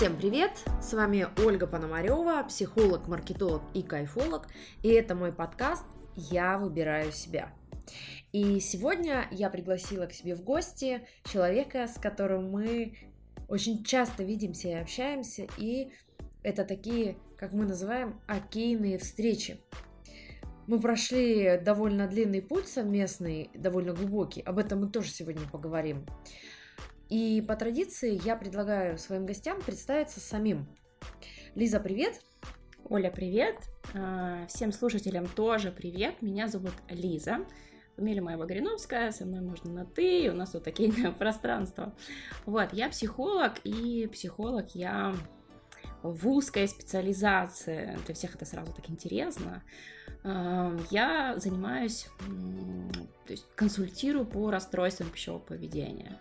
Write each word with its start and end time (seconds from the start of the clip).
Всем 0.00 0.16
привет! 0.16 0.52
С 0.80 0.94
вами 0.94 1.26
Ольга 1.44 1.66
Пономарева, 1.66 2.42
психолог, 2.44 3.06
маркетолог 3.06 3.60
и 3.74 3.82
кайфолог. 3.82 4.48
И 4.82 4.88
это 4.88 5.14
мой 5.14 5.30
подкаст 5.30 5.84
«Я 6.16 6.56
выбираю 6.56 7.12
себя». 7.12 7.52
И 8.32 8.60
сегодня 8.60 9.28
я 9.30 9.50
пригласила 9.50 10.06
к 10.06 10.14
себе 10.14 10.34
в 10.34 10.42
гости 10.42 11.06
человека, 11.24 11.86
с 11.86 12.00
которым 12.00 12.50
мы 12.50 12.96
очень 13.46 13.84
часто 13.84 14.22
видимся 14.22 14.68
и 14.68 14.72
общаемся, 14.72 15.46
и 15.58 15.90
это 16.42 16.64
такие, 16.64 17.18
как 17.36 17.52
мы 17.52 17.66
называем, 17.66 18.22
окейные 18.26 18.96
встречи. 18.96 19.60
Мы 20.66 20.80
прошли 20.80 21.60
довольно 21.62 22.08
длинный 22.08 22.40
путь 22.40 22.68
совместный, 22.68 23.50
довольно 23.52 23.92
глубокий. 23.92 24.40
Об 24.40 24.56
этом 24.56 24.80
мы 24.80 24.88
тоже 24.88 25.10
сегодня 25.10 25.46
поговорим. 25.46 26.06
И 27.10 27.44
по 27.46 27.56
традиции 27.56 28.20
я 28.24 28.36
предлагаю 28.36 28.96
своим 28.96 29.26
гостям 29.26 29.60
представиться 29.60 30.20
самим. 30.20 30.68
Лиза, 31.56 31.80
привет! 31.80 32.20
Оля, 32.84 33.10
привет! 33.10 33.56
А, 33.94 34.46
всем 34.46 34.70
слушателям 34.70 35.26
тоже 35.26 35.72
привет! 35.72 36.22
Меня 36.22 36.46
зовут 36.46 36.72
Лиза. 36.88 37.44
Фамилия 37.96 38.20
моя 38.20 38.38
Вагриновская, 38.38 39.10
со 39.10 39.26
мной 39.26 39.40
можно 39.40 39.72
на 39.72 39.84
«ты», 39.84 40.30
у 40.30 40.34
нас 40.34 40.54
вот 40.54 40.62
такие 40.62 40.92
пространства. 41.18 41.96
Вот, 42.46 42.72
я 42.72 42.88
психолог, 42.88 43.54
и 43.64 44.06
психолог 44.06 44.76
я 44.76 45.12
в 46.02 46.28
узкой 46.28 46.68
специализации. 46.68 47.98
Для 48.06 48.14
всех 48.14 48.36
это 48.36 48.44
сразу 48.44 48.72
так 48.72 48.88
интересно. 48.88 49.64
А, 50.22 50.76
я 50.92 51.36
занимаюсь, 51.38 52.06
то 53.26 53.32
есть 53.32 53.48
консультирую 53.56 54.26
по 54.26 54.52
расстройствам 54.52 55.10
пищевого 55.10 55.40
поведения 55.40 56.20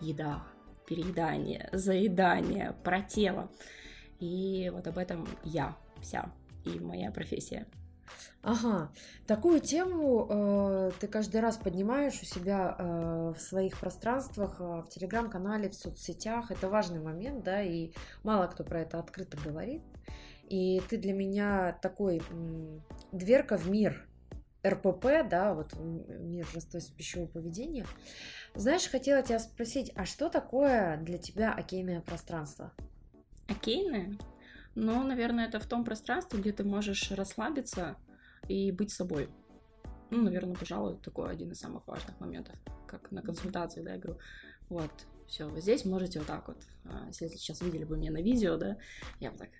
еда, 0.00 0.42
переедание, 0.86 1.68
заедание, 1.72 2.74
про 2.84 3.02
тело. 3.02 3.50
И 4.20 4.70
вот 4.72 4.86
об 4.86 4.98
этом 4.98 5.26
я 5.44 5.76
вся 6.00 6.32
и 6.64 6.80
моя 6.80 7.10
профессия. 7.10 7.66
Ага, 8.42 8.90
такую 9.26 9.60
тему 9.60 10.26
э, 10.28 10.90
ты 11.00 11.08
каждый 11.08 11.40
раз 11.40 11.58
поднимаешь 11.58 12.18
у 12.22 12.24
себя 12.24 12.74
э, 12.78 13.34
в 13.36 13.40
своих 13.40 13.78
пространствах, 13.78 14.56
э, 14.60 14.64
в 14.64 14.88
телеграм-канале, 14.88 15.68
в 15.68 15.74
соцсетях. 15.74 16.50
Это 16.50 16.68
важный 16.68 17.00
момент, 17.00 17.44
да, 17.44 17.62
и 17.62 17.90
мало 18.22 18.46
кто 18.46 18.64
про 18.64 18.80
это 18.80 18.98
открыто 18.98 19.36
говорит. 19.44 19.82
И 20.48 20.80
ты 20.88 20.96
для 20.96 21.12
меня 21.12 21.78
такой 21.82 22.22
м, 22.30 22.82
дверка 23.12 23.58
в 23.58 23.68
мир 23.68 24.07
РПП, 24.66 25.28
да, 25.28 25.54
вот 25.54 25.74
мир 25.78 26.46
расстройств 26.54 26.94
пищевого 26.94 27.28
поведения. 27.28 27.86
Знаешь, 28.54 28.88
хотела 28.88 29.22
тебя 29.22 29.38
спросить, 29.38 29.92
а 29.94 30.04
что 30.04 30.28
такое 30.28 30.96
для 30.98 31.18
тебя 31.18 31.52
окейное 31.52 32.00
пространство? 32.00 32.72
Окейное? 33.46 34.18
Ну, 34.74 35.02
наверное, 35.02 35.46
это 35.46 35.60
в 35.60 35.66
том 35.66 35.84
пространстве, 35.84 36.40
где 36.40 36.52
ты 36.52 36.64
можешь 36.64 37.10
расслабиться 37.10 37.96
и 38.48 38.70
быть 38.72 38.92
собой. 38.92 39.28
Ну, 40.10 40.22
наверное, 40.22 40.54
пожалуй, 40.54 40.96
такой 40.98 41.30
один 41.30 41.52
из 41.52 41.60
самых 41.60 41.86
важных 41.86 42.18
моментов, 42.20 42.54
как 42.86 43.10
на 43.10 43.22
консультации, 43.22 43.82
да, 43.82 43.94
я 43.94 43.98
говорю, 43.98 44.18
вот, 44.68 44.90
все, 45.26 45.46
вы 45.46 45.60
здесь 45.60 45.84
можете 45.84 46.18
вот 46.20 46.28
так 46.28 46.48
вот, 46.48 46.56
а, 46.84 47.06
если 47.08 47.28
сейчас 47.28 47.60
видели 47.60 47.84
бы 47.84 47.98
меня 47.98 48.10
на 48.10 48.22
видео, 48.22 48.56
да, 48.56 48.78
я 49.20 49.30
бы 49.30 49.36
так, 49.36 49.50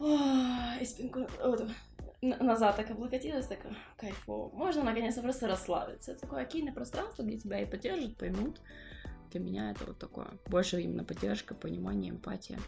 и 0.00 0.84
спинку, 0.84 1.26
вот, 1.42 1.68
назад 2.22 2.76
так 2.76 2.90
облокотилась, 2.90 3.46
так 3.46 3.58
кайфово. 3.96 4.54
Можно 4.54 4.84
наконец-то 4.84 5.22
просто 5.22 5.48
расслабиться. 5.48 6.12
Это 6.12 6.22
такое 6.22 6.42
окейное 6.42 6.72
пространство, 6.72 7.22
где 7.22 7.38
тебя 7.38 7.60
и 7.60 7.66
поддержат, 7.66 8.16
поймут. 8.16 8.60
Для 9.30 9.40
меня 9.40 9.70
это 9.70 9.86
вот 9.86 9.98
такое. 9.98 10.28
Больше 10.46 10.80
именно 10.80 11.04
поддержка, 11.04 11.54
понимание, 11.54 12.10
эмпатия. 12.10 12.58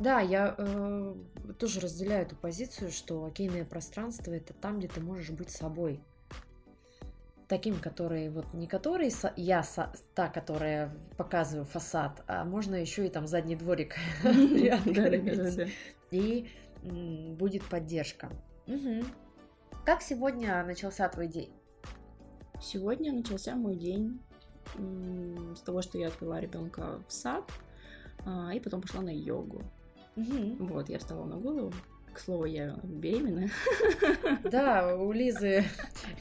Да, 0.00 0.20
я 0.20 0.54
э, 0.56 1.14
тоже 1.58 1.80
разделяю 1.80 2.26
эту 2.26 2.36
позицию, 2.36 2.90
что 2.90 3.24
окейное 3.24 3.64
пространство 3.64 4.32
это 4.32 4.54
там, 4.54 4.78
где 4.78 4.88
ты 4.88 5.00
можешь 5.00 5.30
быть 5.30 5.50
собой. 5.50 6.00
Таким, 7.48 7.80
который 7.80 8.28
вот 8.28 8.52
не 8.52 8.66
который 8.66 9.10
я 9.36 9.64
та, 10.14 10.28
которая 10.28 10.90
показываю 11.16 11.64
фасад, 11.64 12.22
а 12.26 12.44
можно 12.44 12.74
еще 12.74 13.06
и 13.06 13.10
там 13.10 13.26
задний 13.26 13.56
дворик. 13.56 13.96
И 16.10 16.48
будет 16.82 17.64
поддержка. 17.64 18.30
Как 19.84 20.02
сегодня 20.02 20.62
начался 20.64 21.08
твой 21.08 21.28
день? 21.28 21.50
Сегодня 22.60 23.12
начался 23.12 23.54
мой 23.56 23.76
день 23.76 24.20
с 25.54 25.60
того, 25.60 25.80
что 25.82 25.98
я 25.98 26.08
отвела 26.08 26.40
ребенка 26.40 27.02
в 27.06 27.12
сад, 27.12 27.50
а, 28.26 28.52
и 28.52 28.60
потом 28.60 28.82
пошла 28.82 29.00
на 29.00 29.14
йогу. 29.14 29.62
Вот, 30.16 30.88
я 30.88 30.98
встала 30.98 31.24
на 31.24 31.36
голову, 31.36 31.72
к 32.18 32.20
слову, 32.20 32.46
я 32.46 32.76
беременна. 32.82 33.48
Да, 34.50 34.96
у 34.96 35.12
Лизы, 35.12 35.64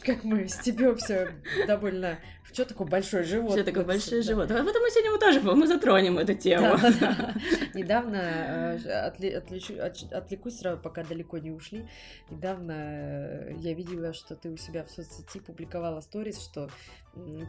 как 0.04 0.24
мы 0.24 0.48
стебемся 0.48 1.32
довольно... 1.66 2.20
Что 2.54 2.66
такое 2.66 2.88
большой 2.88 3.24
живот? 3.24 3.54
Что 3.54 3.64
такое 3.64 3.84
большой 3.84 4.22
да. 4.22 4.28
живот? 4.28 4.52
А 4.52 4.64
потом 4.64 4.82
мы 4.82 4.90
сегодня 4.90 5.12
мы 5.12 5.20
тоже 5.20 5.42
мы 5.42 5.68
затронем 5.68 6.18
эту 6.18 6.34
тему. 6.34 6.78
Да, 6.78 6.94
да. 7.00 7.34
Недавно, 7.74 8.16
э, 8.16 9.08
отли, 9.08 9.30
отличу, 9.30 9.82
от, 9.82 10.02
отвлекусь 10.14 10.60
сразу, 10.60 10.80
пока 10.82 11.04
далеко 11.04 11.40
не 11.40 11.52
ушли, 11.52 11.88
недавно 12.30 12.72
э, 12.72 13.54
я 13.58 13.74
видела, 13.74 14.14
что 14.14 14.36
ты 14.36 14.50
у 14.50 14.58
себя 14.58 14.84
в 14.84 14.92
соцсети 14.92 15.40
публиковала 15.40 16.00
сторис, 16.02 16.40
что 16.42 16.70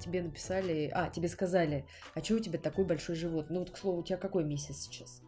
тебе 0.02 0.22
написали, 0.22 0.90
а, 0.92 1.10
тебе 1.10 1.28
сказали, 1.28 1.84
а 2.14 2.24
что 2.24 2.34
у 2.34 2.38
тебя 2.38 2.58
такой 2.58 2.84
большой 2.84 3.14
живот? 3.14 3.46
Ну 3.50 3.60
вот, 3.60 3.70
к 3.70 3.76
слову, 3.76 4.00
у 4.00 4.02
тебя 4.02 4.16
какой 4.16 4.44
месяц 4.44 4.88
сейчас? 4.88 5.22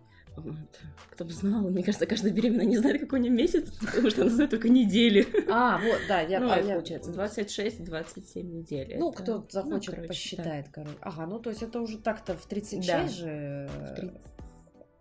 Кто 1.11 1.25
бы 1.25 1.33
знал, 1.33 1.69
мне 1.69 1.83
кажется, 1.83 2.07
каждая 2.07 2.33
беременная 2.33 2.65
не 2.65 2.79
знает, 2.79 3.01
какой 3.01 3.21
у 3.21 3.23
нее 3.23 3.33
месяц, 3.33 3.71
потому 3.81 4.11
что 4.11 4.23
она 4.23 4.31
знает 4.31 4.51
только 4.51 4.69
недели. 4.69 5.27
А, 5.53 5.79
вот, 5.79 5.99
да, 6.09 6.21
я... 6.21 6.41
Ну, 6.41 6.51
а 6.51 6.59
я... 6.59 6.75
получается, 6.75 7.11
26-27 7.11 8.43
недель. 8.43 8.97
Ну, 8.99 9.11
это... 9.11 9.23
кто 9.23 9.47
захочет, 9.51 9.89
ну, 9.89 9.95
короче, 9.95 10.09
посчитает, 10.09 10.67
да. 10.67 10.71
короче. 10.73 10.99
Ага, 11.01 11.27
ну, 11.27 11.39
то 11.41 11.51
есть 11.51 11.63
это 11.63 11.81
уже 11.81 11.99
так-то 11.99 12.37
в 12.37 12.47
36 12.47 12.87
да. 12.87 13.09
же... 13.09 13.69
В 13.69 13.95
30... 13.95 14.21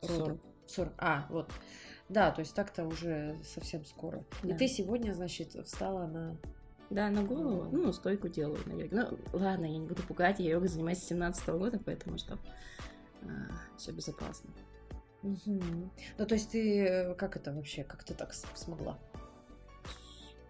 40. 0.01 0.39
40. 0.67 0.93
А, 0.97 1.27
вот. 1.29 1.51
Да, 2.09 2.31
то 2.31 2.39
есть 2.39 2.55
так-то 2.55 2.85
уже 2.85 3.37
совсем 3.43 3.85
скоро. 3.85 4.23
Да. 4.43 4.49
И 4.49 4.57
ты 4.57 4.67
сегодня, 4.67 5.13
значит, 5.13 5.53
встала 5.65 6.07
на... 6.07 6.37
Да, 6.89 7.09
на 7.11 7.21
голову, 7.21 7.69
ну, 7.71 7.93
стойку 7.93 8.27
делаю 8.29 8.59
на 8.65 8.71
йоге. 8.71 8.89
Ну, 8.91 9.19
ладно, 9.31 9.65
я 9.65 9.77
не 9.77 9.85
буду 9.85 10.01
пугать, 10.01 10.39
я 10.39 10.49
йогой 10.49 10.69
занимаюсь 10.69 10.97
с 10.97 11.07
17 11.07 11.47
-го 11.47 11.59
года, 11.59 11.79
поэтому 11.85 12.17
что 12.17 12.39
а, 13.21 13.27
все 13.77 13.91
безопасно. 13.91 14.49
Угу. 15.23 15.91
Ну, 16.17 16.25
то 16.25 16.35
есть 16.35 16.51
ты 16.51 16.79
э, 16.79 17.15
как 17.15 17.35
это 17.35 17.53
вообще, 17.53 17.83
как 17.83 18.03
ты 18.03 18.13
так 18.13 18.33
смогла? 18.33 18.97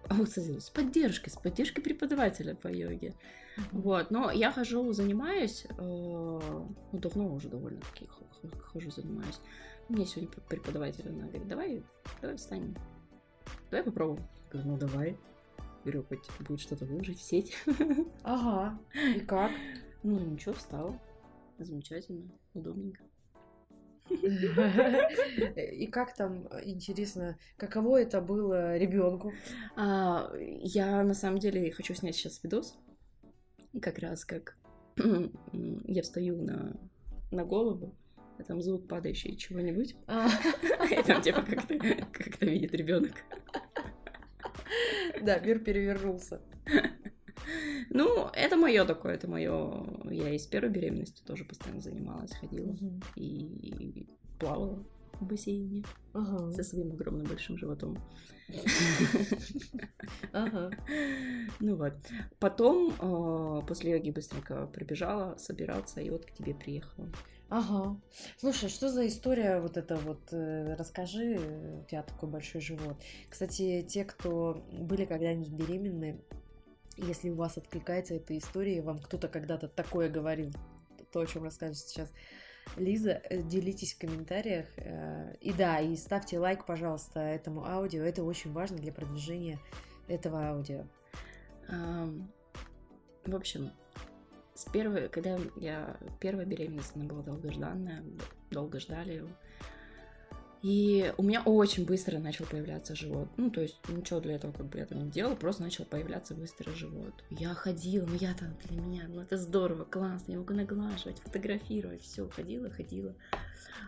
А 0.07 0.15
вот, 0.15 0.27
кстати, 0.27 0.59
с 0.59 0.69
поддержкой, 0.69 1.29
с 1.29 1.35
поддержкой 1.35 1.81
преподавателя 1.81 2.55
по 2.55 2.67
йоге. 2.67 3.13
Mm-hmm. 3.57 3.63
Вот, 3.71 4.11
но 4.11 4.31
я 4.31 4.51
хожу, 4.51 4.91
занимаюсь, 4.93 5.65
э, 5.69 5.75
ну, 5.77 6.75
давно 6.91 7.33
уже 7.33 7.47
довольно-таки 7.47 8.07
хожу, 8.63 8.91
занимаюсь. 8.91 9.39
Мне 9.87 10.05
сегодня 10.05 10.29
преподаватель, 10.47 11.07
она 11.09 11.27
говорит, 11.27 11.47
давай, 11.47 11.83
давай 12.21 12.37
встанем, 12.37 12.75
давай 13.69 13.83
попробуем. 13.83 14.27
Я 14.45 14.49
говорю, 14.51 14.69
ну 14.69 14.77
давай. 14.77 15.17
Говорю, 15.83 16.03
хоть 16.03 16.27
будет 16.39 16.59
что-то 16.59 16.85
выложить 16.85 17.19
в 17.19 17.23
сеть. 17.23 17.55
Ага, 18.23 18.79
и 18.93 19.19
как? 19.19 19.51
Ну, 20.01 20.17
ничего, 20.17 20.53
встал. 20.53 20.97
Замечательно, 21.57 22.31
удобненько. 22.53 23.03
И 24.09 25.87
как 25.87 26.15
там, 26.15 26.47
интересно, 26.63 27.37
каково 27.57 28.01
это 28.01 28.21
было 28.21 28.77
ребенку? 28.77 29.33
А, 29.75 30.31
я 30.37 31.03
на 31.03 31.13
самом 31.13 31.39
деле 31.39 31.71
хочу 31.71 31.93
снять 31.93 32.15
сейчас 32.15 32.43
видос. 32.43 32.77
Как 33.81 33.99
раз 33.99 34.25
как 34.25 34.57
я 35.85 36.01
встаю 36.01 36.41
на, 36.41 36.75
на 37.31 37.45
голову, 37.45 37.95
а 38.39 38.43
там 38.43 38.61
звук 38.61 38.87
падающий 38.87 39.35
чего-нибудь. 39.35 39.95
А. 40.07 40.29
И 40.89 41.03
там 41.03 41.21
типа 41.21 41.41
как-то 41.41 41.77
как 42.11 42.41
видит 42.41 42.73
ребенок. 42.73 43.13
Да, 45.21 45.39
мир 45.39 45.59
перевернулся. 45.59 46.41
Ну, 47.89 48.29
это 48.33 48.55
мое 48.55 48.85
такое, 48.85 49.15
это 49.15 49.27
мое. 49.27 49.85
Я 50.11 50.29
и 50.29 50.37
с 50.37 50.45
первой 50.45 50.69
беременности 50.69 51.23
тоже 51.23 51.43
постоянно 51.43 51.81
занималась, 51.81 52.33
ходила 52.33 52.71
угу. 52.71 53.01
и 53.15 54.07
плавала 54.39 54.83
в 55.19 55.25
бассейне 55.25 55.83
ага. 56.13 56.51
со 56.51 56.63
своим 56.63 56.91
огромным 56.91 57.27
большим 57.27 57.57
животом. 57.57 57.97
Ага. 60.31 60.71
Ну 61.59 61.75
вот. 61.75 61.93
Потом 62.39 62.93
э, 62.99 63.61
после 63.67 63.91
йоги 63.91 64.11
быстренько 64.11 64.65
прибежала 64.67 65.35
собираться 65.37 66.01
и 66.01 66.09
вот 66.09 66.25
к 66.25 66.31
тебе 66.31 66.53
приехала. 66.53 67.09
Ага. 67.49 67.99
Слушай, 68.37 68.69
что 68.69 68.89
за 68.89 69.07
история 69.07 69.59
вот 69.59 69.77
это 69.77 69.95
вот? 69.97 70.21
Э, 70.31 70.75
расскажи, 70.75 71.39
у 71.81 71.89
тебя 71.89 72.03
такой 72.03 72.29
большой 72.29 72.61
живот. 72.61 72.97
Кстати, 73.29 73.85
те, 73.87 74.03
кто 74.05 74.63
были 74.71 75.05
когда-нибудь 75.05 75.51
беременны, 75.51 76.21
если 77.05 77.29
у 77.29 77.35
вас 77.35 77.57
откликается 77.57 78.15
эта 78.15 78.37
история, 78.37 78.81
вам 78.81 78.99
кто-то 78.99 79.27
когда-то 79.27 79.67
такое 79.67 80.09
говорил, 80.09 80.51
то, 81.11 81.21
о 81.21 81.25
чем 81.25 81.43
расскажешь 81.43 81.79
сейчас, 81.79 82.11
Лиза, 82.77 83.21
э, 83.29 83.41
делитесь 83.41 83.93
в 83.93 83.99
комментариях. 83.99 84.67
э, 84.77 85.35
И 85.41 85.53
да, 85.53 85.79
и 85.79 85.95
ставьте 85.95 86.37
лайк, 86.39 86.65
пожалуйста, 86.65 87.19
этому 87.19 87.65
аудио. 87.65 88.03
Это 88.03 88.23
очень 88.23 88.51
важно 88.51 88.77
для 88.77 88.91
продвижения 88.91 89.59
этого 90.07 90.49
аудио. 90.49 90.85
В 91.67 93.35
общем, 93.35 93.71
с 94.55 94.65
первой, 94.65 95.07
когда 95.07 95.37
я 95.55 95.97
первая 96.19 96.45
беременность, 96.45 96.95
она 96.95 97.05
была 97.05 97.21
долгожданная, 97.21 98.03
долго 98.49 98.79
ждали. 98.79 99.23
И 100.61 101.13
у 101.17 101.23
меня 101.23 101.41
очень 101.43 101.85
быстро 101.85 102.19
начал 102.19 102.45
появляться 102.45 102.95
живот. 102.95 103.29
Ну, 103.37 103.49
то 103.49 103.61
есть 103.61 103.79
ничего 103.87 104.19
для 104.19 104.35
этого 104.35 104.51
как 104.51 104.65
бы 104.65 104.77
я 104.77 104.85
там 104.85 105.05
не 105.05 105.09
делала, 105.09 105.35
просто 105.35 105.63
начал 105.63 105.85
появляться 105.85 106.35
быстро 106.35 106.71
живот. 106.71 107.13
Я 107.29 107.53
ходила, 107.53 108.05
ну 108.05 108.15
я 108.19 108.33
там 108.33 108.57
для 108.65 108.81
меня, 108.81 109.05
ну 109.07 109.21
это 109.21 109.37
здорово, 109.37 109.85
классно, 109.85 110.33
я 110.33 110.37
могу 110.39 110.53
наглаживать, 110.53 111.19
фотографировать, 111.19 112.01
все, 112.01 112.27
ходила, 112.27 112.69
ходила. 112.69 113.15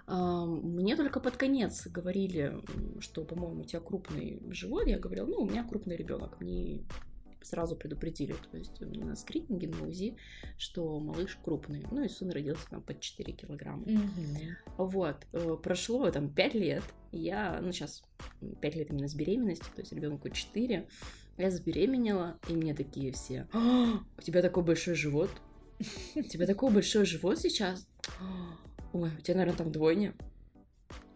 Мне 0.07 0.95
только 0.95 1.19
под 1.19 1.37
конец 1.37 1.87
говорили, 1.87 2.57
что, 2.99 3.23
по-моему, 3.23 3.61
у 3.61 3.65
тебя 3.65 3.79
крупный 3.81 4.41
живот. 4.49 4.87
Я 4.87 4.97
говорила, 4.97 5.27
ну, 5.27 5.41
у 5.41 5.49
меня 5.49 5.63
крупный 5.63 5.95
ребенок. 5.95 6.39
Мне 6.41 6.81
сразу 7.41 7.75
предупредили, 7.75 8.35
то 8.51 8.57
есть 8.57 8.79
на 8.81 9.15
скрининге, 9.15 9.67
на 9.67 9.87
УЗИ, 9.87 10.17
что 10.57 10.99
малыш 10.99 11.37
крупный. 11.43 11.85
Ну 11.91 12.03
и 12.03 12.09
сын 12.09 12.29
родился 12.29 12.67
там 12.69 12.81
под 12.81 12.99
4 12.99 13.33
килограмма. 13.33 13.85
Вот, 14.77 15.27
э, 15.33 15.57
прошло 15.61 16.09
там 16.11 16.29
5 16.29 16.53
лет, 16.55 16.83
я, 17.11 17.59
ну 17.61 17.71
сейчас 17.71 18.03
5 18.61 18.75
лет 18.75 18.89
именно 18.89 19.07
с 19.07 19.15
беременности, 19.15 19.65
то 19.75 19.81
есть 19.81 19.91
ребенку 19.93 20.29
4, 20.29 20.87
я 21.37 21.51
забеременела, 21.51 22.39
и 22.47 22.53
мне 22.53 22.73
такие 22.73 23.11
все, 23.11 23.47
«А, 23.53 24.03
у 24.17 24.21
тебя 24.21 24.41
такой 24.41 24.63
большой 24.63 24.95
живот, 24.95 25.29
у 26.15 26.21
тебя 26.21 26.45
такой 26.45 26.71
большой 26.71 27.05
живот 27.05 27.39
сейчас, 27.39 27.87
ой, 28.93 29.09
у 29.17 29.21
тебя, 29.21 29.37
наверное, 29.37 29.57
там 29.57 29.71
двойня. 29.71 30.13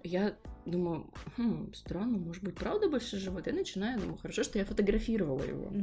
Я 0.05 0.37
думаю, 0.67 1.11
хм, 1.35 1.73
странно, 1.73 2.19
может 2.19 2.43
быть, 2.43 2.55
правда 2.55 2.87
большой 2.89 3.19
живот? 3.19 3.47
Я 3.47 3.53
начинаю, 3.53 3.99
думаю, 3.99 4.17
хорошо, 4.17 4.43
что 4.43 4.59
я 4.59 4.65
фотографировала 4.65 5.41
его. 5.43 5.73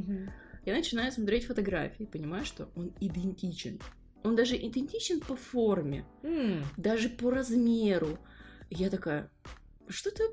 Я 0.65 0.73
начинаю 0.73 1.11
смотреть 1.11 1.45
фотографии, 1.45 2.05
понимаю, 2.05 2.45
что 2.45 2.69
он 2.75 2.93
идентичен. 3.01 3.79
Он 4.23 4.37
даже 4.37 4.55
идентичен 4.55 5.19
по 5.19 5.35
форме, 5.35 6.05
М, 6.23 6.63
даже 6.77 7.09
по 7.09 7.29
размеру. 7.29 8.17
Я 8.69 8.89
такая, 8.89 9.29
что-то, 9.89 10.23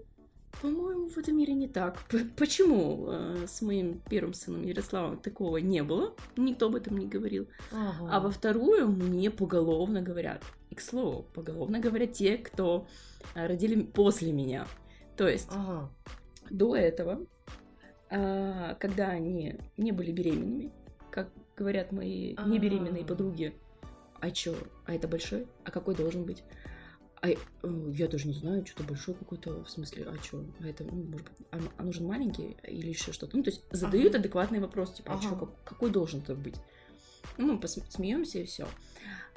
по-моему, 0.61 1.09
в 1.09 1.17
этом 1.19 1.37
мире 1.37 1.55
не 1.55 1.69
так. 1.69 1.99
Почему 2.37 3.07
э, 3.09 3.47
с 3.47 3.63
моим 3.63 4.01
первым 4.11 4.35
сыном 4.35 4.63
Ярославом 4.63 5.19
такого 5.19 5.57
не 5.59 5.83
было? 5.83 6.15
Никто 6.37 6.67
об 6.67 6.75
этом 6.77 6.99
не 6.99 7.07
говорил. 7.07 7.49
ага. 7.73 8.09
А 8.11 8.21
во 8.21 8.31
вторую 8.31 8.89
мне 8.89 9.31
поголовно 9.31 10.03
говорят. 10.03 10.43
И, 10.71 10.75
к 10.75 10.81
слову, 10.81 11.25
поголовно 11.35 11.79
говорят 11.81 12.13
те, 12.13 12.37
кто 12.37 12.87
э, 13.35 13.47
родили 13.47 13.81
после 13.83 14.33
меня. 14.33 14.67
То 15.17 15.29
есть 15.29 15.49
Ага. 15.51 15.91
до 16.51 16.77
этого, 16.77 17.27
а, 18.11 18.75
когда 18.75 19.09
они 19.09 19.57
не 19.77 19.93
были 19.93 20.13
беременными, 20.13 20.73
как 21.11 21.31
говорят 21.57 21.93
мои 21.93 22.35
А. 22.37 22.49
небеременные 22.49 23.05
подруги, 23.05 23.55
а 24.21 24.31
чё, 24.31 24.55
а 24.87 24.95
это 24.95 25.09
большой? 25.09 25.47
А 25.65 25.71
какой 25.71 25.95
должен 25.95 26.25
быть? 26.25 26.43
А 27.23 27.29
э, 27.29 27.37
я 27.93 28.09
даже 28.09 28.27
не 28.29 28.33
знаю, 28.33 28.65
что-то 28.67 28.85
большой 28.85 29.15
какой-то, 29.15 29.63
в 29.63 29.69
смысле, 29.71 30.07
а 30.09 30.17
чё? 30.19 30.43
А 30.63 30.67
это, 30.67 30.85
ну, 30.85 30.93
может 30.93 31.27
быть, 31.27 31.47
а, 31.51 31.59
а 31.77 31.83
нужен 31.83 32.07
маленький 32.07 32.57
или 32.67 32.89
еще 32.89 33.13
что-то? 33.13 33.37
Ну, 33.37 33.43
то 33.43 33.51
есть 33.51 33.63
задают 33.71 34.15
Ага. 34.15 34.21
адекватный 34.21 34.61
вопрос, 34.61 34.95
типа, 34.95 35.13
а 35.13 35.17
Ага. 35.17 35.37
как- 35.37 35.65
какой 35.65 35.91
должен 35.91 36.21
это 36.21 36.35
быть? 36.35 36.57
Ну, 37.37 37.59
мы 37.59 37.69
смеемся 37.69 38.39
и 38.39 38.45
все. 38.45 38.67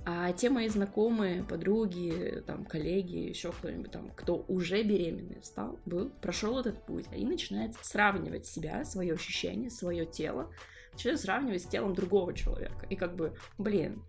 А 0.06 0.32
те 0.32 0.50
мои 0.50 0.70
знакомые, 0.70 1.44
подруги, 1.44 2.42
там, 2.48 2.66
коллеги, 2.66 3.18
еще 3.18 3.52
кто-нибудь 3.52 3.92
там, 3.92 4.12
кто 4.12 4.46
уже 4.48 4.82
беременный 4.84 5.42
стал, 5.44 5.78
был, 5.86 6.10
прошел 6.22 6.60
этот 6.60 6.86
путь, 6.86 7.06
они 7.12 7.26
начинают 7.26 7.76
сравнивать 7.82 8.46
себя, 8.46 8.86
свое 8.86 9.14
ощущение, 9.14 9.70
свое 9.70 10.06
тело, 10.06 10.52
начинают 10.94 11.20
сравнивать 11.22 11.64
с 11.64 11.68
телом 11.68 11.94
другого 11.94 12.34
человека. 12.34 12.86
И 12.90 12.96
как 12.96 13.16
бы, 13.16 13.36
блин, 13.58 14.04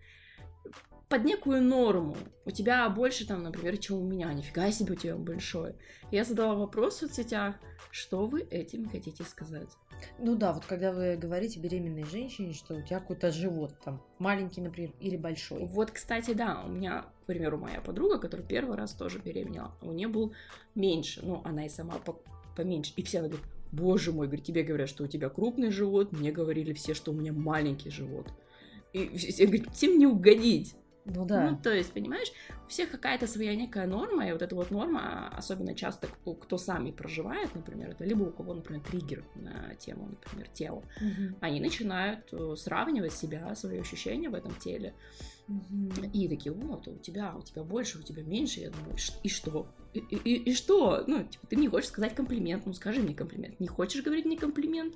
под 1.09 1.23
некую 1.23 1.61
норму. 1.61 2.17
У 2.45 2.51
тебя 2.51 2.89
больше 2.89 3.27
там, 3.27 3.43
например, 3.43 3.77
чем 3.77 3.97
у 3.97 4.03
меня. 4.03 4.31
Нифига 4.33 4.71
себе 4.71 4.93
у 4.93 4.95
тебя 4.95 5.15
он 5.15 5.23
большой. 5.23 5.75
Я 6.11 6.23
задала 6.23 6.55
вопрос 6.55 6.95
в 6.95 6.99
соцсетях, 6.99 7.55
что 7.91 8.25
вы 8.25 8.41
этим 8.41 8.89
хотите 8.89 9.23
сказать? 9.23 9.69
Ну 10.19 10.35
да, 10.35 10.53
вот 10.53 10.65
когда 10.65 10.91
вы 10.91 11.15
говорите 11.15 11.59
беременной 11.59 12.03
женщине, 12.03 12.53
что 12.53 12.75
у 12.75 12.81
тебя 12.81 12.99
какой-то 12.99 13.31
живот 13.31 13.73
там 13.83 14.01
маленький, 14.19 14.61
например, 14.61 14.91
или 14.99 15.15
большой. 15.15 15.65
Вот, 15.65 15.91
кстати, 15.91 16.33
да, 16.33 16.63
у 16.65 16.69
меня, 16.69 17.05
к 17.23 17.25
примеру, 17.25 17.57
моя 17.57 17.81
подруга, 17.81 18.17
которая 18.17 18.45
первый 18.45 18.75
раз 18.77 18.93
тоже 18.93 19.19
беременела, 19.19 19.73
у 19.81 19.91
нее 19.91 20.07
был 20.07 20.33
меньше, 20.73 21.21
ну, 21.23 21.41
она 21.45 21.65
и 21.65 21.69
сама 21.69 21.95
по- 21.95 22.19
поменьше. 22.55 22.93
И 22.95 23.03
все 23.03 23.19
она 23.19 23.29
говорит, 23.29 23.47
боже 23.71 24.11
мой, 24.11 24.27
говорит, 24.27 24.45
тебе 24.45 24.63
говорят, 24.63 24.89
что 24.89 25.03
у 25.03 25.07
тебя 25.07 25.29
крупный 25.29 25.71
живот, 25.71 26.11
мне 26.11 26.31
говорили 26.31 26.73
все, 26.73 26.93
что 26.93 27.11
у 27.11 27.15
меня 27.15 27.33
маленький 27.33 27.89
живот. 27.89 28.27
И 28.93 29.17
все 29.17 29.45
говорят, 29.45 29.73
всем 29.73 29.97
не 29.97 30.07
угодить. 30.07 30.75
Ну 31.05 31.23
да. 31.25 31.51
Ну, 31.51 31.57
то 31.61 31.71
есть, 31.71 31.93
понимаешь, 31.93 32.31
у 32.65 32.69
всех 32.69 32.89
какая-то 32.89 33.27
своя 33.27 33.55
некая 33.55 33.85
норма, 33.85 34.27
и 34.27 34.31
вот 34.31 34.41
эта 34.41 34.55
вот 34.55 34.71
норма, 34.71 35.29
особенно 35.37 35.75
часто, 35.75 36.07
у- 36.25 36.33
кто 36.33 36.57
сами 36.57 36.89
проживает, 36.91 37.53
например, 37.53 37.91
это 37.91 38.03
либо 38.05 38.23
у 38.23 38.31
кого, 38.31 38.55
например, 38.55 38.81
триггер 38.81 39.23
на 39.35 39.75
тему, 39.75 40.07
например, 40.09 40.47
тела, 40.49 40.81
Мгм. 40.99 41.35
они 41.41 41.59
начинают 41.61 42.27
э, 42.33 42.55
сравнивать 42.57 43.13
себя, 43.13 43.53
свои 43.55 43.79
ощущения 43.79 44.29
в 44.29 44.33
этом 44.33 44.55
теле, 44.55 44.95
и 46.13 46.27
такие, 46.27 46.51
вот, 46.51 46.87
у 46.87 46.97
тебя, 46.97 47.35
у 47.37 47.41
тебя 47.43 47.63
больше, 47.63 47.99
у 47.99 48.01
тебя 48.01 48.23
меньше. 48.23 48.61
Я 48.61 48.71
думаю, 48.71 48.97
«Ш- 48.97 49.13
и 49.21 49.29
что? 49.29 49.67
И, 49.93 49.99
и- 49.99 50.49
и 50.49 50.53
что? 50.55 51.03
Ну, 51.05 51.23
типа, 51.23 51.45
ты 51.47 51.55
мне 51.57 51.69
хочешь 51.69 51.89
сказать 51.89 52.15
комплимент, 52.15 52.65
ну, 52.65 52.73
скажи 52.73 52.99
мне 53.01 53.13
комплимент. 53.13 53.59
Не 53.59 53.67
хочешь 53.67 54.03
говорить 54.03 54.25
мне 54.25 54.37
комплимент? 54.37 54.95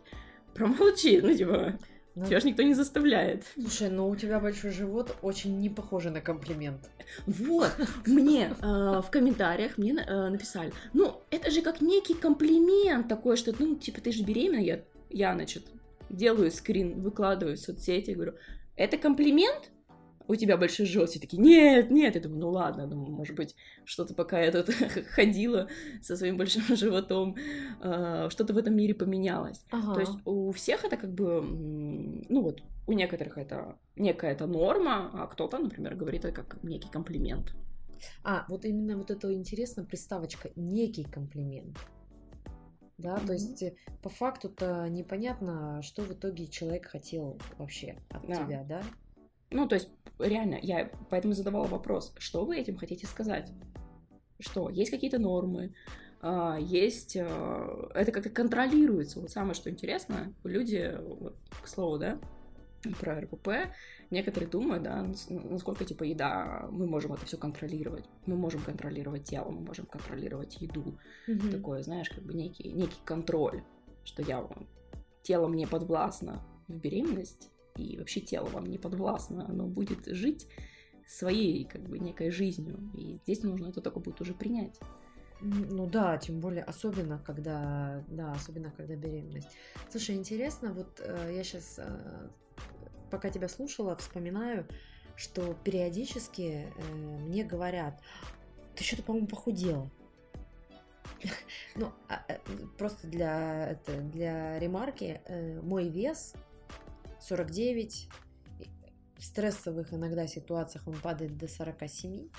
Промолчи, 0.56 1.20
ну, 1.22 1.36
типа, 1.36 1.78
Ну, 2.20 2.26
тебя 2.26 2.40
же 2.42 2.48
никто 2.48 2.64
не 2.64 2.74
заставляет. 2.74 3.46
Слушай, 3.54 3.90
ну 3.90 4.10
у 4.10 4.16
тебя 4.16 4.40
большой 4.40 4.72
живот 4.72 5.16
очень 5.22 5.58
не 5.58 5.70
похоже 5.70 6.10
на 6.10 6.20
комплимент. 6.20 6.90
Вот, 7.26 7.72
мне 8.06 8.54
э, 8.62 9.02
в 9.02 9.08
комментариях 9.10 9.78
мне 9.78 9.94
э, 9.94 10.30
написали, 10.30 10.74
ну, 10.94 11.22
это 11.32 11.50
же 11.50 11.62
как 11.62 11.80
некий 11.80 12.14
комплимент 12.14 13.08
такой, 13.08 13.38
что, 13.38 13.54
ну, 13.58 13.76
типа, 13.76 14.02
ты 14.02 14.12
же 14.12 14.24
беременна, 14.24 14.60
я, 14.60 14.82
я, 15.10 15.34
значит, 15.34 15.64
делаю 16.10 16.52
скрин, 16.52 17.02
выкладываю 17.02 17.56
в 17.56 17.60
соцсети, 17.60 18.12
говорю, 18.12 18.34
это 18.76 18.98
комплимент? 18.98 19.72
У 20.30 20.36
тебя 20.36 20.58
большой 20.58 20.86
живот, 20.86 21.10
все 21.10 21.20
такие, 21.20 21.42
нет, 21.42 21.90
нет, 21.90 22.14
я 22.14 22.22
думаю, 22.22 22.40
ну 22.40 22.50
ладно, 22.52 22.86
думаю, 22.86 23.12
может 23.12 23.36
быть, 23.36 23.56
что-то 23.84 24.14
пока 24.14 24.40
я 24.40 24.52
тут 24.52 24.70
ходила 25.16 25.68
со 26.04 26.16
своим 26.16 26.38
большим 26.38 26.62
животом, 26.78 27.36
э, 27.82 28.30
что-то 28.30 28.54
в 28.54 28.58
этом 28.58 28.76
мире 28.76 28.94
поменялось. 28.94 29.66
Ага. 29.72 29.96
То 29.96 30.00
есть 30.02 30.14
у 30.26 30.52
всех 30.52 30.86
это 30.86 30.98
как 30.98 31.12
бы, 31.12 31.42
ну 32.30 32.42
вот, 32.44 32.62
у 32.86 32.94
некоторых 32.94 33.40
это 33.40 33.76
некая 33.96 34.32
это 34.34 34.46
норма, 34.46 35.10
а 35.14 35.26
кто-то, 35.26 35.58
например, 35.58 35.96
говорит 35.96 36.26
это 36.26 36.32
как 36.44 36.62
некий 36.64 36.90
комплимент. 36.90 37.56
А, 38.24 38.46
вот 38.50 38.66
именно 38.66 38.98
вот 38.98 39.10
это 39.10 39.34
интересно, 39.34 39.84
приставочка 39.84 40.52
некий 40.56 41.06
комплимент. 41.06 41.76
Да, 43.00 43.16
Мгм. 43.18 43.28
то 43.28 43.34
есть 43.34 43.64
э, 43.64 43.74
по 44.04 44.10
факту-то 44.10 44.88
непонятно, 44.90 45.82
что 45.82 46.04
в 46.04 46.12
итоге 46.12 46.48
человек 46.48 46.86
хотел 46.86 47.40
вообще 47.58 47.98
от 48.10 48.28
Да. 48.28 48.36
тебя, 48.36 48.64
да? 48.68 48.84
Ну, 49.52 49.68
то 49.68 49.76
есть, 49.76 49.90
реально, 50.20 50.60
я 50.62 50.92
поэтому 51.10 51.34
задавала 51.34 51.68
вопрос, 51.68 52.14
что 52.18 52.46
вы 52.46 52.58
этим 52.58 52.78
хотите 52.78 53.08
сказать? 53.08 53.52
Что, 54.40 54.70
есть 54.70 54.92
какие-то 54.92 55.20
нормы, 55.20 55.74
а, 56.22 56.58
есть... 56.60 57.18
а, 57.20 57.90
Это 57.94 58.12
как-то 58.12 58.30
контролируется. 58.30 59.20
Вот 59.20 59.32
самое, 59.32 59.54
что 59.54 59.70
интересно, 59.70 60.34
люди, 60.44 60.98
вот, 61.02 61.36
к 61.64 61.68
слову, 61.68 61.98
да, 61.98 62.20
про 63.00 63.20
РПП, 63.22 63.50
некоторые 64.10 64.50
думают, 64.50 64.84
да, 64.84 65.04
нас- 65.04 65.28
насколько, 65.30 65.84
типа, 65.84 66.04
еда, 66.04 66.68
мы 66.72 66.88
можем 66.88 67.14
это 67.14 67.26
все 67.26 67.38
контролировать. 67.38 68.06
Мы 68.26 68.38
можем 68.38 68.62
контролировать 68.62 69.26
тело, 69.26 69.50
мы 69.50 69.62
можем 69.62 69.86
контролировать 69.86 70.62
еду. 70.62 70.98
Мгм. 71.28 71.52
такое, 71.52 71.82
знаешь, 71.84 72.10
как 72.10 72.24
бы 72.24 72.34
некий, 72.34 72.72
некий 72.72 73.00
контроль, 73.04 73.64
что 74.04 74.22
я 74.22 74.48
тело 75.24 75.48
мне 75.48 75.68
подвластно 75.68 76.42
в 76.68 76.78
беременность, 76.78 77.50
и 77.76 77.98
вообще 77.98 78.22
тело 78.22 78.48
вам 78.48 78.66
не 78.66 78.78
подвластно, 78.78 79.48
оно 79.48 79.68
будет 79.68 80.06
жить 80.08 80.48
своей, 81.08 81.66
как 81.66 81.82
бы, 81.84 82.00
некой 82.00 82.32
жизнью, 82.32 82.80
и 82.96 83.20
здесь 83.24 83.44
нужно 83.44 83.68
это 83.68 83.82
только 83.82 84.00
будет 84.00 84.22
уже 84.22 84.34
принять. 84.34 84.80
Ну 85.42 85.88
да, 85.88 86.18
тем 86.18 86.42
более, 86.42 86.64
особенно 86.64 87.18
когда, 87.20 88.04
да, 88.10 88.34
особенно 88.34 88.72
когда 88.72 88.96
беременность. 88.96 89.48
Слушай, 89.90 90.16
интересно, 90.16 90.74
вот 90.74 91.00
э, 91.00 91.32
я 91.34 91.44
сейчас, 91.46 91.80
пока 93.10 93.30
тебя 93.30 93.48
слушала, 93.48 93.96
вспоминаю, 93.96 94.68
что 95.20 95.54
периодически 95.66 96.72
э, 96.74 96.96
мне 96.96 97.44
говорят, 97.44 98.02
ты 98.76 98.86
что-то, 98.86 99.04
по-моему, 99.04 99.28
похудела. 99.28 99.92
Ну, 101.76 101.92
а, 102.08 102.24
э, 102.30 102.38
просто 102.78 103.08
для, 103.08 103.72
это, 103.72 104.00
для 104.02 104.58
ремарки, 104.60 105.22
э, 105.26 105.60
мой 105.62 105.90
вес 105.90 106.34
49, 107.30 108.10
и 108.60 108.66
в 109.18 109.24
стрессовых 109.24 109.94
иногда 109.94 110.26
ситуациях 110.26 110.88
он 110.88 111.00
падает 111.00 111.38
до 111.38 111.48
47. 111.48 112.30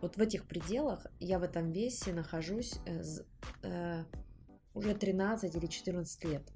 вот 0.00 0.16
в 0.16 0.20
этих 0.20 0.46
пределах 0.46 1.06
я 1.18 1.38
в 1.38 1.42
этом 1.42 1.72
весе 1.72 2.12
нахожусь 2.12 2.78
э, 2.86 3.02
э, 3.62 4.04
уже 4.72 4.94
13 4.94 5.54
или 5.54 5.66
14 5.66 6.24
лет. 6.24 6.42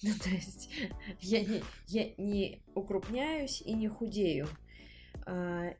Ну, 0.00 0.10
то 0.22 0.30
есть 0.30 0.70
я 1.20 1.44
не, 1.44 1.60
я 1.88 2.14
не 2.18 2.62
укрупняюсь 2.76 3.60
и 3.62 3.72
не 3.72 3.88
худею. 3.88 4.46
А, 5.26 5.74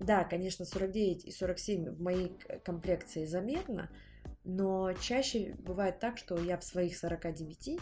да, 0.00 0.24
конечно, 0.24 0.64
49 0.64 1.26
и 1.26 1.30
47 1.30 1.90
в 1.90 2.00
моей 2.00 2.32
комплекции 2.64 3.26
заметно, 3.26 3.90
но 4.44 4.94
чаще 4.94 5.56
бывает 5.58 6.00
так, 6.00 6.16
что 6.16 6.42
я 6.42 6.56
в 6.56 6.64
своих 6.64 6.96
49, 6.96 7.78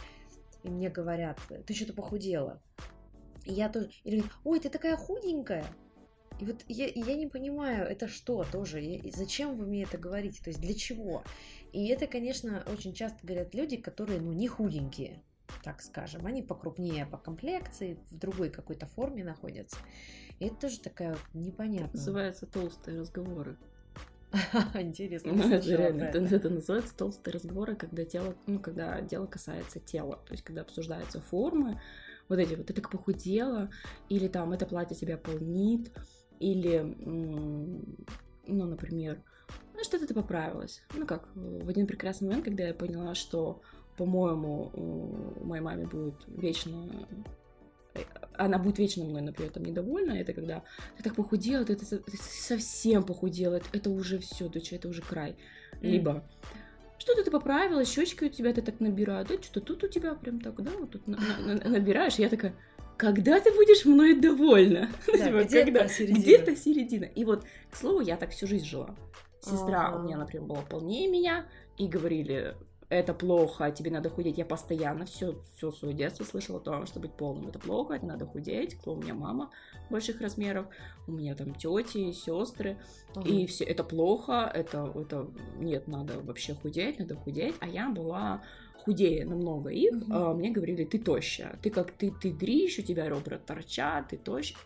и 0.63 0.69
мне 0.69 0.89
говорят, 0.91 1.39
ты 1.67 1.75
что-то 1.75 1.95
похудела. 1.95 2.63
И 3.45 3.53
я 3.53 3.69
тоже, 3.69 3.91
или 4.05 4.25
ой, 4.45 4.61
ты 4.61 4.69
такая 4.69 4.97
худенькая. 4.97 5.65
И 6.41 6.45
вот 6.45 6.65
я, 6.69 6.87
я 6.87 7.15
не 7.15 7.27
понимаю, 7.27 7.87
это 7.87 8.09
что 8.09 8.45
тоже, 8.45 8.83
и 8.83 9.11
зачем 9.13 9.57
вы 9.57 9.67
мне 9.67 9.85
это 9.85 9.99
говорите, 9.99 10.43
то 10.43 10.51
есть 10.51 10.61
для 10.61 10.75
чего? 10.75 11.23
И 11.73 11.87
это, 11.89 12.07
конечно, 12.07 12.65
очень 12.73 12.95
часто 12.95 13.25
говорят 13.25 13.55
люди, 13.55 13.77
которые, 13.77 14.21
ну, 14.21 14.33
не 14.33 14.49
худенькие, 14.49 15.23
так 15.63 15.83
скажем, 15.83 16.27
они 16.27 16.43
покрупнее 16.43 17.07
по 17.07 17.17
комплекции, 17.17 17.99
в 18.11 18.19
другой 18.19 18.51
какой-то 18.51 18.87
форме 18.87 19.23
находятся. 19.23 19.77
И 20.41 20.47
это 20.47 20.57
тоже 20.57 20.81
такая 20.81 21.11
вот 21.11 21.23
непонятная. 21.35 21.93
Называется 21.93 22.47
толстые 22.47 23.01
разговоры. 23.01 23.57
Интересно. 24.75 25.33
Ну, 25.33 25.51
это 25.51 25.69
реально, 25.69 26.05
это, 26.05 26.49
называется 26.51 26.97
толстые 26.97 27.35
разговоры, 27.35 27.77
когда 27.77 28.05
тело, 28.05 28.35
ну, 28.47 28.59
когда 28.59 29.01
дело 29.01 29.27
касается 29.27 29.79
тела, 29.81 30.21
то 30.27 30.33
есть 30.33 30.43
когда 30.43 30.63
обсуждаются 30.63 31.21
формы, 31.21 31.81
вот 32.29 32.39
эти 32.39 32.55
вот, 32.55 32.67
ты 32.67 32.73
так 32.73 32.91
похудела, 32.91 33.71
или 34.09 34.29
там 34.29 34.53
это 34.53 34.67
платье 34.67 34.97
тебя 34.97 35.19
полнит, 35.19 35.93
или, 36.41 36.81
ну, 36.81 38.67
например, 38.67 39.23
ну, 39.75 39.85
что-то 39.85 40.07
ты 40.07 40.15
поправилась. 40.15 40.83
Ну, 40.95 41.07
как 41.07 41.29
в 41.35 41.69
один 41.69 41.87
прекрасный 41.87 42.29
момент, 42.29 42.45
когда 42.45 42.65
я 42.65 42.75
поняла, 42.75 43.15
что, 43.15 43.61
по-моему, 43.97 44.71
моей 45.43 45.63
маме 45.63 45.87
будет 45.87 46.15
вечно 46.27 47.07
она 48.35 48.59
будет 48.59 48.79
вечно 48.79 49.05
мной, 49.05 49.23
например, 49.23 49.53
там 49.53 49.65
недовольна, 49.65 50.13
это 50.13 50.33
когда 50.33 50.63
ты 50.97 51.03
так 51.03 51.15
похудела, 51.15 51.65
ты, 51.65 51.77
ты, 51.77 51.85
ты 51.85 52.17
совсем 52.17 53.03
похудела, 53.03 53.57
это, 53.57 53.67
это 53.73 53.91
уже 53.91 54.19
все, 54.19 54.49
доча, 54.49 54.77
это 54.77 54.89
уже 54.89 55.03
край. 55.03 55.37
Mm. 55.81 55.91
Либо 55.91 56.25
что-то 56.99 57.25
ты 57.25 57.31
поправила, 57.31 57.85
щечки 57.85 58.25
у 58.25 58.29
тебя 58.29 58.53
ты 58.53 58.63
так 58.63 58.81
набирают, 58.81 59.29
да, 59.29 59.35
что-то 59.35 59.61
тут 59.61 59.85
у 59.85 59.89
тебя 59.89 60.15
прям 60.15 60.41
так, 60.41 60.63
да, 60.63 60.71
вот 60.79 60.91
тут 60.91 61.07
на, 61.07 61.19
на, 61.19 61.55
на, 61.55 61.69
набираешь, 61.69 62.15
я 62.15 62.29
такая, 62.29 62.55
когда 62.97 63.41
ты 63.41 63.51
будешь 63.51 63.85
мной 63.85 64.15
довольна? 64.15 64.89
Да, 65.07 65.27
типа, 65.27 65.45
где-то 65.45 65.73
когда? 65.73 65.89
середина. 65.89 66.19
Где-то 66.19 66.57
середина. 66.57 67.05
И 67.05 67.25
вот, 67.25 67.45
к 67.71 67.77
слову, 67.77 68.01
я 68.01 68.17
так 68.17 68.31
всю 68.31 68.47
жизнь 68.47 68.67
жила. 68.67 68.95
Сестра 69.41 69.89
ага. 69.89 69.97
у 69.97 70.03
меня, 70.05 70.17
например, 70.17 70.47
была 70.47 70.63
полнее 70.63 71.09
меня, 71.09 71.47
и 71.77 71.89
говорили, 71.89 72.55
это 72.93 73.15
плохо, 73.15 73.71
тебе 73.71 73.91
надо 73.91 74.11
худеть. 74.11 74.39
Я 74.39 74.45
постоянно 74.45 75.07
все, 75.07 75.41
все 75.57 75.73
свое 75.73 75.95
детство 75.95 76.25
слышала 76.25 76.59
о 76.59 76.61
том, 76.61 76.87
что 76.87 77.01
быть 77.01 77.13
полным 77.13 77.49
это 77.49 77.59
плохо, 77.59 77.95
это 77.95 78.07
надо 78.07 78.27
худеть. 78.27 78.75
Кто 78.75 78.93
у 78.93 78.97
меня 78.97 79.15
мама 79.15 79.51
больших 79.91 80.21
размеров, 80.21 80.67
у 81.07 81.13
меня 81.13 81.35
там 81.35 81.55
тети, 81.55 82.13
сестры, 82.13 82.77
uh 83.15 83.29
и 83.29 83.47
все 83.47 83.65
это 83.65 83.83
плохо, 83.85 84.51
это, 84.55 84.93
это 84.95 85.27
нет, 85.59 85.89
надо 85.89 86.21
вообще 86.21 86.55
худеть, 86.55 86.99
надо 86.99 87.17
худеть. 87.17 87.55
А 87.61 87.67
я 87.67 87.89
была 87.89 88.43
худее 88.85 89.25
намного 89.25 89.71
их, 89.71 89.95
uh 89.95 90.31
а, 90.31 90.35
мне 90.35 90.51
говорили, 90.51 90.85
ты 90.85 90.99
тощая, 90.99 91.59
ты 91.63 91.71
как 91.71 91.93
ты, 91.93 92.11
ты 92.11 92.33
дрищ, 92.33 92.79
у 92.79 92.83
тебя 92.83 93.09
ребра 93.09 93.39
торчат, 93.39 94.09
ты 94.09 94.19
тощая 94.19 94.59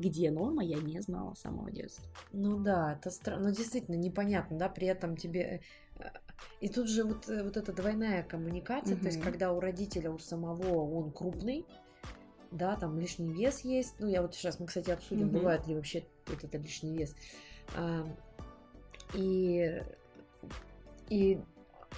где 0.00 0.30
норма, 0.30 0.64
я 0.64 0.78
не 0.78 1.00
знала 1.00 1.34
с 1.34 1.40
самого 1.40 1.70
детства. 1.70 2.04
Ну 2.32 2.58
да, 2.58 2.94
это 2.98 3.10
странно, 3.10 3.48
ну 3.48 3.54
действительно 3.54 3.96
непонятно, 3.96 4.58
да, 4.58 4.68
при 4.68 4.86
этом 4.86 5.16
тебе 5.16 5.40
э, 5.40 5.60
и 6.60 6.68
тут 6.68 6.88
же 6.88 7.04
вот, 7.04 7.28
э, 7.28 7.42
вот 7.42 7.56
эта 7.56 7.72
двойная 7.72 8.22
коммуникация, 8.22 8.94
угу. 8.94 9.02
то 9.02 9.06
есть 9.08 9.20
когда 9.22 9.52
у 9.52 9.60
родителя, 9.60 10.10
у 10.10 10.18
самого 10.18 10.84
он 10.94 11.10
крупный, 11.10 11.66
да, 12.50 12.76
там 12.76 12.98
лишний 12.98 13.32
вес 13.32 13.60
есть. 13.60 13.94
Ну, 13.98 14.08
я 14.08 14.22
вот 14.22 14.34
сейчас, 14.34 14.58
мы, 14.58 14.66
кстати, 14.66 14.90
обсудим, 14.90 15.28
угу. 15.28 15.38
бывает 15.38 15.66
ли 15.66 15.74
вообще 15.74 16.04
вот 16.26 16.42
это 16.42 16.58
лишний 16.58 16.96
вес. 16.96 17.14
А, 17.76 18.06
и, 19.14 19.82
и 21.08 21.40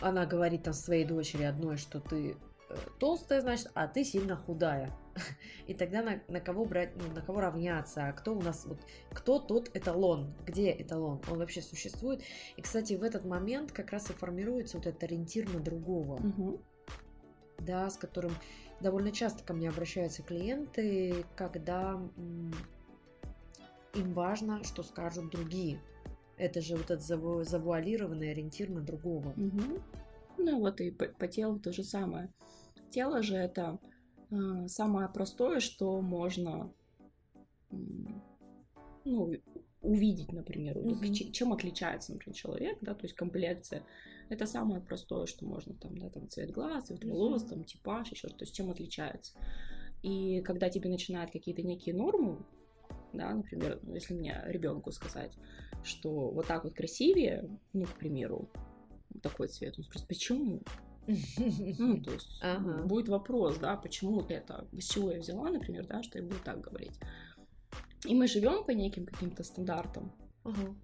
она 0.00 0.26
говорит 0.26 0.64
там 0.64 0.74
своей 0.74 1.04
дочери 1.04 1.44
одной, 1.44 1.76
что 1.76 2.00
ты 2.00 2.36
э, 2.68 2.76
толстая, 2.98 3.40
значит, 3.40 3.70
а 3.74 3.88
ты 3.88 4.04
сильно 4.04 4.36
худая. 4.36 4.92
И 5.66 5.74
тогда 5.74 6.02
на, 6.02 6.20
на 6.28 6.40
кого 6.40 6.64
брать, 6.64 6.90
ну, 6.96 7.12
на 7.14 7.22
кого 7.22 7.40
равняться, 7.40 8.08
а 8.08 8.12
кто 8.12 8.34
у 8.34 8.42
нас, 8.42 8.66
вот, 8.66 8.80
кто 9.10 9.38
тот 9.38 9.70
эталон, 9.74 10.34
где 10.46 10.72
эталон, 10.72 11.20
он 11.30 11.38
вообще 11.38 11.62
существует. 11.62 12.22
И, 12.56 12.62
кстати, 12.62 12.94
в 12.94 13.02
этот 13.02 13.24
момент 13.24 13.72
как 13.72 13.92
раз 13.92 14.10
и 14.10 14.12
формируется 14.12 14.76
вот 14.76 14.86
этот 14.86 15.02
ориентир 15.04 15.52
на 15.52 15.60
другого, 15.60 16.14
угу. 16.14 16.60
да, 17.58 17.88
с 17.88 17.96
которым 17.96 18.32
довольно 18.80 19.12
часто 19.12 19.44
ко 19.44 19.54
мне 19.54 19.68
обращаются 19.68 20.22
клиенты, 20.22 21.24
когда 21.36 22.00
им 23.94 24.12
важно, 24.12 24.64
что 24.64 24.82
скажут 24.82 25.30
другие. 25.30 25.80
Это 26.38 26.60
же 26.60 26.76
вот 26.76 26.90
этот 26.90 27.04
заву- 27.04 27.44
завуалированный 27.44 28.32
ориентир 28.32 28.70
на 28.70 28.80
другого. 28.80 29.30
Угу. 29.30 29.82
Ну 30.38 30.58
вот 30.58 30.80
и 30.80 30.90
по, 30.90 31.06
по 31.06 31.28
телу 31.28 31.58
то 31.60 31.72
же 31.72 31.84
самое. 31.84 32.32
Тело 32.90 33.22
же 33.22 33.36
это 33.36 33.78
самое 34.66 35.08
простое, 35.08 35.60
что 35.60 36.00
можно 36.00 36.72
ну, 39.04 39.32
увидеть, 39.82 40.32
например, 40.32 40.78
mm-hmm. 40.78 41.32
чем 41.32 41.52
отличается, 41.52 42.12
например, 42.12 42.36
человек, 42.36 42.78
да, 42.80 42.94
то 42.94 43.04
есть 43.04 43.14
комплекция. 43.14 43.82
Это 44.28 44.46
самое 44.46 44.80
простое, 44.80 45.26
что 45.26 45.44
можно 45.44 45.74
там, 45.74 45.98
да, 45.98 46.08
там 46.08 46.28
цвет 46.28 46.52
глаз, 46.52 46.84
цвет 46.84 47.04
волос, 47.04 47.44
mm-hmm. 47.44 47.48
там 47.48 47.64
типаж, 47.64 48.06
еще 48.06 48.16
что-то, 48.16 48.38
то 48.38 48.42
есть 48.44 48.54
чем 48.54 48.70
отличается. 48.70 49.32
И 50.02 50.40
когда 50.42 50.70
тебе 50.70 50.88
начинают 50.88 51.30
какие-то 51.30 51.62
некие 51.62 51.94
нормы, 51.94 52.38
да, 53.12 53.34
например, 53.34 53.80
если 53.92 54.14
мне 54.14 54.42
ребенку 54.46 54.90
сказать, 54.92 55.32
что 55.82 56.30
вот 56.30 56.46
так 56.46 56.64
вот 56.64 56.74
красивее, 56.74 57.48
ну, 57.72 57.84
к 57.84 57.98
примеру, 57.98 58.48
такой 59.22 59.48
цвет, 59.48 59.74
он 59.76 59.84
спросит, 59.84 60.08
почему? 60.08 60.62
Ну, 61.06 62.00
то 62.00 62.12
есть 62.12 62.38
ага. 62.42 62.82
будет 62.84 63.08
вопрос, 63.08 63.58
да, 63.58 63.76
почему 63.76 64.20
это, 64.28 64.68
с 64.78 64.88
чего 64.88 65.10
я 65.10 65.18
взяла, 65.18 65.50
например, 65.50 65.86
да, 65.86 66.02
что 66.02 66.18
я 66.18 66.24
буду 66.24 66.36
так 66.44 66.60
говорить. 66.60 66.98
И 68.06 68.14
мы 68.14 68.26
живем 68.26 68.64
по 68.64 68.70
неким 68.70 69.06
каким-то 69.06 69.42
стандартам. 69.44 70.12
Ага. 70.44 70.74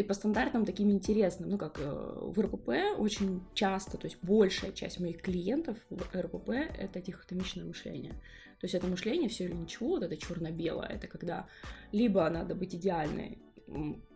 И 0.00 0.02
по 0.02 0.14
стандартам 0.14 0.64
таким 0.64 0.90
интересным, 0.90 1.50
ну, 1.50 1.58
как 1.58 1.78
э, 1.78 1.84
в 1.84 2.40
РПП 2.40 2.98
очень 2.98 3.42
часто, 3.52 3.98
то 3.98 4.06
есть 4.06 4.16
большая 4.22 4.72
часть 4.72 4.98
моих 4.98 5.20
клиентов 5.20 5.76
в 5.90 6.16
РПП— 6.16 6.48
это 6.78 7.02
дихотомичное 7.02 7.66
мышление. 7.66 8.12
То 8.60 8.64
есть 8.64 8.74
это 8.74 8.86
мышление 8.86 9.28
все 9.28 9.44
или 9.44 9.52
ничего, 9.52 9.90
вот 9.90 10.02
это 10.02 10.16
черно-белое, 10.16 10.86
это 10.86 11.06
когда 11.06 11.46
либо 11.92 12.28
надо 12.30 12.54
быть 12.54 12.74
идеальной, 12.74 13.42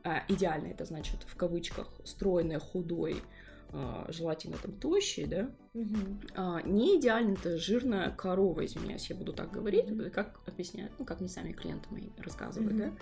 а, 0.04 0.24
идеальной 0.28 0.70
это 0.70 0.86
значит 0.86 1.22
в 1.22 1.36
кавычках 1.36 2.00
стройной, 2.04 2.60
худой, 2.60 3.16
желательно 4.08 4.56
там 4.62 4.72
тощие, 4.72 5.26
да, 5.26 5.50
угу. 5.74 5.96
а, 6.36 6.62
не 6.62 6.98
идеально 6.98 7.32
это 7.32 7.58
жирная 7.58 8.10
корова, 8.10 8.64
извиняюсь, 8.64 9.10
я 9.10 9.16
буду 9.16 9.32
так 9.32 9.50
говорить, 9.50 9.90
угу. 9.90 10.10
как 10.12 10.40
объясняют, 10.46 10.92
ну, 10.98 11.04
как 11.04 11.20
мне 11.20 11.28
сами 11.28 11.52
клиенты 11.52 11.88
мои 11.90 12.08
рассказывают, 12.18 12.72
угу. 12.72 12.78
да. 12.78 12.92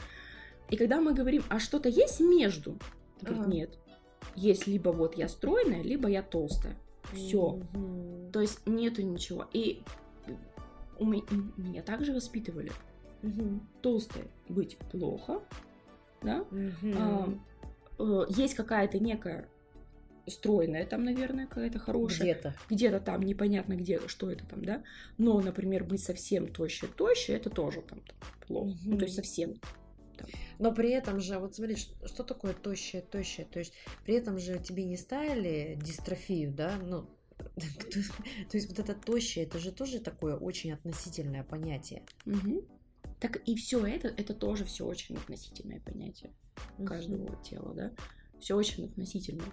И 0.71 0.77
когда 0.77 1.01
мы 1.01 1.13
говорим, 1.13 1.45
а 1.51 1.59
что-то 1.59 1.89
есть 1.89 2.21
между, 2.21 2.79
ага. 3.23 3.45
нет, 3.47 3.79
есть 4.35 4.67
либо 4.67 4.89
вот 4.91 5.17
я 5.17 5.29
стройная, 5.29 5.83
либо 5.83 6.09
я 6.09 6.23
толстая, 6.23 6.77
все, 7.13 7.39
угу. 7.41 8.31
то 8.33 8.41
есть 8.41 8.67
нету 8.67 9.03
ничего. 9.03 9.47
И 9.53 9.83
у 10.99 11.05
меня, 11.05 11.25
меня 11.57 11.83
также 11.83 12.15
воспитывали, 12.15 12.73
угу. 13.23 13.61
толстой 13.83 14.25
быть 14.49 14.79
плохо, 14.91 15.43
да, 16.23 16.45
угу. 16.51 16.93
а, 16.97 18.27
есть 18.31 18.55
какая-то 18.55 18.99
некая 18.99 19.49
стройная 20.27 20.87
там, 20.87 21.05
наверное, 21.05 21.47
какая-то 21.47 21.79
хорошая. 21.79 22.33
Где-то. 22.33 22.55
Где-то 22.71 23.01
там, 23.01 23.23
непонятно 23.23 23.75
где, 23.75 24.01
что 24.09 24.31
это 24.31 24.47
там, 24.47 24.65
да. 24.65 24.83
Но, 25.19 25.41
например, 25.41 25.85
быть 25.85 26.03
совсем 26.03 26.49
тощей-тощей, 26.49 27.37
это 27.37 27.51
тоже 27.51 27.83
там 27.83 28.03
плохо. 28.47 28.71
Угу. 28.71 28.79
Ну, 28.85 28.99
то 28.99 29.05
есть 29.05 29.17
совсем 29.17 29.55
там. 30.17 30.29
Но 30.59 30.73
при 30.73 30.91
этом 30.91 31.21
же, 31.21 31.39
вот 31.39 31.55
смотри, 31.55 31.77
что 31.77 32.23
такое 32.23 32.55
тощая, 32.55 33.03
тощая? 33.03 33.47
То 33.47 33.59
есть 33.59 33.75
при 34.05 34.15
этом 34.15 34.39
же 34.39 34.59
тебе 34.59 34.85
не 34.85 34.97
ставили 34.97 35.79
дистрофию, 35.83 36.53
да? 36.53 36.77
Ну, 36.81 37.09
то 37.39 38.57
есть 38.57 38.69
вот 38.69 38.79
это 38.79 38.95
тощее, 38.95 39.45
это 39.45 39.59
же 39.59 39.73
тоже 39.73 40.01
такое 40.01 40.37
очень 40.37 40.73
относительное 40.73 41.43
понятие. 41.43 42.05
Угу. 42.27 42.65
Так 43.21 43.37
и 43.47 43.57
все 43.57 43.85
это, 43.87 44.09
это 44.09 44.35
тоже 44.35 44.65
все 44.65 44.87
очень 44.87 45.17
относительное 45.17 45.81
понятие 45.81 46.33
каждого 46.87 47.37
тела, 47.43 47.75
да? 47.75 47.93
Все 48.41 48.57
очень 48.57 48.87
относительно. 48.87 49.45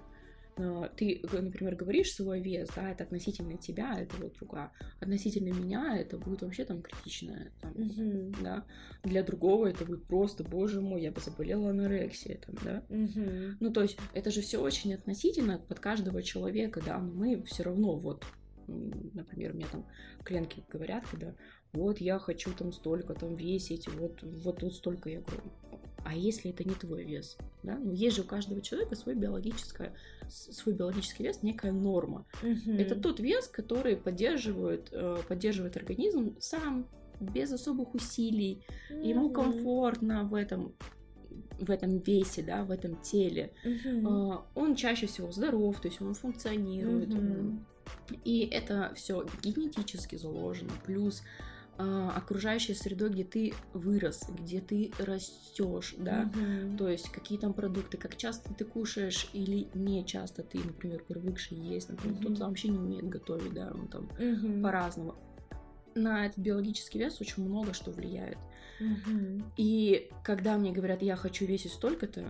Ты, 0.98 1.22
например, 1.32 1.76
говоришь 1.76 2.12
свой 2.14 2.42
вес, 2.42 2.70
да, 2.76 2.92
это 2.92 3.04
относительно 3.04 3.58
тебя, 3.58 4.00
это 4.00 4.18
вот 4.18 4.34
другая. 4.34 4.72
Относительно 5.00 5.54
меня 5.54 5.98
это 5.98 6.18
будет 6.18 6.42
вообще 6.42 6.66
там 6.66 6.82
критичное, 6.82 7.52
там, 7.62 7.74
Мгм. 7.76 8.36
да. 8.44 8.66
Для 9.04 9.24
другого 9.24 9.68
это 9.68 9.86
будет 9.86 10.06
просто, 10.06 10.44
боже 10.44 10.82
мой, 10.82 11.02
я 11.02 11.12
бы 11.12 11.22
заболела 11.22 11.70
анорексией, 11.70 12.38
там, 12.38 12.56
да. 12.64 12.84
Мгм. 12.90 13.58
Ну, 13.60 13.72
то 13.72 13.82
есть 13.82 13.98
это 14.14 14.32
же 14.32 14.42
все 14.42 14.58
очень 14.60 14.94
относительно 14.94 15.60
под 15.60 15.80
каждого 15.80 16.22
человека, 16.22 16.82
да, 16.86 16.98
но 17.00 17.14
мы 17.14 17.44
все 17.44 17.64
равно 17.64 17.98
вот, 17.98 18.26
например, 18.68 19.54
мне 19.54 19.66
там 19.72 19.86
клиентки 20.24 20.64
говорят, 20.70 21.06
когда 21.08 21.34
вот 21.74 22.02
я 22.02 22.20
хочу 22.20 22.52
там 22.54 22.72
столько 22.72 23.14
там 23.14 23.36
весить, 23.36 23.88
вот, 23.88 24.22
вот 24.24 24.60
тут 24.60 24.74
столько, 24.76 25.10
я 25.10 25.22
говорю, 25.22 25.44
а 26.06 26.16
если 26.16 26.52
это 26.52 26.64
не 26.64 26.76
твой 26.76 27.04
вес, 27.04 27.38
да, 27.64 27.78
ну 27.78 27.92
есть 27.92 28.16
же 28.16 28.24
у 28.24 28.26
каждого 28.26 28.62
человека 28.62 28.96
свой 28.96 29.16
биологическое, 29.16 29.94
свой 30.28 30.76
биологический 30.76 31.24
вес, 31.24 31.44
некая 31.44 31.72
норма. 31.72 32.26
Мгм. 32.42 32.78
Это 32.78 32.96
тот 32.96 33.20
вес, 33.20 33.48
который 33.48 33.96
поддерживает, 33.96 34.90
э, 34.92 35.18
поддерживает 35.28 35.78
организм 35.78 36.36
сам, 36.40 36.88
без 37.20 37.52
особых 37.52 37.96
усилий, 37.96 38.64
ему 38.90 39.26
Мгм. 39.26 39.34
комфортно 39.34 40.24
в 40.24 40.34
этом 40.34 40.74
в 41.60 41.70
этом 41.70 41.98
весе, 42.00 42.42
да, 42.42 42.64
в 42.64 42.72
этом 42.72 43.02
теле. 43.02 43.52
А, 44.06 44.46
Он 44.56 44.76
чаще 44.76 45.08
всего 45.08 45.30
здоров, 45.32 45.80
то 45.82 45.90
есть 45.90 46.02
он 46.02 46.14
функционирует. 46.14 47.10
Мгм. 47.10 47.66
И 48.24 48.48
это 48.52 48.94
все 48.96 49.26
генетически 49.44 50.16
заложено. 50.16 50.72
Плюс 50.86 51.22
окружающей 51.80 52.74
средой, 52.74 53.10
где 53.10 53.24
ты 53.24 53.54
вырос, 53.74 54.24
где 54.30 54.60
ты 54.60 54.92
растешь, 54.98 55.96
да. 55.98 56.30
Мгм. 56.36 56.78
То 56.78 56.90
есть 56.90 57.10
какие 57.10 57.38
там 57.38 57.54
продукты, 57.54 57.98
как 57.98 58.18
часто 58.18 58.54
ты 58.54 58.66
кушаешь 58.66 59.30
или 59.34 59.70
не 59.74 60.06
часто 60.06 60.44
ты, 60.44 60.60
например, 60.60 61.04
привыкший 61.08 61.58
есть, 61.58 61.90
например, 61.90 62.16
Мгм. 62.18 62.26
кто-то 62.26 62.48
вообще 62.48 62.68
не 62.68 62.78
умеет 62.78 63.08
готовить, 63.08 63.54
да, 63.54 63.72
он 63.74 63.88
там 63.88 64.10
Мгм. 64.20 64.62
по-разному. 64.62 65.16
На 65.96 66.26
этот 66.26 66.40
биологический 66.40 67.00
вес 67.00 67.20
очень 67.22 67.44
много 67.44 67.74
что 67.74 67.92
влияет. 67.92 68.38
Мгм. 68.80 69.52
И 69.58 70.10
когда 70.24 70.58
мне 70.58 70.72
говорят, 70.72 71.02
я 71.02 71.16
хочу 71.16 71.46
весить 71.46 71.74
столько-то, 71.74 72.26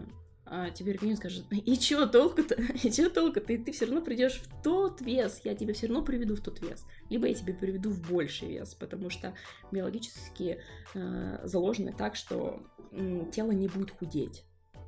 а 0.51 0.69
тебе 0.71 0.93
организм 0.93 1.19
скажет, 1.19 1.45
и 1.51 1.77
чё 1.77 2.07
толку-то? 2.07 2.55
И 2.83 2.91
чё 2.91 3.09
толку-то? 3.09 3.53
И 3.53 3.57
ты 3.57 3.71
все 3.71 3.85
равно 3.85 4.01
придешь 4.01 4.41
в 4.41 4.63
тот 4.63 4.99
вес, 5.01 5.41
я 5.43 5.55
тебя 5.55 5.73
все 5.73 5.87
равно 5.87 6.03
приведу 6.03 6.35
в 6.35 6.41
тот 6.41 6.59
вес. 6.61 6.85
Либо 7.09 7.27
я 7.27 7.33
тебе 7.33 7.53
приведу 7.53 7.89
в 7.91 8.01
больший 8.09 8.49
вес, 8.49 8.73
потому 8.73 9.09
что 9.09 9.35
биологически 9.71 10.59
э, 10.95 11.39
заложено 11.43 11.93
так, 11.93 12.15
что 12.15 12.63
м, 12.91 13.29
тело 13.31 13.51
не 13.51 13.67
будет 13.67 13.91
худеть. 13.91 14.43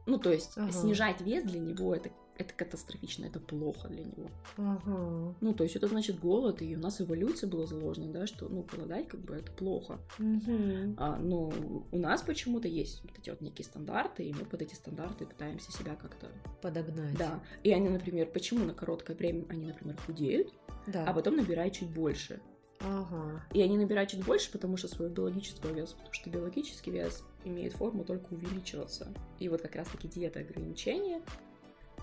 Ну, 0.07 0.17
то 0.17 0.31
есть 0.31 0.57
Ага. 0.57 0.71
снижать 0.71 1.21
вес 1.21 1.43
для 1.43 1.59
него 1.59 1.93
это, 1.95 2.09
это 2.41 2.53
катастрофично, 2.53 3.25
это 3.25 3.39
плохо 3.39 3.87
для 3.87 4.03
него. 4.03 4.29
Ага. 4.57 5.35
Ну, 5.39 5.53
то 5.53 5.63
есть 5.63 5.75
это 5.75 5.87
значит 5.87 6.19
голод, 6.19 6.61
и 6.61 6.75
у 6.75 6.79
нас 6.79 7.01
эволюция 7.01 7.49
была 7.49 7.65
заложена, 7.65 8.11
да, 8.11 8.27
что, 8.27 8.49
ну, 8.49 8.63
голодать 8.63 9.07
как 9.07 9.19
бы 9.21 9.35
это 9.35 9.51
плохо. 9.51 9.99
Мгм. 10.17 10.95
А, 10.97 11.17
но 11.17 11.51
у 11.91 11.97
нас 11.97 12.21
почему-то 12.21 12.67
есть 12.67 13.01
вот 13.03 13.11
эти 13.17 13.29
вот 13.29 13.41
некие 13.41 13.65
стандарты, 13.65 14.23
и 14.23 14.33
мы 14.33 14.45
под 14.45 14.61
эти 14.61 14.73
стандарты 14.73 15.25
пытаемся 15.25 15.71
себя 15.71 15.95
как-то... 15.95 16.27
Подогнать. 16.61 17.17
Да. 17.17 17.41
И 17.63 17.71
они, 17.71 17.89
например, 17.89 18.27
почему 18.27 18.65
на 18.65 18.73
короткое 18.73 19.15
время 19.15 19.45
они, 19.49 19.65
например, 19.67 19.97
худеют, 20.05 20.53
Да. 20.87 21.05
а 21.05 21.13
потом 21.13 21.37
набирают 21.37 21.73
чуть 21.73 21.89
больше. 21.89 22.41
Ага. 22.83 23.43
И 23.53 23.61
они 23.61 23.77
набирают 23.77 24.09
чуть 24.09 24.25
больше, 24.25 24.51
потому 24.51 24.77
что 24.77 24.87
своего 24.87 25.13
биологического 25.13 25.71
веса, 25.71 25.95
потому 25.95 26.13
что 26.13 26.29
биологический 26.29 26.91
вес 26.91 27.23
имеет 27.43 27.73
форму 27.73 28.03
только 28.03 28.33
увеличиваться. 28.33 29.13
И 29.39 29.49
вот 29.49 29.61
как 29.61 29.75
раз-таки 29.75 30.07
диета 30.07 30.39
ограничения, 30.39 31.21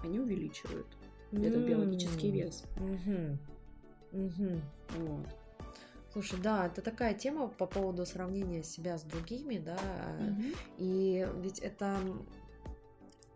они 0.02 0.20
увеличивают 0.20 0.86
этот 1.32 1.66
биологический 1.66 2.30
вес. 2.30 2.64
Мгм. 2.76 3.38
Мгм. 4.12 4.62
Вот. 4.90 5.26
Слушай, 6.12 6.40
да, 6.40 6.66
это 6.66 6.80
такая 6.80 7.14
тема 7.14 7.48
по 7.48 7.66
поводу 7.66 8.06
сравнения 8.06 8.62
себя 8.62 8.96
с 8.98 9.02
другими, 9.02 9.58
да, 9.58 9.78
Мгм. 10.18 10.54
и 10.78 11.28
ведь 11.36 11.58
это 11.58 11.98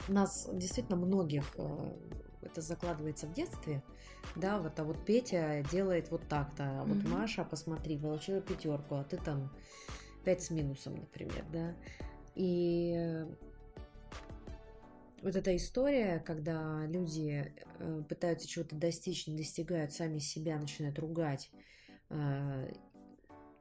нас 0.09 0.49
действительно 0.53 0.97
многих 0.97 1.45
э, 1.57 1.93
это 2.41 2.61
закладывается 2.61 3.27
в 3.27 3.35
детстве, 3.35 3.83
да, 4.37 4.59
вот, 4.59 4.81
а 4.81 4.85
вот 4.85 5.05
Петя 5.05 5.63
делает 5.71 6.11
вот 6.11 6.27
так-то, 6.29 6.81
а 6.81 6.85
вот 6.85 7.05
Мгм. 7.05 7.11
Маша, 7.11 7.45
посмотри, 7.45 7.99
получила 7.99 8.41
пятерку, 8.41 8.97
а 8.97 9.05
ты 9.05 9.19
там 9.19 9.53
пять 10.25 10.43
с 10.43 10.51
минусом, 10.51 10.97
например, 10.97 11.45
да, 11.53 11.75
и 12.35 13.27
вот 15.23 15.37
эта 15.37 15.57
история, 15.57 16.19
когда 16.27 16.85
люди 16.87 17.55
э, 17.79 18.03
пытаются 18.09 18.49
чего-то 18.49 18.77
достичь, 18.77 19.27
не 19.27 19.37
достигают, 19.37 19.93
сами 19.93 20.19
себя 20.19 20.59
начинают 20.59 20.99
ругать. 20.99 21.51
Э, 22.11 22.73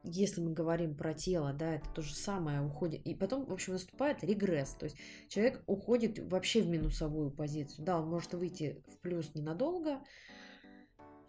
Если 0.04 0.40
мы 0.40 0.52
говорим 0.52 0.96
про 0.96 1.14
тело, 1.14 1.52
да, 1.52 1.76
это 1.76 1.88
то 1.94 2.02
же 2.02 2.14
самое 2.14 2.60
уходит. 2.60 3.06
И 3.06 3.14
потом, 3.14 3.46
в 3.46 3.52
общем, 3.52 3.74
наступает 3.74 4.24
регресс. 4.24 4.74
То 4.74 4.86
есть 4.86 4.96
человек 5.28 5.62
уходит 5.68 6.18
вообще 6.18 6.62
в 6.62 6.68
минусовую 6.68 7.30
позицию. 7.30 7.84
Да, 7.84 8.00
он 8.00 8.08
может 8.08 8.34
выйти 8.34 8.82
в 8.88 8.98
плюс 8.98 9.32
ненадолго, 9.34 10.00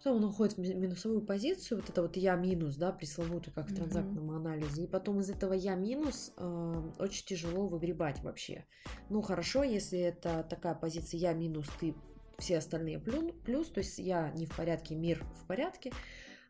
потом 0.04 0.18
он 0.18 0.24
уходит 0.24 0.54
в 0.54 0.58
ми- 0.58 0.74
минусовую 0.74 1.22
позицию, 1.22 1.80
вот 1.80 1.88
это 1.88 2.02
вот 2.02 2.16
я 2.16 2.36
минус, 2.36 2.76
да, 2.76 2.92
пресловутый, 2.92 3.52
как 3.52 3.70
в 3.70 3.74
транзактном 3.74 4.30
анализе, 4.32 4.84
и 4.84 4.86
потом 4.86 5.20
из 5.20 5.30
этого 5.30 5.54
я 5.54 5.74
минус 5.74 6.32
э, 6.36 6.82
очень 6.98 7.24
тяжело 7.24 7.66
выгребать 7.66 8.22
вообще. 8.22 8.66
Ну, 9.08 9.22
хорошо, 9.22 9.62
если 9.62 9.98
это 9.98 10.46
такая 10.48 10.74
позиция 10.74 11.18
я 11.20 11.32
минус, 11.32 11.66
ты 11.80 11.94
все 12.38 12.58
остальные 12.58 12.98
плюс, 12.98 13.70
то 13.70 13.78
есть 13.78 13.98
я 13.98 14.30
не 14.32 14.44
в 14.44 14.54
порядке, 14.54 14.94
мир 14.94 15.24
в 15.42 15.46
порядке, 15.46 15.90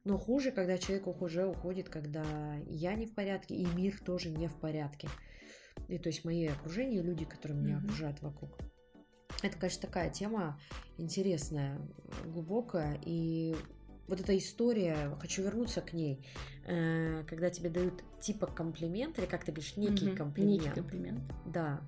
но 0.02 0.18
хуже, 0.18 0.50
когда 0.50 0.76
человек 0.76 1.06
уже 1.22 1.46
уходит, 1.46 1.88
когда 1.88 2.24
я 2.66 2.94
не 2.94 3.06
в 3.06 3.14
порядке, 3.14 3.54
и 3.54 3.66
мир 3.66 4.00
тоже 4.04 4.30
не 4.30 4.48
в 4.48 4.56
порядке. 4.56 5.08
И 5.88 5.98
то 5.98 6.08
есть 6.08 6.24
мои 6.24 6.46
окружение, 6.46 7.02
люди, 7.02 7.24
которые 7.24 7.58
меня 7.58 7.76
Мгм. 7.76 7.84
окружают 7.84 8.20
вокруг. 8.20 8.58
Это, 9.42 9.58
конечно, 9.58 9.82
такая 9.82 10.10
тема 10.10 10.58
интересная, 10.96 11.78
глубокая. 12.24 12.98
И 13.04 13.56
вот 14.06 14.20
эта 14.20 14.36
история, 14.36 15.16
хочу 15.20 15.42
вернуться 15.42 15.80
к 15.80 15.92
ней, 15.92 16.24
э, 16.66 17.24
когда 17.26 17.50
тебе 17.50 17.70
дают 17.70 18.02
типа 18.20 18.46
комплимент, 18.46 19.18
или 19.18 19.26
как 19.26 19.44
ты 19.44 19.52
говоришь, 19.52 19.76
некий 19.76 20.06
Мгм. 20.06 20.16
комплимент. 20.16 20.62
Некий 20.62 20.74
комплимент. 20.74 21.20
Да. 21.46 21.80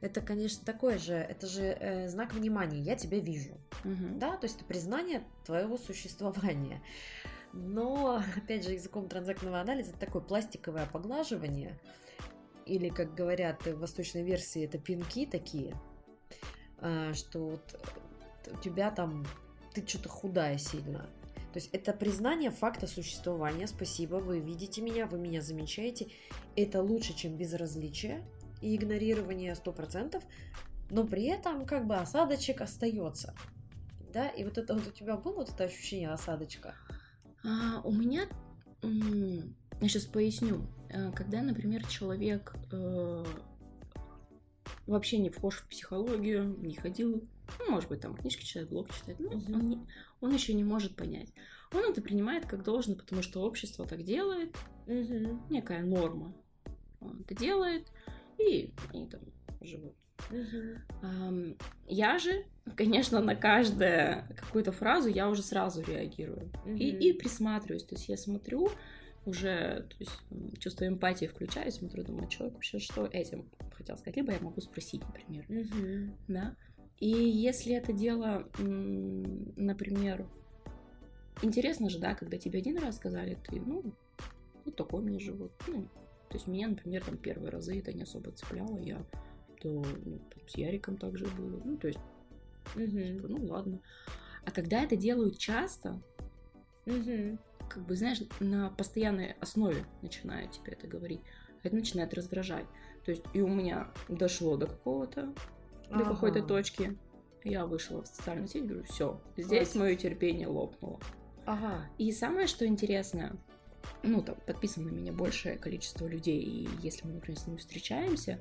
Это, 0.00 0.20
конечно, 0.20 0.64
такое 0.64 0.98
же, 0.98 1.14
это 1.14 1.46
же 1.46 1.62
э, 1.62 2.08
знак 2.08 2.34
внимания, 2.34 2.80
я 2.80 2.96
тебя 2.96 3.20
вижу. 3.20 3.56
Мгм. 3.84 4.18
Да, 4.18 4.36
то 4.36 4.46
есть 4.46 4.56
это 4.56 4.64
признание 4.64 5.22
твоего 5.46 5.78
существования. 5.78 6.82
Но, 7.52 8.20
опять 8.36 8.64
же, 8.64 8.72
языком 8.72 9.08
транзактного 9.08 9.60
анализа 9.60 9.90
это 9.90 10.00
такое 10.00 10.22
пластиковое 10.22 10.86
поглаживание, 10.86 11.78
или, 12.66 12.88
как 12.88 13.14
говорят 13.14 13.64
в 13.66 13.78
восточной 13.78 14.22
версии, 14.22 14.64
это 14.64 14.78
пинки 14.78 15.26
такие, 15.26 15.74
что 17.14 17.38
вот 17.50 17.80
у 18.52 18.56
тебя 18.58 18.90
там, 18.90 19.26
ты 19.72 19.86
что-то 19.86 20.08
худая 20.08 20.58
сильно. 20.58 21.00
То 21.52 21.58
есть 21.58 21.68
это 21.72 21.92
признание 21.92 22.50
факта 22.50 22.86
существования. 22.86 23.66
Спасибо, 23.66 24.16
вы 24.16 24.40
видите 24.40 24.80
меня, 24.80 25.06
вы 25.06 25.18
меня 25.18 25.42
замечаете. 25.42 26.08
Это 26.56 26.82
лучше, 26.82 27.14
чем 27.14 27.36
безразличие 27.36 28.24
и 28.60 28.74
игнорирование 28.74 29.54
100%, 29.54 30.22
но 30.90 31.06
при 31.06 31.24
этом 31.24 31.66
как 31.66 31.86
бы 31.86 31.96
осадочек 31.96 32.62
остается. 32.62 33.34
Да, 34.12 34.28
и 34.28 34.44
вот 34.44 34.58
это 34.58 34.74
вот 34.74 34.86
у 34.86 34.90
тебя 34.90 35.16
было 35.16 35.36
вот 35.36 35.50
это 35.50 35.64
ощущение 35.64 36.10
осадочка? 36.10 36.74
А, 37.44 37.80
у 37.82 37.92
меня, 37.92 38.26
я 38.82 39.88
сейчас 39.88 40.04
поясню, 40.04 40.66
Э, 40.92 41.10
когда, 41.12 41.42
например, 41.42 41.86
человек 41.86 42.54
э, 42.70 43.24
вообще 44.86 45.18
не 45.18 45.30
вхож 45.30 45.56
в 45.58 45.68
психологию, 45.68 46.56
не 46.58 46.74
ходил, 46.76 47.22
ну, 47.58 47.70
может 47.70 47.88
быть, 47.88 48.00
там 48.00 48.14
книжки 48.16 48.44
читает, 48.44 48.68
блог 48.70 48.92
читает, 48.92 49.18
ну, 49.20 49.30
Мгм. 49.36 49.54
он, 49.54 49.68
не- 49.68 49.86
он 50.20 50.32
еще 50.34 50.54
не 50.54 50.64
может 50.64 50.96
понять. 50.96 51.28
Он 51.72 51.90
это 51.90 52.02
принимает 52.02 52.46
как 52.46 52.62
должно, 52.64 52.94
потому 52.96 53.22
что 53.22 53.42
общество 53.42 53.86
так 53.86 54.02
делает, 54.04 54.54
Угу. 54.86 55.40
некая 55.50 55.82
норма 55.82 56.34
Он 57.00 57.20
это 57.20 57.34
делает, 57.34 57.88
и 58.38 58.72
они 58.92 59.08
там 59.08 59.20
живут. 59.60 59.94
Ам, 61.02 61.56
Я 61.86 62.18
же, 62.18 62.44
конечно, 62.76 63.20
на 63.20 63.34
каждую 63.34 64.24
какую-то 64.36 64.70
фразу 64.72 65.08
я 65.08 65.28
уже 65.28 65.42
сразу 65.42 65.82
реагирую 65.82 66.50
и, 66.66 66.88
и 66.90 67.12
присматриваюсь. 67.12 67.84
То 67.84 67.96
есть 67.96 68.08
я 68.08 68.16
смотрю 68.16 68.70
уже, 69.24 69.86
то 69.88 69.96
есть 69.98 70.12
чувство 70.58 70.86
эмпатии 70.86 71.26
включаю, 71.26 71.70
смотрю, 71.70 72.04
думаю, 72.04 72.28
человек 72.28 72.54
вообще 72.54 72.78
что 72.78 73.06
этим 73.06 73.48
хотел 73.72 73.96
сказать. 73.96 74.16
Либо 74.16 74.32
я 74.32 74.40
могу 74.40 74.60
спросить, 74.60 75.02
например, 75.02 75.46
да. 76.28 76.56
И 76.98 77.08
если 77.08 77.74
это 77.74 77.92
дело, 77.92 78.48
например, 78.58 80.28
интересно 81.42 81.90
же, 81.90 81.98
да, 81.98 82.14
когда 82.14 82.38
тебе 82.38 82.60
один 82.60 82.78
раз 82.78 82.96
сказали, 82.96 83.36
ты, 83.48 83.60
ну, 83.60 83.94
вот 84.64 84.76
такой 84.76 85.00
у 85.00 85.04
меня 85.04 85.18
живот. 85.18 85.52
Ну, 85.66 85.88
то 86.28 86.34
есть 86.36 86.46
меня, 86.46 86.68
например, 86.68 87.04
там 87.04 87.16
первые 87.16 87.50
разы 87.50 87.78
это 87.78 87.92
не 87.92 88.02
особо 88.02 88.30
цепляло, 88.32 88.78
я 88.78 89.04
то 89.60 89.68
ну, 90.04 90.20
с 90.48 90.56
Яриком 90.56 90.96
также 90.96 91.26
было. 91.26 91.60
Ну, 91.64 91.76
то 91.76 91.86
есть 91.86 92.00
Угу. 92.74 92.84
Типа, 92.84 93.28
ну 93.28 93.46
ладно. 93.46 93.80
А 94.44 94.50
когда 94.50 94.82
это 94.82 94.96
делают 94.96 95.38
часто, 95.38 96.00
угу. 96.86 97.38
как 97.68 97.84
бы, 97.86 97.96
знаешь, 97.96 98.22
на 98.40 98.70
постоянной 98.70 99.32
основе 99.40 99.84
начинают 100.02 100.52
тебе 100.52 100.72
это 100.72 100.86
говорить, 100.86 101.20
это 101.62 101.74
начинает 101.74 102.14
раздражать. 102.14 102.66
То 103.04 103.10
есть 103.10 103.24
и 103.32 103.40
у 103.40 103.48
меня 103.48 103.92
дошло 104.08 104.56
до 104.56 104.66
какого-то, 104.66 105.34
ага. 105.90 105.98
до 105.98 106.10
какой-то 106.10 106.42
точки. 106.42 106.96
Я 107.44 107.66
вышла 107.66 108.02
в 108.02 108.06
социальную 108.06 108.46
сеть, 108.46 108.66
говорю, 108.66 108.84
все, 108.84 109.20
здесь 109.36 109.74
мое 109.74 109.96
терпение 109.96 110.46
лопнуло. 110.46 111.00
Ага. 111.44 111.88
И 111.98 112.12
самое, 112.12 112.46
что 112.46 112.64
интересно, 112.64 113.36
ну, 114.04 114.22
там, 114.22 114.36
подписано 114.46 114.90
на 114.90 114.94
меня 114.94 115.12
большее 115.12 115.58
количество 115.58 116.06
людей, 116.06 116.40
и 116.40 116.68
если 116.80 117.06
мы, 117.06 117.14
например, 117.14 117.38
с 117.38 117.46
ними 117.46 117.56
встречаемся, 117.56 118.40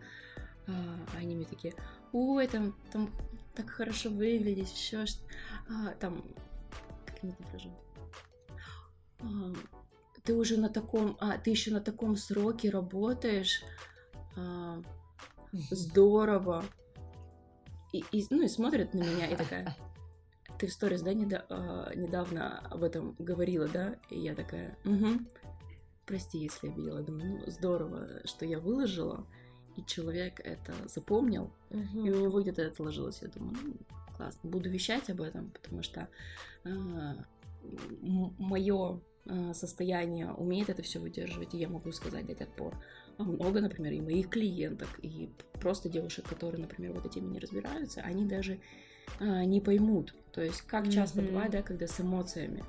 а, 0.68 1.00
они 1.18 1.36
мне 1.36 1.46
такие, 1.46 1.74
ой, 2.12 2.48
там, 2.48 2.76
там 2.92 3.10
так 3.56 3.70
хорошо 3.70 4.10
выглядишь, 4.10 4.72
еще 4.72 5.06
что 5.06 5.24
а, 5.70 5.94
там, 6.00 6.24
как 7.06 7.24
мне 7.24 7.36
даже, 7.52 7.70
а, 7.70 7.91
ты 10.24 10.36
уже 10.36 10.58
на 10.58 10.70
таком, 10.70 11.18
а, 11.20 11.38
ты 11.38 11.50
еще 11.50 11.72
на 11.72 11.82
таком 11.82 12.16
сроке 12.16 12.70
работаешь, 12.70 13.64
а, 14.36 14.82
здорово, 15.52 16.64
и, 17.92 18.04
и, 18.12 18.26
ну, 18.30 18.44
и 18.44 18.48
смотрят 18.48 18.94
на 18.94 19.04
меня 19.04 19.28
и 19.28 19.36
такая, 19.36 19.76
ты 20.60 20.68
в 20.68 20.74
сторис, 20.74 21.02
да, 21.02 21.14
недо, 21.14 21.46
а, 21.50 21.94
недавно 21.96 22.60
об 22.60 22.84
этом 22.84 23.16
говорила, 23.20 23.68
да? 23.68 23.96
И 24.10 24.20
я 24.20 24.36
такая, 24.36 24.78
угу, 24.86 25.26
прости, 26.06 26.38
если 26.38 26.70
обидела. 26.70 27.02
Думаю, 27.02 27.40
ну, 27.40 27.52
здорово, 27.52 28.22
что 28.26 28.46
я 28.46 28.60
выложила, 28.60 29.26
и 29.76 29.84
человек 29.86 30.40
это 30.40 30.74
запомнил, 30.88 31.52
угу. 31.70 32.06
и 32.06 32.12
у 32.12 32.22
него 32.22 32.42
где-то 32.42 32.62
это 32.62 32.72
отложилось. 32.72 33.22
Я 33.22 33.30
думаю, 33.30 33.58
ну, 33.64 33.74
классно, 34.16 34.50
буду 34.50 34.70
вещать 34.70 35.10
об 35.10 35.22
этом, 35.22 35.50
потому 35.50 35.82
что 35.82 36.08
а, 36.64 37.26
мое 38.38 39.02
состояние 39.54 40.32
умеет 40.32 40.70
это 40.70 40.82
все 40.82 41.00
выдерживать, 41.00 41.54
и 41.54 41.58
я 41.58 41.70
могу 41.70 41.92
сказать, 41.92 42.26
дать 42.26 42.42
отпор. 42.42 42.76
А 43.18 43.24
много, 43.24 43.62
например, 43.62 43.94
и 43.94 44.02
моих 44.02 44.30
клиенток, 44.30 44.90
и 45.02 45.30
просто 45.54 45.90
девушек, 45.90 46.28
которые, 46.28 46.62
например, 46.62 46.94
вот 46.94 47.06
этими 47.06 47.28
не 47.28 47.40
разбираются, 47.40 48.02
они 48.02 48.26
даже 48.26 48.60
а, 49.20 49.46
не 49.46 49.62
поймут. 49.62 50.16
То 50.32 50.42
есть, 50.42 50.62
как 50.62 50.90
часто 50.90 51.22
mm-hmm. 51.22 51.28
бывает, 51.28 51.52
да, 51.52 51.62
когда 51.62 51.88
с 51.88 52.00
эмоциями 52.00 52.64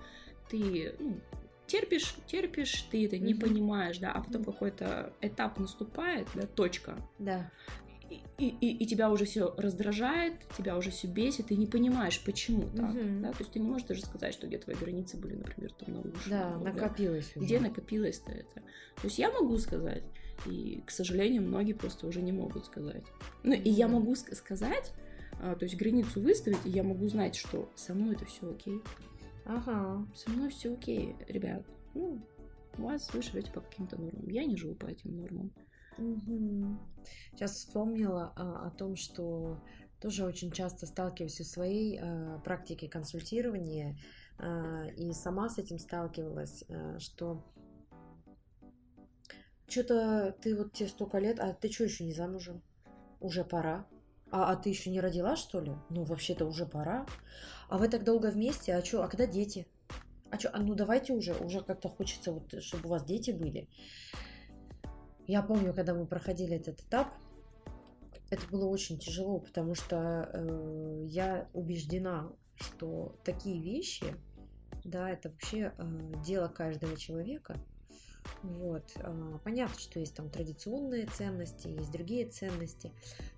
ты 0.50 0.94
ну, 0.98 1.20
терпишь, 1.66 2.14
терпишь, 2.26 2.82
ты 2.90 3.06
это 3.06 3.18
не 3.18 3.32
mm-hmm. 3.32 3.40
понимаешь, 3.40 3.98
да, 3.98 4.12
а 4.12 4.22
потом 4.22 4.44
какой-то 4.44 5.12
этап 5.20 5.58
наступает, 5.58 6.28
да, 6.34 6.46
точка. 6.46 6.96
Да. 7.18 7.50
И, 8.38 8.48
и, 8.48 8.76
и 8.76 8.86
тебя 8.86 9.10
уже 9.10 9.24
все 9.24 9.54
раздражает, 9.56 10.34
тебя 10.56 10.76
уже 10.76 10.90
все 10.90 11.06
бесит, 11.06 11.46
ты 11.46 11.56
не 11.56 11.66
понимаешь, 11.66 12.22
почему 12.24 12.62
так, 12.70 12.94
mm-hmm. 12.94 13.20
да, 13.20 13.32
то 13.32 13.38
есть 13.38 13.52
ты 13.52 13.60
не 13.60 13.68
можешь 13.68 13.86
даже 13.86 14.02
сказать, 14.02 14.34
что 14.34 14.46
где 14.46 14.58
твои 14.58 14.74
границы 14.74 15.16
были, 15.16 15.34
например, 15.34 15.72
там 15.72 15.94
нарушены. 15.94 16.20
Да, 16.28 16.58
накопилось. 16.58 17.32
Да. 17.34 17.40
Где 17.40 17.60
накопилось-то 17.60 18.32
это? 18.32 18.54
То 18.96 19.04
есть 19.04 19.18
я 19.18 19.30
могу 19.30 19.56
сказать, 19.58 20.02
и, 20.46 20.82
к 20.86 20.90
сожалению, 20.90 21.42
многие 21.42 21.72
просто 21.72 22.06
уже 22.06 22.20
не 22.20 22.32
могут 22.32 22.66
сказать. 22.66 23.04
Ну, 23.42 23.52
и 23.52 23.70
я 23.70 23.88
могу 23.88 24.14
сказать, 24.14 24.92
а, 25.40 25.54
то 25.54 25.64
есть 25.64 25.76
границу 25.76 26.20
выставить, 26.20 26.64
и 26.64 26.70
я 26.70 26.82
могу 26.82 27.08
знать, 27.08 27.36
что 27.36 27.70
со 27.74 27.94
мной 27.94 28.14
это 28.14 28.24
все 28.24 28.50
окей. 28.50 28.80
Ага. 29.44 30.06
Со 30.14 30.30
мной 30.30 30.50
все 30.50 30.72
окей, 30.72 31.16
ребят. 31.28 31.64
Ну, 31.94 32.20
у 32.78 32.82
вас 32.82 33.12
вы 33.12 33.22
живете 33.22 33.50
по 33.52 33.60
каким-то 33.60 34.00
нормам. 34.00 34.28
Я 34.28 34.44
не 34.44 34.56
живу 34.56 34.74
по 34.74 34.86
этим 34.86 35.16
нормам. 35.16 35.52
Сейчас 35.96 37.52
вспомнила 37.52 38.32
а, 38.36 38.66
о 38.66 38.70
том, 38.70 38.96
что 38.96 39.62
тоже 40.00 40.24
очень 40.24 40.50
часто 40.50 40.86
сталкиваюсь 40.86 41.40
в 41.40 41.44
своей 41.44 41.98
а, 42.00 42.38
практике 42.40 42.88
консультирования 42.88 43.96
а, 44.38 44.86
и 44.96 45.12
сама 45.12 45.48
с 45.48 45.58
этим 45.58 45.78
сталкивалась, 45.78 46.64
а, 46.68 46.98
что 46.98 47.44
что-то 49.68 50.36
ты 50.42 50.54
вот 50.54 50.74
тебе 50.74 50.88
столько 50.88 51.18
лет, 51.18 51.40
а 51.40 51.54
ты 51.54 51.72
что 51.72 51.84
еще 51.84 52.04
не 52.04 52.12
замужем? 52.12 52.62
Уже 53.20 53.42
пора. 53.42 53.86
А, 54.30 54.52
а 54.52 54.56
ты 54.56 54.68
еще 54.68 54.90
не 54.90 55.00
родила, 55.00 55.36
что 55.36 55.60
ли? 55.60 55.72
Ну, 55.88 56.04
вообще-то 56.04 56.44
уже 56.44 56.66
пора. 56.66 57.06
А 57.68 57.78
вы 57.78 57.88
так 57.88 58.04
долго 58.04 58.30
вместе, 58.30 58.74
а 58.74 58.84
что, 58.84 59.02
а 59.02 59.08
когда 59.08 59.26
дети? 59.26 59.66
А 60.30 60.38
что, 60.38 60.50
а 60.52 60.58
ну 60.58 60.74
давайте 60.74 61.12
уже, 61.14 61.34
уже 61.34 61.60
как-то 61.62 61.88
хочется, 61.88 62.32
вот, 62.32 62.62
чтобы 62.62 62.88
у 62.88 62.90
вас 62.90 63.04
дети 63.04 63.30
были. 63.30 63.68
Я 65.26 65.42
помню, 65.42 65.72
когда 65.72 65.94
мы 65.94 66.06
проходили 66.06 66.56
этот 66.56 66.80
этап, 66.80 67.08
это 68.30 68.46
было 68.48 68.66
очень 68.66 68.98
тяжело, 68.98 69.38
потому 69.40 69.74
что 69.74 70.30
э, 70.32 71.04
я 71.06 71.48
убеждена, 71.52 72.32
что 72.56 73.14
такие 73.24 73.60
вещи, 73.62 74.06
да, 74.84 75.10
это 75.10 75.28
вообще 75.28 75.72
э, 75.76 76.22
дело 76.24 76.48
каждого 76.48 76.96
человека. 76.96 77.56
Вот. 78.42 78.84
А, 78.96 79.38
понятно, 79.44 79.78
что 79.78 80.00
есть 80.00 80.16
там 80.16 80.30
традиционные 80.30 81.06
ценности, 81.06 81.68
есть 81.68 81.90
другие 81.92 82.26
ценности. 82.26 82.92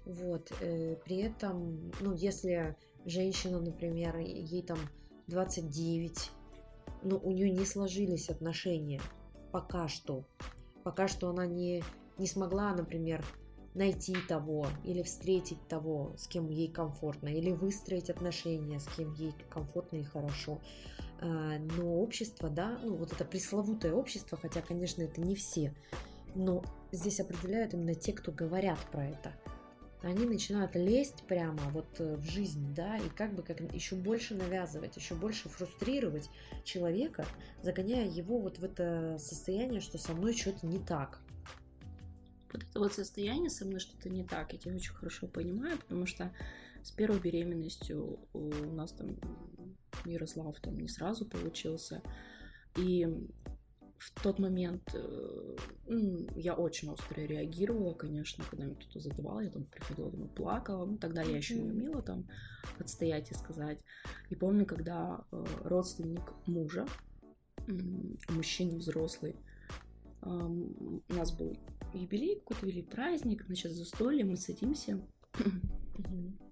Вот. 0.04 0.52
Э, 0.60 0.96
при 1.04 1.18
этом, 1.18 1.90
ну, 2.00 2.14
если 2.14 2.76
женщина, 3.04 3.60
например, 3.60 4.16
ей 4.18 4.62
там 4.62 4.78
29, 5.26 6.30
но 7.02 7.18
у 7.18 7.30
нее 7.32 7.50
не 7.50 7.64
сложились 7.64 8.30
отношения 8.30 9.00
пока 9.52 9.88
что. 9.88 10.24
Пока 10.84 11.08
что 11.08 11.30
она 11.30 11.46
не, 11.46 11.82
не 12.18 12.26
смогла, 12.26 12.72
например, 12.74 13.24
найти 13.74 14.14
того 14.28 14.68
или 14.84 15.02
встретить 15.02 15.66
того, 15.66 16.14
с 16.16 16.28
кем 16.28 16.48
ей 16.48 16.68
комфортно, 16.68 17.28
или 17.28 17.50
выстроить 17.50 18.10
отношения, 18.10 18.78
с 18.78 18.86
кем 18.96 19.12
ей 19.14 19.34
комфортно 19.50 19.96
и 19.96 20.04
хорошо. 20.04 20.60
А, 21.20 21.58
но 21.58 21.96
общество, 21.96 22.48
да, 22.48 22.78
ну 22.82 22.96
вот 22.96 23.12
это 23.12 23.24
пресловутое 23.24 23.92
общество, 23.92 24.38
хотя, 24.40 24.60
конечно, 24.60 25.02
это 25.02 25.20
не 25.20 25.34
все, 25.34 25.74
но 26.34 26.62
здесь 26.92 27.20
определяют 27.20 27.74
именно 27.74 27.94
те, 27.94 28.12
кто 28.12 28.30
говорят 28.30 28.78
про 28.92 29.06
это. 29.06 29.32
Они 30.04 30.26
начинают 30.26 30.74
лезть 30.74 31.24
прямо 31.26 31.62
вот 31.70 31.98
э, 31.98 32.16
в 32.16 32.24
жизнь, 32.24 32.74
да, 32.74 32.98
и 32.98 33.08
как 33.08 33.34
бы 33.34 33.42
как 33.42 33.60
еще 33.72 33.96
больше 33.96 34.34
навязывать, 34.34 34.98
еще 34.98 35.14
больше 35.14 35.48
фрустрировать 35.48 36.28
человека, 36.62 37.26
загоняя 37.62 38.06
его 38.06 38.38
вот 38.38 38.58
в 38.58 38.64
это 38.64 39.16
состояние, 39.18 39.80
что 39.80 39.96
со 39.96 40.12
мной 40.12 40.36
что-то 40.36 40.66
не 40.66 40.78
так. 40.78 41.20
Вот 42.52 42.64
это 42.64 42.78
вот 42.78 42.92
состояние 42.92 43.48
со 43.48 43.64
мной 43.64 43.80
что-то 43.80 44.10
не 44.10 44.24
так, 44.24 44.52
я 44.52 44.58
тебя 44.58 44.74
очень 44.74 44.92
хорошо 44.92 45.26
понимаю, 45.26 45.78
потому 45.78 46.04
что 46.04 46.30
с 46.82 46.90
первой 46.90 47.18
беременностью 47.18 48.18
у 48.34 48.50
нас 48.74 48.92
там 48.92 49.16
Ярослав 50.04 50.60
там 50.60 50.74
не 50.76 50.88
сразу 50.88 51.24
получился. 51.24 52.02
И 52.76 53.08
в 53.98 54.22
тот 54.22 54.38
момент 54.38 54.94
э, 54.94 55.56
я 56.36 56.54
очень 56.54 56.90
остро 56.90 57.20
реагировала, 57.20 57.94
конечно, 57.94 58.44
когда 58.50 58.66
мне 58.66 58.74
кто-то 58.74 59.00
задавал, 59.00 59.40
я 59.40 59.50
там 59.50 59.64
приходила 59.64 60.10
домой, 60.10 60.28
плакала, 60.28 60.84
ну 60.84 60.98
тогда 60.98 61.22
я 61.22 61.36
еще 61.36 61.54
не 61.54 61.70
умела 61.70 62.02
там 62.02 62.28
отстоять 62.78 63.30
и 63.30 63.34
сказать. 63.34 63.78
И 64.30 64.34
помню, 64.34 64.66
когда 64.66 65.24
э, 65.32 65.44
родственник 65.64 66.32
мужа, 66.46 66.86
мужчина 68.28 68.76
взрослый, 68.76 69.36
у 70.20 71.02
нас 71.08 71.32
был 71.32 71.56
юбилей 71.92 72.36
какой-то 72.36 72.66
или 72.66 72.82
праздник, 72.82 73.44
значит, 73.46 73.72
застолье, 73.72 74.24
мы 74.24 74.36
садимся, 74.36 75.00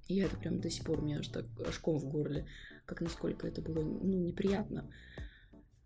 и 0.09 0.15
я 0.15 0.27
это 0.27 0.37
прям 0.37 0.61
до 0.61 0.71
сих 0.71 0.85
пор 0.85 1.01
у 1.01 1.03
меня 1.03 1.19
аж 1.19 1.29
так 1.29 1.47
аж 1.67 1.79
ком 1.79 1.99
в 1.99 2.09
горле, 2.09 2.47
как 2.87 3.01
насколько 3.01 3.47
это 3.47 3.63
было 3.63 3.83
ну, 3.83 4.19
неприятно. 4.19 4.91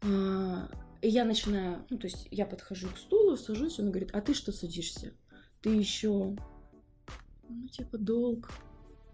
А, 0.02 0.68
и 1.06 1.08
я 1.08 1.24
начинаю, 1.24 1.86
ну, 1.88 1.98
то 1.98 2.08
есть 2.08 2.26
я 2.32 2.46
подхожу 2.46 2.88
к 2.88 2.98
стулу, 2.98 3.36
сажусь, 3.36 3.78
он 3.78 3.90
говорит, 3.90 4.10
а 4.12 4.20
ты 4.20 4.34
что 4.34 4.50
садишься? 4.50 5.12
Ты 5.62 5.68
еще, 5.68 6.36
ну, 7.48 7.68
типа, 7.68 7.96
долг, 7.96 8.50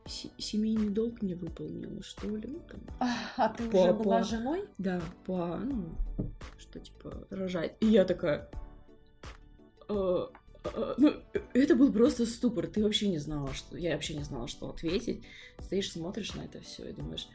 семейный 0.07 0.89
долг 0.89 1.21
не 1.21 1.35
выполнила, 1.35 2.03
что 2.03 2.35
ли? 2.35 2.49
Ну, 2.49 2.61
там, 2.61 2.81
а, 2.99 3.15
а 3.37 3.49
ты 3.51 3.69
по, 3.69 3.77
уже 3.77 3.93
была 3.93 4.19
по, 4.21 4.25
женой? 4.25 4.65
Да, 4.79 5.03
по, 5.27 5.59
ну, 5.59 5.95
что, 6.57 6.81
типа, 6.81 7.27
рожать. 7.29 7.77
И 7.81 7.87
я 7.89 8.07
такая, 8.07 8.49
э, 9.91 10.27
э, 10.65 10.95
ну, 10.97 11.13
это 11.53 11.77
был 11.77 11.93
просто 11.93 12.25
ступор. 12.25 12.69
Ты 12.69 12.83
вообще 12.83 13.11
не 13.11 13.19
знала, 13.19 13.53
что... 13.53 13.77
Я 13.77 13.93
вообще 13.93 14.15
не 14.15 14.25
знала, 14.25 14.49
что 14.49 14.71
ответить. 14.71 15.27
Стоишь, 15.59 15.93
смотришь 15.93 16.33
на 16.33 16.41
это 16.41 16.63
все 16.63 16.89
и 16.89 16.95
думаешь, 16.95 17.29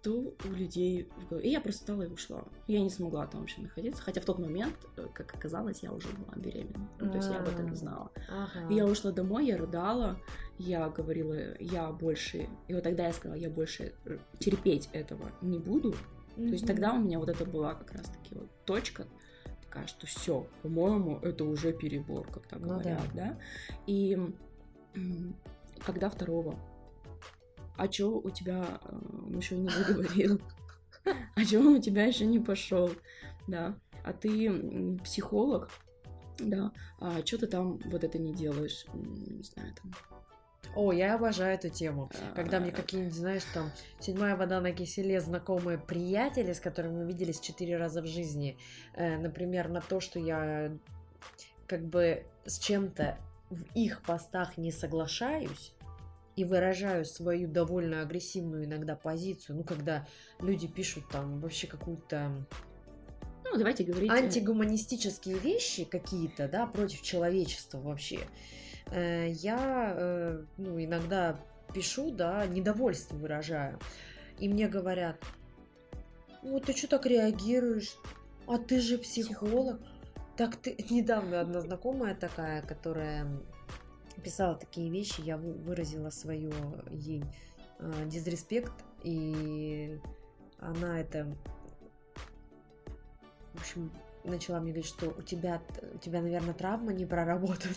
что 0.00 0.34
у 0.44 0.52
людей 0.52 1.08
в 1.16 1.28
голове. 1.28 1.48
И 1.48 1.52
я 1.52 1.60
просто 1.60 1.80
встала 1.80 2.02
и 2.02 2.08
ушла. 2.08 2.44
Я 2.66 2.80
не 2.80 2.90
смогла 2.90 3.26
там 3.26 3.40
вообще 3.40 3.60
находиться. 3.60 4.02
Хотя 4.02 4.20
в 4.20 4.24
тот 4.24 4.38
момент, 4.38 4.74
э, 4.96 5.06
как 5.12 5.34
оказалось, 5.34 5.82
я 5.82 5.92
уже 5.92 6.08
была 6.08 6.34
беременна. 6.36 6.88
Ну, 6.98 7.10
то 7.10 7.16
есть 7.18 7.28
я 7.28 7.38
об 7.38 7.48
этом 7.48 7.68
не 7.68 7.76
знала. 7.76 8.10
И 8.70 8.74
я 8.74 8.86
ушла 8.86 9.12
домой, 9.12 9.46
я 9.46 9.56
рыдала. 9.56 10.18
Я 10.58 10.88
говорила, 10.88 11.36
я 11.60 11.90
больше... 11.92 12.48
И 12.68 12.74
вот 12.74 12.82
тогда 12.82 13.06
я 13.06 13.12
сказала, 13.12 13.38
я 13.38 13.50
больше 13.50 13.94
терпеть 14.38 14.88
этого 14.92 15.30
не 15.42 15.58
буду. 15.58 15.94
То 16.36 16.42
есть 16.42 16.66
тогда 16.66 16.94
у 16.94 16.98
меня 16.98 17.18
вот 17.18 17.28
это 17.28 17.44
была 17.44 17.74
как 17.74 17.92
раз-таки 17.92 18.34
вот 18.34 18.48
точка, 18.64 19.06
такая, 19.62 19.86
что 19.86 20.06
все, 20.06 20.46
по-моему, 20.62 21.18
это 21.22 21.44
уже 21.44 21.72
перебор, 21.72 22.26
как 22.28 22.46
так 22.46 22.60
ну, 22.60 22.68
говорят, 22.68 23.02
да. 23.14 23.36
да. 23.36 23.38
И 23.86 24.18
когда 25.84 26.08
второго 26.08 26.58
а 27.76 27.88
чё 27.88 28.10
у 28.10 28.30
тебя 28.30 28.80
э, 28.82 29.36
еще 29.36 29.56
не 29.56 29.68
заговорил? 29.68 30.40
А 31.34 31.44
чё 31.44 31.60
он 31.60 31.76
у 31.76 31.80
тебя 31.80 32.04
еще 32.04 32.26
не 32.26 32.38
пошел? 32.38 32.90
Да, 33.46 33.74
а 34.04 34.12
ты 34.12 34.98
психолог, 35.02 35.70
да, 36.38 36.72
а 37.00 37.24
что 37.24 37.38
ты 37.38 37.46
там 37.46 37.78
вот 37.86 38.04
это 38.04 38.18
не 38.18 38.34
делаешь? 38.34 38.84
Не 38.94 39.42
знаю, 39.42 39.74
там, 39.82 39.92
о, 40.76 40.92
я 40.92 41.14
обожаю 41.14 41.54
эту 41.54 41.68
тему. 41.68 42.10
Когда 42.34 42.60
мне 42.60 42.70
какие-нибудь, 42.70 43.14
знаешь, 43.14 43.42
там, 43.52 43.70
седьмая 43.98 44.36
вода 44.36 44.60
на 44.60 44.72
киселе, 44.72 45.20
знакомые 45.20 45.78
приятели, 45.78 46.52
с 46.52 46.60
которыми 46.60 47.02
мы 47.02 47.06
виделись 47.06 47.40
четыре 47.40 47.76
раза 47.76 48.02
в 48.02 48.06
жизни, 48.06 48.56
э, 48.94 49.18
например, 49.18 49.68
на 49.68 49.80
то, 49.80 50.00
что 50.00 50.18
я 50.20 50.72
как 51.66 51.84
бы 51.84 52.24
с 52.46 52.58
чем-то 52.58 53.18
в 53.50 53.62
их 53.74 54.02
постах 54.02 54.56
не 54.58 54.70
соглашаюсь, 54.70 55.72
и 56.40 56.44
выражаю 56.44 57.04
свою 57.04 57.48
довольно 57.48 58.00
агрессивную 58.00 58.64
иногда 58.64 58.96
позицию, 58.96 59.56
ну, 59.56 59.64
когда 59.64 60.06
люди 60.40 60.66
пишут 60.66 61.04
там 61.10 61.38
вообще 61.40 61.66
какую-то 61.66 62.32
ну, 63.44 63.58
давайте 63.58 63.84
говорить... 63.84 64.10
Антигуманистические 64.10 65.38
вещи 65.38 65.84
какие-то, 65.84 66.48
да, 66.48 66.66
против 66.66 67.02
человечества 67.02 67.78
вообще. 67.78 68.20
Э, 68.86 69.28
я 69.28 69.92
э, 69.96 70.44
ну, 70.56 70.82
иногда 70.82 71.38
пишу, 71.74 72.10
да, 72.10 72.46
недовольство 72.46 73.16
выражаю. 73.16 73.78
И 74.38 74.48
мне 74.48 74.68
говорят, 74.68 75.16
вот 76.42 76.66
ты 76.66 76.72
что 76.72 76.88
так 76.88 77.06
реагируешь? 77.06 77.96
А 78.46 78.56
ты 78.56 78.80
же 78.80 78.96
психолог. 78.98 79.80
Так 80.36 80.56
ты... 80.56 80.76
Недавно 80.90 81.40
одна 81.40 81.60
знакомая 81.60 82.14
такая, 82.14 82.62
которая 82.62 83.26
писала 84.20 84.54
такие 84.54 84.90
вещи, 84.90 85.20
я 85.20 85.36
выразила 85.36 86.10
свое 86.10 86.52
ей 86.90 87.24
э, 87.78 88.06
дизреспект, 88.06 88.72
и 89.02 89.98
она 90.58 91.00
это, 91.00 91.26
в 93.54 93.60
общем, 93.60 93.90
начала 94.24 94.60
мне 94.60 94.72
говорить, 94.72 94.88
что 94.88 95.10
у 95.10 95.22
тебя, 95.22 95.62
у 95.94 95.98
тебя, 95.98 96.20
наверное, 96.20 96.54
травма 96.54 96.92
не 96.92 97.06
проработана. 97.06 97.74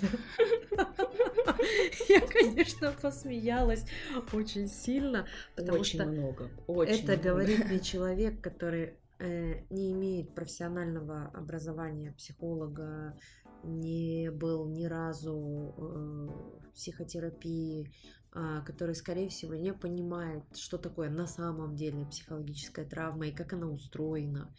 Я, 2.10 2.22
конечно, 2.22 2.94
посмеялась 3.02 3.86
очень 4.34 4.68
сильно, 4.68 5.28
потому 5.56 5.80
очень 5.80 6.00
что 6.00 6.06
много, 6.06 6.50
очень 6.68 7.04
это 7.04 7.14
много. 7.14 7.24
говорит 7.24 7.66
мне 7.66 7.80
человек, 7.80 8.42
который 8.42 8.96
э, 9.20 9.62
не 9.70 9.94
имеет 9.94 10.34
профессионального 10.36 11.32
образования 11.34 12.12
психолога, 12.14 13.18
не 13.64 14.32
был 14.32 14.68
ни 14.68 14.86
разу 14.86 15.74
э, 15.78 15.82
в 15.82 16.74
психотерапии, 16.74 17.92
э, 18.34 18.62
который, 18.66 18.96
скорее 18.96 19.30
всего, 19.30 19.56
не 19.56 19.74
понимает, 19.74 20.44
что 20.56 20.78
такое 20.78 21.10
на 21.10 21.28
самом 21.28 21.76
деле 21.76 22.06
психологическая 22.06 22.86
травма 22.86 23.28
и 23.28 23.32
как 23.32 23.54
она 23.54 23.68
устроена, 23.68 24.54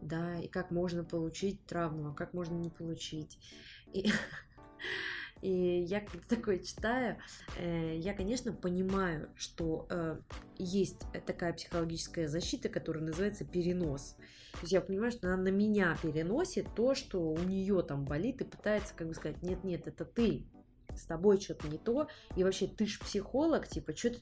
да, 0.00 0.38
и 0.38 0.48
как 0.48 0.70
можно 0.70 1.04
получить 1.04 1.64
травму, 1.66 2.10
а 2.10 2.14
как 2.14 2.34
можно 2.34 2.54
не 2.54 2.70
получить. 2.70 3.38
И 3.92 4.10
И 5.42 5.80
я 5.88 6.00
когда 6.00 6.24
такое 6.28 6.58
читаю, 6.60 7.18
э, 7.58 7.96
я, 7.98 8.14
конечно, 8.14 8.52
понимаю, 8.52 9.28
что 9.36 9.88
э, 9.90 10.20
есть 10.56 11.02
такая 11.26 11.52
психологическая 11.52 12.28
защита, 12.28 12.68
которая 12.68 13.02
называется 13.02 13.44
перенос. 13.44 14.16
То 14.52 14.58
есть 14.60 14.72
я 14.72 14.80
понимаю, 14.80 15.10
что 15.10 15.28
она 15.28 15.42
на 15.42 15.48
меня 15.48 15.96
переносит 16.02 16.74
то, 16.74 16.94
что 16.94 17.20
у 17.20 17.38
нее 17.38 17.82
там 17.82 18.04
болит, 18.04 18.40
и 18.40 18.44
пытается, 18.44 18.94
как 18.94 19.08
бы 19.08 19.14
сказать, 19.14 19.42
нет-нет, 19.42 19.86
это 19.86 20.04
ты, 20.04 20.46
с 20.96 21.06
тобой 21.06 21.40
что-то 21.40 21.68
не 21.68 21.78
то, 21.78 22.08
и 22.36 22.44
вообще 22.44 22.66
ты 22.66 22.86
ж 22.86 22.98
психолог, 23.00 23.66
типа, 23.66 23.96
что 23.96 24.10
ты 24.10 24.18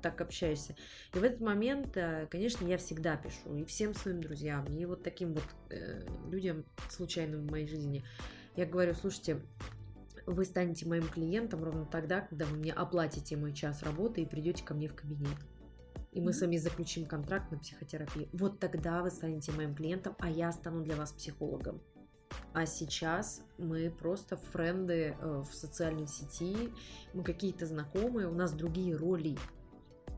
так 0.00 0.20
общаешься? 0.20 0.76
И 1.14 1.18
в 1.18 1.22
этот 1.24 1.40
момент, 1.40 1.96
э, 1.96 2.26
конечно, 2.30 2.66
я 2.66 2.78
всегда 2.78 3.16
пишу, 3.16 3.56
и 3.56 3.64
всем 3.64 3.94
своим 3.94 4.20
друзьям, 4.20 4.66
и 4.66 4.84
вот 4.84 5.02
таким 5.02 5.34
вот 5.34 5.44
э, 5.70 6.06
людям 6.30 6.64
случайным 6.88 7.46
в 7.46 7.50
моей 7.50 7.66
жизни, 7.66 8.04
я 8.56 8.66
говорю, 8.66 8.94
слушайте, 8.94 9.42
вы 10.26 10.44
станете 10.44 10.86
моим 10.86 11.08
клиентом 11.08 11.64
ровно 11.64 11.86
тогда, 11.86 12.20
когда 12.20 12.44
вы 12.46 12.56
мне 12.56 12.72
оплатите 12.72 13.36
мой 13.36 13.52
час 13.52 13.82
работы 13.82 14.22
и 14.22 14.26
придете 14.26 14.64
ко 14.64 14.74
мне 14.74 14.88
в 14.88 14.94
кабинет. 14.94 15.36
И 16.12 16.20
мы 16.20 16.32
с 16.34 16.42
вами 16.42 16.58
заключим 16.58 17.06
контракт 17.06 17.50
на 17.50 17.58
психотерапию. 17.58 18.28
Вот 18.32 18.60
тогда 18.60 19.02
вы 19.02 19.10
станете 19.10 19.50
моим 19.52 19.74
клиентом, 19.74 20.14
а 20.18 20.30
я 20.30 20.52
стану 20.52 20.84
для 20.84 20.94
вас 20.94 21.12
психологом. 21.12 21.80
А 22.52 22.66
сейчас 22.66 23.42
мы 23.58 23.90
просто 23.90 24.36
френды 24.36 25.16
э, 25.18 25.42
в 25.42 25.54
социальной 25.54 26.06
сети, 26.06 26.70
мы 27.14 27.22
какие-то 27.22 27.66
знакомые, 27.66 28.28
у 28.28 28.34
нас 28.34 28.52
другие 28.52 28.94
роли. 28.94 29.38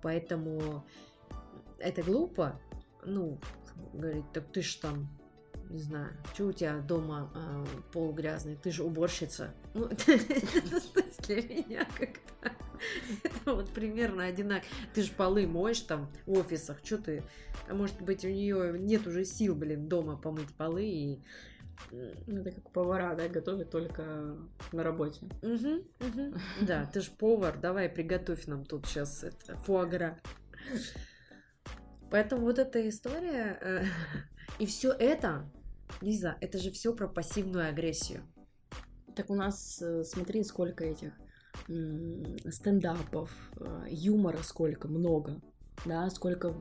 Поэтому 0.02 0.84
это 1.78 2.02
глупо. 2.02 2.60
Ну, 3.04 3.38
говорить, 3.92 4.30
так 4.32 4.50
ты 4.52 4.62
ж 4.62 4.74
там 4.76 5.08
не 5.74 5.80
знаю, 5.80 6.12
что 6.32 6.46
у 6.46 6.52
тебя 6.52 6.78
дома 6.78 7.32
э, 7.34 7.64
пол 7.92 8.12
грязный, 8.12 8.54
ты 8.54 8.70
же 8.70 8.84
уборщица. 8.84 9.52
Ну, 9.74 9.88
для 11.26 11.42
меня 11.42 11.84
как-то 11.98 12.52
это 13.24 13.54
вот 13.54 13.70
примерно 13.70 14.24
одинаково. 14.24 14.68
Ты 14.94 15.02
же 15.02 15.10
полы 15.10 15.48
моешь 15.48 15.80
там 15.80 16.08
в 16.26 16.38
офисах, 16.38 16.78
что 16.84 16.98
ты, 16.98 17.24
а 17.68 17.74
может 17.74 18.00
быть 18.00 18.24
у 18.24 18.28
нее 18.28 18.78
нет 18.78 19.04
уже 19.08 19.24
сил, 19.24 19.56
блин, 19.56 19.88
дома 19.88 20.16
помыть 20.16 20.54
полы 20.54 20.84
и 20.84 21.22
ну, 21.90 22.40
это 22.42 22.52
как 22.52 22.70
повара, 22.70 23.16
да, 23.16 23.26
готовят 23.26 23.70
только 23.70 24.36
на 24.70 24.84
работе. 24.84 25.26
Угу, 25.42 25.74
угу. 26.06 26.38
Да, 26.60 26.86
ты 26.86 27.00
же 27.00 27.10
повар, 27.10 27.58
давай 27.58 27.88
приготовь 27.88 28.46
нам 28.46 28.64
тут 28.64 28.86
сейчас 28.86 29.24
это, 29.24 29.56
фуагра. 29.56 30.20
Поэтому 32.12 32.42
вот 32.42 32.60
эта 32.60 32.88
история, 32.88 33.58
э, 33.60 33.84
и 34.60 34.66
все 34.66 34.92
это 34.92 35.50
Лиза, 36.04 36.36
это 36.40 36.58
же 36.58 36.70
все 36.70 36.94
про 36.94 37.08
пассивную 37.08 37.68
агрессию. 37.68 38.22
Так 39.16 39.30
у 39.30 39.34
нас, 39.34 39.80
э, 39.80 40.04
смотри, 40.04 40.44
сколько 40.44 40.84
этих 40.84 41.12
стендапов, 42.50 43.30
э, 43.60 43.86
юмора 43.88 44.42
сколько, 44.42 44.88
много, 44.88 45.40
да, 45.86 46.10
сколько 46.10 46.52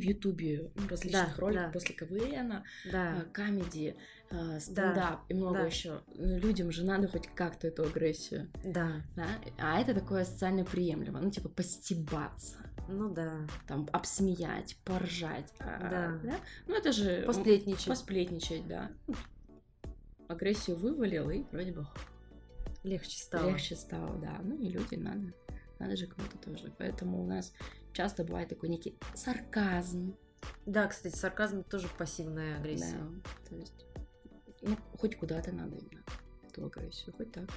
в 0.00 0.04
Ютубе 0.04 0.70
различных 0.88 1.36
да, 1.36 1.40
роликов 1.40 1.66
да. 1.66 1.72
после 1.72 1.94
КВН, 1.94 2.62
да. 2.90 3.16
Э, 3.16 3.24
комедии, 3.32 3.96
стендап 4.58 4.94
да, 4.94 5.20
и 5.28 5.34
много 5.34 5.58
да. 5.58 5.66
еще. 5.66 6.02
Людям 6.14 6.70
же 6.72 6.84
надо 6.84 7.08
хоть 7.08 7.26
как-то 7.34 7.68
эту 7.68 7.84
агрессию. 7.84 8.50
Да. 8.64 9.02
да. 9.16 9.26
А 9.58 9.80
это 9.80 9.94
такое 9.94 10.24
социально 10.24 10.64
приемлемо, 10.64 11.20
ну 11.20 11.30
типа 11.30 11.48
постебаться. 11.48 12.56
Ну 12.88 13.12
да. 13.12 13.46
Там 13.66 13.88
обсмеять, 13.92 14.76
поржать. 14.84 15.52
А, 15.58 15.78
да. 15.78 16.20
да. 16.22 16.36
Ну 16.66 16.74
это 16.74 16.92
же... 16.92 17.22
Посплетничать. 17.22 17.86
Посплетничать, 17.86 18.66
да. 18.66 18.90
Агрессию 20.28 20.76
вывалил 20.76 21.30
и 21.30 21.44
вроде 21.52 21.72
бы... 21.72 21.86
Легче 22.82 23.18
стало. 23.18 23.50
Легче 23.50 23.76
стало, 23.76 24.18
да. 24.18 24.40
Ну 24.42 24.56
и 24.56 24.68
люди 24.68 24.96
надо. 24.96 25.32
Надо 25.78 25.96
же 25.96 26.06
кому-то 26.06 26.36
тоже. 26.38 26.72
Поэтому 26.78 27.22
у 27.22 27.26
нас 27.26 27.52
часто 27.92 28.24
бывает 28.24 28.48
такой 28.48 28.68
некий 28.68 28.96
сарказм. 29.14 30.16
Да, 30.66 30.86
кстати, 30.86 31.16
сарказм 31.16 31.64
тоже 31.64 31.88
пассивная 31.98 32.58
агрессия. 32.58 32.98
Да, 32.98 33.48
то 33.48 33.54
есть, 33.56 33.86
ну, 34.60 34.76
хоть 34.98 35.16
куда-то 35.16 35.52
надо 35.52 35.76
именно 35.76 36.02
эту 36.48 36.66
агрессию, 36.66 37.14
хоть 37.16 37.32
так. 37.32 37.48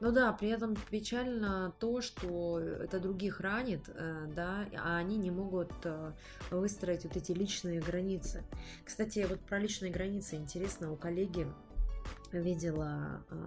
Ну 0.00 0.12
да, 0.12 0.32
при 0.32 0.48
этом 0.48 0.76
печально 0.90 1.72
то, 1.78 2.00
что 2.00 2.58
это 2.58 3.00
других 3.00 3.40
ранит, 3.40 3.88
э, 3.88 4.26
да, 4.34 4.66
а 4.76 4.96
они 4.96 5.16
не 5.16 5.30
могут 5.30 5.72
э, 5.84 6.12
выстроить 6.50 7.04
вот 7.04 7.16
эти 7.16 7.32
личные 7.32 7.80
границы. 7.80 8.44
Кстати, 8.84 9.26
вот 9.28 9.40
про 9.40 9.58
личные 9.58 9.92
границы 9.92 10.36
интересно, 10.36 10.92
у 10.92 10.96
коллеги 10.96 11.46
видела 12.32 13.24
э, 13.30 13.44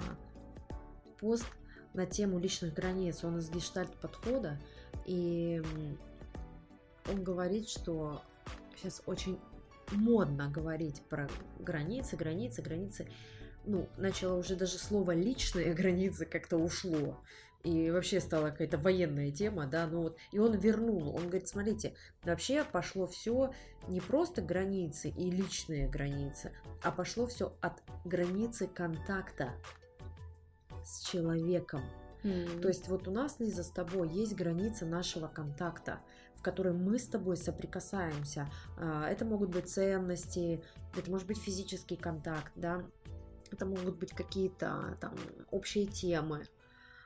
пост 1.19 1.47
на 1.93 2.05
тему 2.05 2.39
личных 2.39 2.73
границ, 2.73 3.23
он 3.23 3.39
из 3.39 3.49
гештальт 3.49 3.93
подхода, 3.97 4.59
и 5.05 5.61
он 7.09 7.23
говорит, 7.23 7.69
что 7.69 8.21
сейчас 8.75 9.01
очень 9.05 9.39
модно 9.91 10.49
говорить 10.49 11.01
про 11.09 11.29
границы, 11.59 12.15
границы, 12.15 12.61
границы 12.61 13.07
ну, 13.65 13.89
начало 13.97 14.37
уже 14.37 14.55
даже 14.55 14.77
слово 14.77 15.11
личные 15.11 15.73
границы 15.73 16.25
как-то 16.25 16.57
ушло. 16.57 17.21
И 17.63 17.91
вообще 17.91 18.19
стала 18.19 18.49
какая-то 18.49 18.79
военная 18.79 19.31
тема, 19.31 19.67
да, 19.67 19.85
ну 19.85 20.01
вот, 20.01 20.17
и 20.31 20.39
он 20.39 20.57
вернул, 20.57 21.15
он 21.15 21.27
говорит, 21.27 21.47
смотрите, 21.47 21.93
вообще 22.23 22.63
пошло 22.63 23.05
все 23.05 23.53
не 23.87 24.01
просто 24.01 24.41
границы 24.41 25.09
и 25.09 25.29
личные 25.29 25.87
границы, 25.87 26.53
а 26.81 26.91
пошло 26.91 27.27
все 27.27 27.55
от 27.61 27.83
границы 28.03 28.65
контакта 28.65 29.51
с 30.83 31.03
человеком. 31.03 31.83
Mm. 32.23 32.61
То 32.61 32.67
есть 32.67 32.87
вот 32.87 33.07
у 33.07 33.11
нас, 33.11 33.39
Лиза, 33.39 33.63
с 33.63 33.69
тобой 33.69 34.09
есть 34.09 34.35
граница 34.35 34.87
нашего 34.87 35.27
контакта, 35.27 35.99
в 36.41 36.43
которой 36.43 36.73
мы 36.73 36.97
с 36.97 37.05
тобой 37.05 37.37
соприкасаемся. 37.37 38.49
А, 38.75 39.07
это 39.07 39.25
могут 39.25 39.49
быть 39.51 39.69
ценности, 39.69 40.63
это 40.97 41.11
может 41.11 41.27
быть 41.27 41.37
физический 41.37 41.95
контакт, 41.95 42.51
да, 42.55 42.83
это 43.51 43.67
могут 43.67 43.99
быть 43.99 44.11
какие-то 44.11 44.97
там 44.99 45.15
общие 45.51 45.85
темы. 45.85 46.47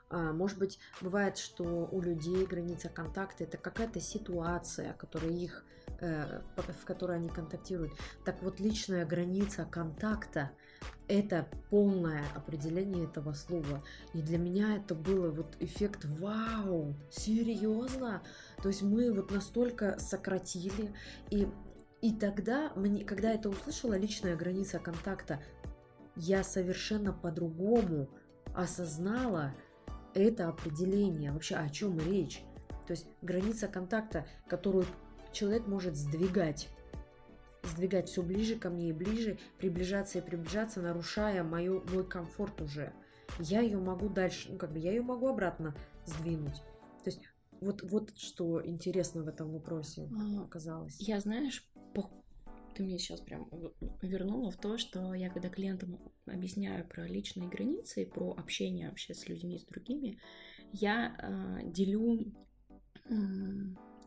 А, 0.09 0.31
может 0.31 0.57
быть, 0.57 0.79
бывает, 1.01 1.37
что 1.37 1.65
у 1.91 1.99
людей 1.99 2.45
граница 2.45 2.87
контакта 2.87 3.43
это 3.43 3.57
какая-то 3.57 3.99
ситуация, 3.99 4.93
которая 4.93 5.31
их 5.31 5.65
э, 5.99 6.41
в 6.55 6.85
которой 6.85 7.17
они 7.17 7.27
контактируют. 7.27 7.91
Так 8.23 8.41
вот, 8.41 8.61
личная 8.61 9.05
граница 9.05 9.65
контакта– 9.65 10.51
это 11.07 11.47
полное 11.69 12.23
определение 12.35 13.05
этого 13.05 13.33
слова. 13.33 13.83
И 14.13 14.21
для 14.21 14.37
меня 14.37 14.77
это 14.77 14.95
было 14.95 15.29
вот 15.29 15.55
эффект 15.59 16.05
«Вау! 16.05 16.95
Серьезно?» 17.11 18.23
То 18.61 18.69
есть 18.69 18.81
мы 18.81 19.13
вот 19.13 19.31
настолько 19.31 19.99
сократили, 19.99 20.93
и, 21.29 21.47
и 22.01 22.13
тогда, 22.13 22.71
мне, 22.75 23.03
когда 23.03 23.31
это 23.31 23.49
услышала, 23.49 23.97
личная 23.97 24.35
граница 24.35 24.79
контакта, 24.79 25.41
я 26.15 26.43
совершенно 26.43 27.13
по-другому 27.13 28.09
осознала 28.53 29.53
это 30.13 30.47
определение, 30.47 31.31
вообще 31.31 31.55
о 31.55 31.69
чем 31.69 31.99
речь. 31.99 32.41
То 32.87 32.91
есть 32.91 33.05
граница 33.21 33.67
контакта, 33.67 34.25
которую 34.47 34.85
человек 35.33 35.67
может 35.67 35.95
сдвигать 35.95 36.69
сдвигать 37.65 38.09
все 38.09 38.21
ближе 38.21 38.55
ко 38.55 38.69
мне 38.69 38.89
и 38.89 38.93
ближе, 38.93 39.37
приближаться 39.57 40.19
и 40.19 40.21
приближаться, 40.21 40.81
нарушая 40.81 41.43
мою, 41.43 41.83
мой 41.91 42.07
комфорт 42.07 42.61
уже. 42.61 42.93
Я 43.39 43.61
ее 43.61 43.79
могу 43.79 44.09
дальше, 44.09 44.51
ну 44.51 44.57
как 44.57 44.71
бы 44.71 44.79
я 44.79 44.91
ее 44.91 45.01
могу 45.01 45.27
обратно 45.27 45.75
сдвинуть. 46.05 46.61
То 47.03 47.09
есть 47.09 47.21
вот, 47.61 47.81
вот 47.83 48.17
что 48.17 48.65
интересно 48.65 49.23
в 49.23 49.27
этом 49.27 49.51
вопросе 49.51 50.09
а, 50.15 50.43
оказалось. 50.43 50.97
Я, 50.99 51.19
знаешь, 51.19 51.67
по... 51.93 52.09
ты 52.75 52.83
мне 52.83 52.97
сейчас 52.99 53.21
прям 53.21 53.49
вернула 54.01 54.51
в 54.51 54.57
то, 54.57 54.77
что 54.77 55.13
я 55.13 55.29
когда 55.29 55.49
клиентам 55.49 55.99
объясняю 56.25 56.87
про 56.87 57.07
личные 57.07 57.49
границы 57.49 58.03
и 58.03 58.05
про 58.05 58.31
общение 58.31 58.89
вообще 58.89 59.13
с 59.13 59.27
людьми, 59.27 59.57
с 59.57 59.65
другими, 59.65 60.19
я 60.73 61.15
э, 61.17 61.71
делю 61.71 62.33
э, 63.09 63.13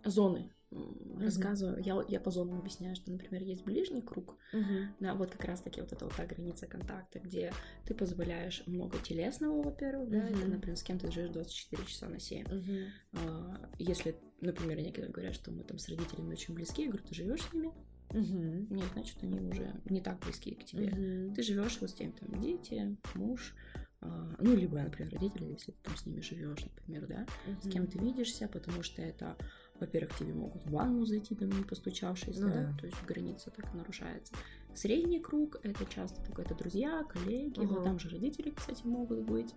зоны 0.05 0.53
mm-hmm. 0.71 1.23
рассказываю, 1.23 1.83
я, 1.83 2.03
я 2.09 2.21
по 2.21 2.31
зонам 2.31 2.59
объясняю, 2.59 2.95
что, 2.97 3.11
например, 3.11 3.43
есть 3.43 3.65
ближний 3.65 4.03
круг, 4.03 4.37
mm-hmm. 4.53 4.87
да, 5.01 5.15
вот 5.15 5.31
как 5.31 5.45
раз-таки 5.45 5.81
вот 5.81 5.93
эта 5.93 6.05
вот 6.05 6.15
та 6.15 6.27
граница 6.27 6.67
контакта, 6.67 7.19
где 7.19 7.53
ты 7.87 7.95
позволяешь 7.95 8.63
много 8.67 8.99
телесного, 8.99 9.63
во-первых, 9.63 10.11
да, 10.11 10.19
mm-hmm. 10.19 10.41
ты, 10.41 10.47
например, 10.49 10.77
с 10.77 10.83
кем 10.83 10.99
ты 10.99 11.11
живешь 11.11 11.31
24 11.31 11.85
часа 11.87 12.09
на 12.09 12.21
7. 12.21 12.47
Mm-hmm. 12.47 12.87
А, 13.15 13.71
если, 13.79 14.17
например, 14.41 14.79
некоторые 14.81 15.13
говорят, 15.13 15.35
что 15.35 15.51
мы 15.51 15.65
там 15.65 15.79
с 15.79 15.89
родителями 15.89 16.33
очень 16.33 16.55
близки, 16.55 16.83
я 16.83 16.89
говорю, 16.89 17.07
ты 17.07 17.15
живешь 17.15 17.43
с 17.43 17.53
ними? 17.53 17.73
Угу. 18.11 18.75
Нет, 18.75 18.87
значит, 18.95 19.19
они 19.23 19.41
уже 19.41 19.75
не 19.85 20.01
так 20.01 20.19
близки 20.21 20.55
к 20.55 20.65
тебе. 20.65 20.87
Угу. 20.87 21.35
Ты 21.35 21.43
живешь 21.43 21.79
вот 21.81 21.91
с 21.91 21.95
тем, 21.95 22.13
там, 22.13 22.41
дети, 22.41 22.97
муж, 23.15 23.55
а, 24.01 24.35
ну, 24.39 24.55
либо, 24.55 24.79
например, 24.81 25.13
родители, 25.13 25.53
если 25.53 25.73
ты 25.73 25.79
там 25.83 25.97
с 25.97 26.07
ними 26.07 26.21
живешь, 26.21 26.65
например, 26.65 27.07
да, 27.07 27.27
угу. 27.47 27.69
с 27.69 27.73
кем 27.73 27.87
ты 27.87 27.99
видишься, 27.99 28.49
потому 28.49 28.83
что 28.83 29.03
это 29.03 29.37
во-первых, 29.81 30.17
тебе 30.19 30.33
могут 30.33 30.65
в 30.65 30.71
ванну 30.71 31.05
зайти, 31.05 31.35
там, 31.35 31.51
не 31.51 31.63
постучавшись, 31.63 32.39
ну, 32.39 32.49
да? 32.49 32.55
да, 32.55 32.77
то 32.79 32.87
есть 32.87 33.03
граница 33.07 33.51
так 33.51 33.73
нарушается. 33.75 34.35
Средний 34.75 35.21
круг— 35.21 35.59
это 35.63 35.85
часто 35.87 36.23
только 36.25 36.43
это 36.43 36.55
друзья, 36.55 37.05
коллеги, 37.05 37.59
угу. 37.59 37.75
вот 37.75 37.85
там 37.85 37.99
же 37.99 38.09
родители, 38.09 38.51
кстати, 38.51 38.87
могут 38.87 39.21
быть. 39.21 39.55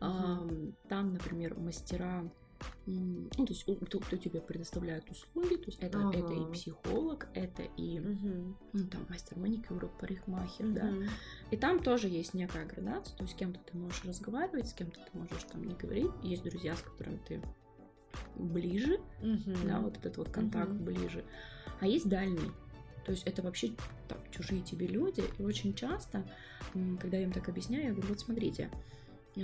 Угу. 0.00 0.74
Там, 0.88 1.12
например, 1.12 1.58
мастера, 1.58 2.28
ну, 2.86 3.28
то 3.46 3.52
есть 3.52 3.64
кто, 3.64 4.00
кто 4.00 4.16
тебе 4.16 4.40
предоставляет 4.40 5.08
услуги, 5.10 5.56
то 5.56 5.66
есть 5.66 5.78
это, 5.80 5.98
ага. 5.98 6.18
это 6.18 6.32
и 6.32 6.52
психолог, 6.52 7.28
это 7.34 7.62
и 7.76 8.00
угу. 8.00 8.56
ну, 8.72 8.86
там 8.88 9.06
мастер 9.08 9.38
маникюра, 9.38 9.88
парикмахер, 10.00 10.66
угу. 10.66 10.74
да. 10.74 10.92
И 11.50 11.56
там 11.56 11.82
тоже 11.82 12.08
есть 12.08 12.34
некая 12.34 12.66
градация, 12.66 13.16
то 13.16 13.24
есть 13.24 13.34
с 13.34 13.38
кем-то 13.38 13.60
ты 13.60 13.76
можешь 13.76 14.04
разговаривать, 14.04 14.68
с 14.68 14.72
кем-то 14.72 14.98
ты 15.00 15.18
можешь 15.18 15.44
там 15.44 15.62
не 15.62 15.74
говорить. 15.74 16.10
Есть 16.22 16.42
друзья, 16.42 16.74
с 16.74 16.82
которыми 16.82 17.20
ты 17.28 17.42
ближе, 18.36 18.98
mm-hmm. 19.22 19.66
да, 19.66 19.80
вот 19.80 19.96
этот 19.96 20.16
вот 20.16 20.28
контакт 20.28 20.70
mm-hmm. 20.70 20.84
ближе, 20.84 21.24
а 21.80 21.86
есть 21.86 22.08
дальний. 22.08 22.50
То 23.04 23.12
есть 23.12 23.26
это 23.26 23.42
вообще 23.42 23.72
там, 24.06 24.18
чужие 24.30 24.60
тебе 24.62 24.86
люди, 24.86 25.22
и 25.38 25.42
очень 25.42 25.74
часто, 25.74 26.24
когда 27.00 27.16
я 27.16 27.24
им 27.24 27.32
так 27.32 27.48
объясняю, 27.48 27.84
я 27.84 27.92
говорю, 27.92 28.08
вот 28.08 28.20
смотрите, 28.20 28.70
а, 29.36 29.40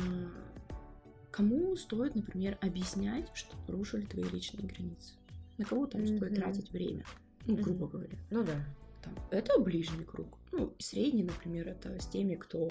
кому 1.31 1.75
стоит, 1.77 2.15
например, 2.15 2.59
объяснять, 2.61 3.31
что 3.35 3.57
нарушили 3.67 4.05
твои 4.05 4.25
личные 4.25 4.69
границы? 4.69 5.15
На 5.57 5.65
кого 5.65 5.87
там 5.87 6.03
mm-hmm. 6.03 6.17
стоит 6.17 6.35
тратить 6.35 6.71
время? 6.73 7.05
Ну, 7.47 7.57
грубо 7.57 7.87
mm-hmm. 7.87 7.91
говоря. 7.91 8.19
Ну 8.31 8.45
да. 8.45 8.65
Там, 9.03 9.15
это 9.31 9.59
ближний 9.59 10.05
круг. 10.05 10.39
Ну, 10.53 10.75
средний, 10.79 11.25
например, 11.25 11.69
это 11.69 12.01
с 12.01 12.07
теми, 12.07 12.35
кто 12.35 12.71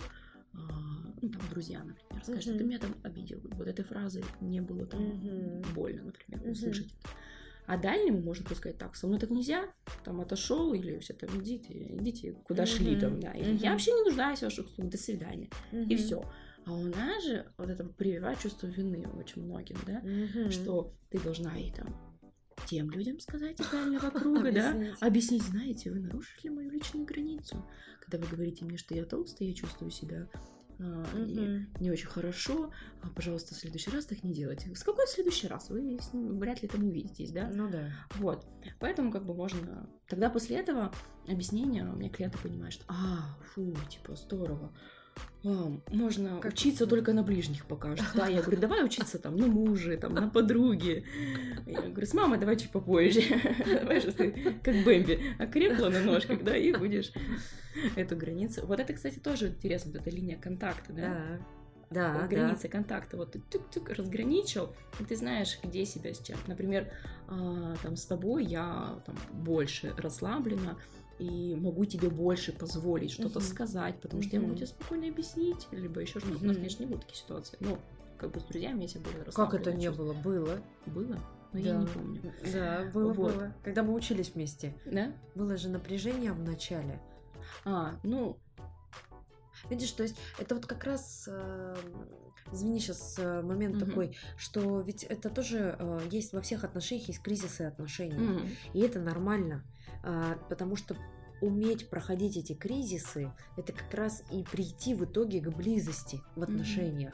ну, 0.53 1.29
там, 1.29 1.41
друзья, 1.49 1.79
например, 1.79 2.23
скажут, 2.23 2.55
uh-huh. 2.55 2.57
ты 2.57 2.63
меня 2.63 2.79
там 2.79 2.95
обидел. 3.03 3.39
Вот 3.43 3.67
этой 3.67 3.85
фразы 3.85 4.23
не 4.41 4.61
было 4.61 4.85
там 4.85 5.01
uh-huh. 5.01 5.73
больно, 5.73 6.03
например, 6.03 6.51
услышать 6.51 6.87
это. 6.87 7.09
А 7.65 7.77
дальнему 7.77 8.21
можно 8.21 8.43
просто 8.43 8.59
сказать, 8.59 8.77
так, 8.77 8.95
со 8.95 9.07
мной 9.07 9.19
так 9.19 9.29
нельзя, 9.29 9.71
там 10.03 10.19
отошел, 10.19 10.73
или 10.73 10.99
все 10.99 11.13
там 11.13 11.29
идите, 11.41 11.95
идите, 11.95 12.33
куда 12.43 12.63
uh-huh. 12.63 12.77
шли 12.77 12.99
там, 12.99 13.19
да. 13.19 13.31
Или 13.31 13.53
uh-huh. 13.53 13.63
я 13.63 13.71
вообще 13.71 13.91
не 13.93 14.03
нуждаюсь 14.03 14.39
в 14.39 14.43
ваших 14.43 14.65
услугах, 14.65 14.91
до 14.91 14.97
свидания. 14.97 15.49
Uh-huh. 15.71 15.87
И 15.87 15.95
все. 15.95 16.23
А 16.65 16.73
у 16.73 16.83
нас 16.83 17.23
же 17.23 17.45
вот 17.57 17.69
это 17.69 17.85
прививает 17.85 18.39
чувство 18.39 18.67
вины 18.67 19.07
очень 19.17 19.43
многим, 19.43 19.77
да, 19.85 20.01
uh-huh. 20.01 20.51
что 20.51 20.93
ты 21.09 21.19
должна 21.19 21.57
и 21.57 21.71
там 21.71 22.12
тем 22.67 22.89
людям 22.91 23.19
сказать 23.19 23.59
из 23.59 23.67
дальнего 23.67 24.09
круга, 24.09 24.51
да, 24.51 24.75
объяснить, 25.01 25.43
знаете, 25.43 25.91
вы 25.91 25.99
нарушили 25.99 26.49
мою 26.49 26.71
личную 26.71 27.05
границу. 27.05 27.65
Когда 28.01 28.17
вы 28.17 28.35
говорите 28.35 28.65
мне, 28.65 28.77
что 28.77 28.95
я 28.95 29.05
толстая, 29.05 29.49
я 29.49 29.53
чувствую 29.53 29.91
себя 29.91 30.29
а, 30.79 31.05
не, 31.17 31.67
не 31.79 31.91
очень 31.91 32.07
хорошо, 32.07 32.71
а, 33.01 33.09
пожалуйста, 33.09 33.53
в 33.53 33.57
следующий 33.57 33.91
раз 33.91 34.05
так 34.05 34.23
не 34.23 34.33
делайте. 34.33 34.73
В 34.73 34.83
какой 34.83 35.07
следующий 35.07 35.47
раз? 35.47 35.69
Вы 35.69 35.97
с 35.99 36.13
ним 36.13 36.39
вряд 36.39 36.61
ли 36.61 36.67
там 36.67 36.83
увидитесь, 36.83 37.31
да? 37.31 37.49
Ну 37.53 37.69
да. 37.69 37.91
Вот. 38.15 38.45
Поэтому 38.79 39.11
как 39.11 39.25
бы 39.25 39.33
можно... 39.33 39.89
Тогда 40.07 40.29
после 40.29 40.57
этого 40.57 40.91
объяснения 41.27 41.83
у 41.83 41.95
меня 41.95 42.09
клиенты 42.09 42.37
понимают, 42.37 42.73
что 42.73 42.85
а, 42.87 43.37
фу, 43.53 43.75
типа, 43.89 44.15
здорово 44.15 44.75
можно 45.43 46.39
как 46.39 46.53
учиться 46.53 46.87
только 46.87 47.11
на 47.13 47.23
ближних 47.23 47.65
пока 47.65 47.95
что. 47.97 48.05
Да, 48.15 48.27
я 48.27 48.41
говорю, 48.41 48.57
давай 48.61 48.85
учиться 48.85 49.19
там 49.19 49.35
на 49.35 49.47
муже, 49.47 49.97
там, 49.97 50.13
на 50.13 50.29
подруге. 50.29 51.03
Я 51.65 51.81
говорю, 51.81 52.05
с 52.05 52.13
мамой 52.13 52.39
давай 52.39 52.55
чуть 52.55 52.71
попозже. 52.71 53.21
Давай 53.65 53.99
же 53.99 54.11
ты, 54.11 54.55
как 54.63 54.75
Бэмби, 54.83 55.35
окрепла 55.39 55.89
на 55.89 56.01
ножках, 56.01 56.43
да, 56.43 56.55
и 56.55 56.71
будешь 56.71 57.11
эту 57.95 58.15
границу. 58.15 58.65
Вот 58.65 58.79
это, 58.79 58.93
кстати, 58.93 59.19
тоже 59.19 59.47
интересно, 59.49 59.91
вот 59.91 60.01
эта 60.01 60.09
линия 60.09 60.37
контакта, 60.37 60.93
да? 60.93 61.07
Да. 61.09 61.39
Да, 61.93 62.27
граница 62.27 62.63
да. 62.63 62.69
контакта. 62.69 63.17
Вот 63.17 63.33
ты 63.33 63.39
тюк-тюк 63.39 63.89
разграничил, 63.89 64.73
и 64.99 65.03
ты 65.03 65.15
знаешь, 65.15 65.59
где 65.63 65.85
себя 65.85 66.13
с 66.13 66.19
чем. 66.19 66.37
Например, 66.47 66.91
а, 67.27 67.75
там 67.83 67.95
с 67.95 68.05
тобой 68.05 68.45
я 68.45 68.99
там 69.05 69.15
больше 69.31 69.93
расслаблена, 69.97 70.77
и 71.23 71.55
могу 71.55 71.85
тебе 71.85 72.09
больше 72.09 72.51
позволить 72.51 73.11
что-то 73.11 73.39
uh-huh. 73.39 73.49
сказать, 73.49 73.99
потому 74.01 74.21
uh-huh. 74.21 74.27
что 74.27 74.35
я 74.35 74.41
могу 74.41 74.55
тебе 74.55 74.67
спокойно 74.67 75.07
объяснить, 75.07 75.67
либо 75.71 76.01
еще 76.01 76.19
что-то. 76.19 76.35
Uh-huh. 76.35 76.43
У 76.43 76.47
нас, 76.47 76.57
конечно, 76.57 76.83
не 76.83 76.89
было 76.89 76.99
такие 76.99 77.17
ситуации. 77.17 77.57
Но 77.61 77.79
как 78.17 78.31
бы 78.31 78.39
с 78.39 78.43
друзьями 78.43 78.81
я 78.83 78.87
себя 78.87 79.01
более 79.01 79.23
Как 79.23 79.53
это 79.53 79.71
не 79.73 79.89
было? 79.89 80.13
Было. 80.13 80.59
Было? 80.85 81.17
Но 81.53 81.59
да. 81.59 81.59
я 81.59 81.75
не 81.77 81.87
помню. 81.87 82.33
Да, 82.51 82.89
было, 82.93 83.13
вот. 83.13 83.33
было. 83.33 83.55
Когда 83.63 83.83
мы 83.83 83.93
учились 83.93 84.33
вместе. 84.33 84.75
Да? 84.85 85.13
Было 85.35 85.55
же 85.55 85.69
напряжение 85.69 86.33
в 86.33 86.41
начале. 86.41 87.01
А, 87.63 87.99
ну... 88.03 88.37
Видишь, 89.69 89.91
то 89.91 90.03
есть 90.03 90.17
это 90.39 90.55
вот 90.55 90.65
как 90.65 90.83
раз... 90.83 91.29
Э, 91.31 91.75
извини, 92.51 92.79
сейчас 92.79 93.17
э, 93.17 93.41
момент 93.41 93.77
угу. 93.77 93.85
такой, 93.85 94.17
что 94.37 94.81
ведь 94.81 95.03
это 95.03 95.29
тоже 95.29 95.75
э, 95.77 95.99
есть 96.11 96.33
во 96.33 96.41
всех 96.41 96.63
отношениях, 96.63 97.07
есть 97.07 97.21
кризисы 97.21 97.61
отношений. 97.61 98.37
Угу. 98.37 98.41
И 98.73 98.79
это 98.81 98.99
нормально. 98.99 99.63
А, 100.03 100.37
потому 100.49 100.75
что 100.75 100.95
уметь 101.41 101.89
проходить 101.89 102.37
эти 102.37 102.53
кризисы, 102.53 103.31
это 103.57 103.73
как 103.73 103.93
раз 103.93 104.23
и 104.31 104.43
прийти 104.43 104.93
в 104.93 105.05
итоге 105.05 105.41
к 105.41 105.49
близости 105.49 106.21
в 106.35 106.43
отношениях. 106.43 107.13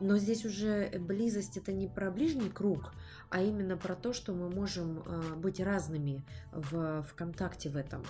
Но 0.00 0.18
здесь 0.18 0.44
уже 0.44 0.90
близость 0.98 1.56
это 1.56 1.72
не 1.72 1.86
про 1.86 2.10
ближний 2.10 2.50
круг, 2.50 2.92
а 3.30 3.40
именно 3.40 3.76
про 3.76 3.94
то, 3.94 4.12
что 4.12 4.34
мы 4.34 4.50
можем 4.50 5.02
а, 5.06 5.36
быть 5.36 5.60
разными 5.60 6.24
в, 6.50 7.02
в 7.02 7.14
контакте 7.14 7.70
в 7.70 7.76
этом. 7.76 8.02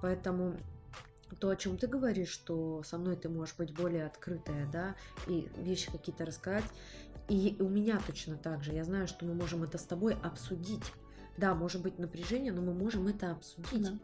Поэтому 0.00 0.56
то, 1.36 1.48
о 1.50 1.56
чем 1.56 1.76
ты 1.76 1.86
говоришь, 1.86 2.30
что 2.30 2.82
со 2.82 2.98
мной 2.98 3.16
ты 3.16 3.28
можешь 3.28 3.56
быть 3.56 3.74
более 3.74 4.06
открытая, 4.06 4.68
да, 4.70 4.96
и 5.26 5.48
вещи 5.58 5.90
какие-то 5.90 6.24
рассказать. 6.24 6.64
И 7.28 7.56
у 7.60 7.68
меня 7.68 8.00
точно 8.06 8.36
так 8.36 8.64
же. 8.64 8.72
Я 8.72 8.84
знаю, 8.84 9.06
что 9.06 9.24
мы 9.24 9.34
можем 9.34 9.62
это 9.62 9.78
с 9.78 9.84
тобой 9.84 10.16
обсудить 10.22 10.92
да, 11.40 11.54
может 11.54 11.82
быть 11.82 11.98
напряжение, 11.98 12.52
но 12.52 12.60
мы 12.60 12.74
можем 12.74 13.06
это 13.08 13.32
обсудить. 13.32 13.82
Да. 13.82 13.98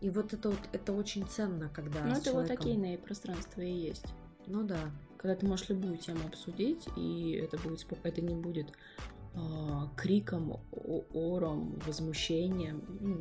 И 0.00 0.10
вот 0.10 0.32
это 0.32 0.50
вот 0.50 0.60
это 0.72 0.92
очень 0.92 1.26
ценно, 1.26 1.68
когда. 1.68 2.04
Ну, 2.04 2.12
это 2.12 2.24
человеком... 2.26 2.56
вот 2.56 2.66
окейное 2.66 2.98
пространство 2.98 3.60
и 3.60 3.72
есть. 3.72 4.06
Ну 4.46 4.62
да. 4.62 4.78
Когда 5.18 5.34
ты 5.34 5.46
можешь 5.46 5.68
любую 5.68 5.96
тему 5.96 6.20
обсудить, 6.26 6.86
и 6.96 7.32
это 7.42 7.58
будет 7.58 7.84
это 8.04 8.20
не 8.20 8.34
будет 8.34 8.68
э, 9.34 9.38
криком, 9.96 10.60
ором, 11.12 11.80
возмущением. 11.86 12.84
Ну, 13.00 13.20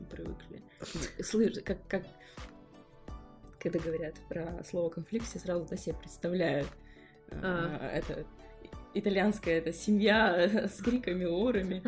не 0.00 0.06
привыкли. 0.06 0.62
Слышь, 1.22 1.58
как, 1.64 1.86
как 1.86 2.04
когда 3.58 3.78
говорят 3.78 4.14
про 4.28 4.62
слово 4.64 4.88
конфликт, 4.88 5.26
все 5.26 5.38
сразу 5.38 5.66
на 5.68 5.76
себе 5.76 5.94
представляют 5.94 6.68
А. 7.30 7.90
Это 7.92 8.24
итальянская 8.94 9.58
это 9.58 9.72
семья 9.72 10.48
с 10.68 10.80
криками, 10.82 11.24
орами. 11.24 11.82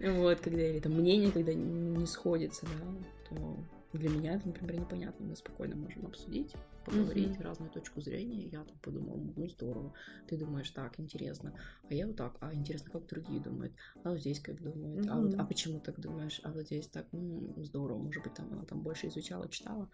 Вот, 0.00 0.40
когда 0.40 0.62
или 0.62 0.78
там 0.78 0.92
мнение, 0.92 1.32
когда 1.32 1.54
не 1.54 2.06
сходится, 2.06 2.66
да, 2.66 3.28
то 3.28 3.56
для 3.92 4.10
меня 4.10 4.34
это, 4.34 4.46
например, 4.48 4.80
непонятно. 4.80 5.26
Мы 5.26 5.36
спокойно 5.36 5.76
можем 5.76 6.06
обсудить, 6.06 6.52
поговорить, 6.86 7.36
mm-hmm. 7.36 7.42
разную 7.42 7.70
точку 7.70 8.00
зрения. 8.00 8.46
Я 8.46 8.64
там 8.64 8.78
подумала, 8.78 9.20
ну 9.36 9.48
здорово. 9.48 9.92
Ты 10.26 10.38
думаешь 10.38 10.70
так, 10.70 10.98
интересно. 10.98 11.52
А 11.88 11.94
я 11.94 12.06
вот 12.06 12.16
так, 12.16 12.36
а 12.40 12.54
интересно, 12.54 12.90
как 12.90 13.06
другие 13.06 13.40
думают. 13.40 13.74
А 14.04 14.10
вот 14.10 14.20
здесь 14.20 14.40
как 14.40 14.62
думают. 14.62 15.06
Mm-hmm. 15.06 15.10
А, 15.10 15.20
вот, 15.20 15.34
а 15.34 15.44
почему 15.44 15.80
так 15.80 16.00
думаешь? 16.00 16.40
А 16.44 16.52
вот 16.52 16.66
здесь 16.66 16.88
так, 16.88 17.06
ну, 17.12 17.54
здорово. 17.62 17.98
Может 17.98 18.22
быть, 18.22 18.34
там 18.34 18.52
она 18.52 18.64
там 18.64 18.82
больше 18.82 19.08
изучала, 19.08 19.48
читала. 19.48 19.90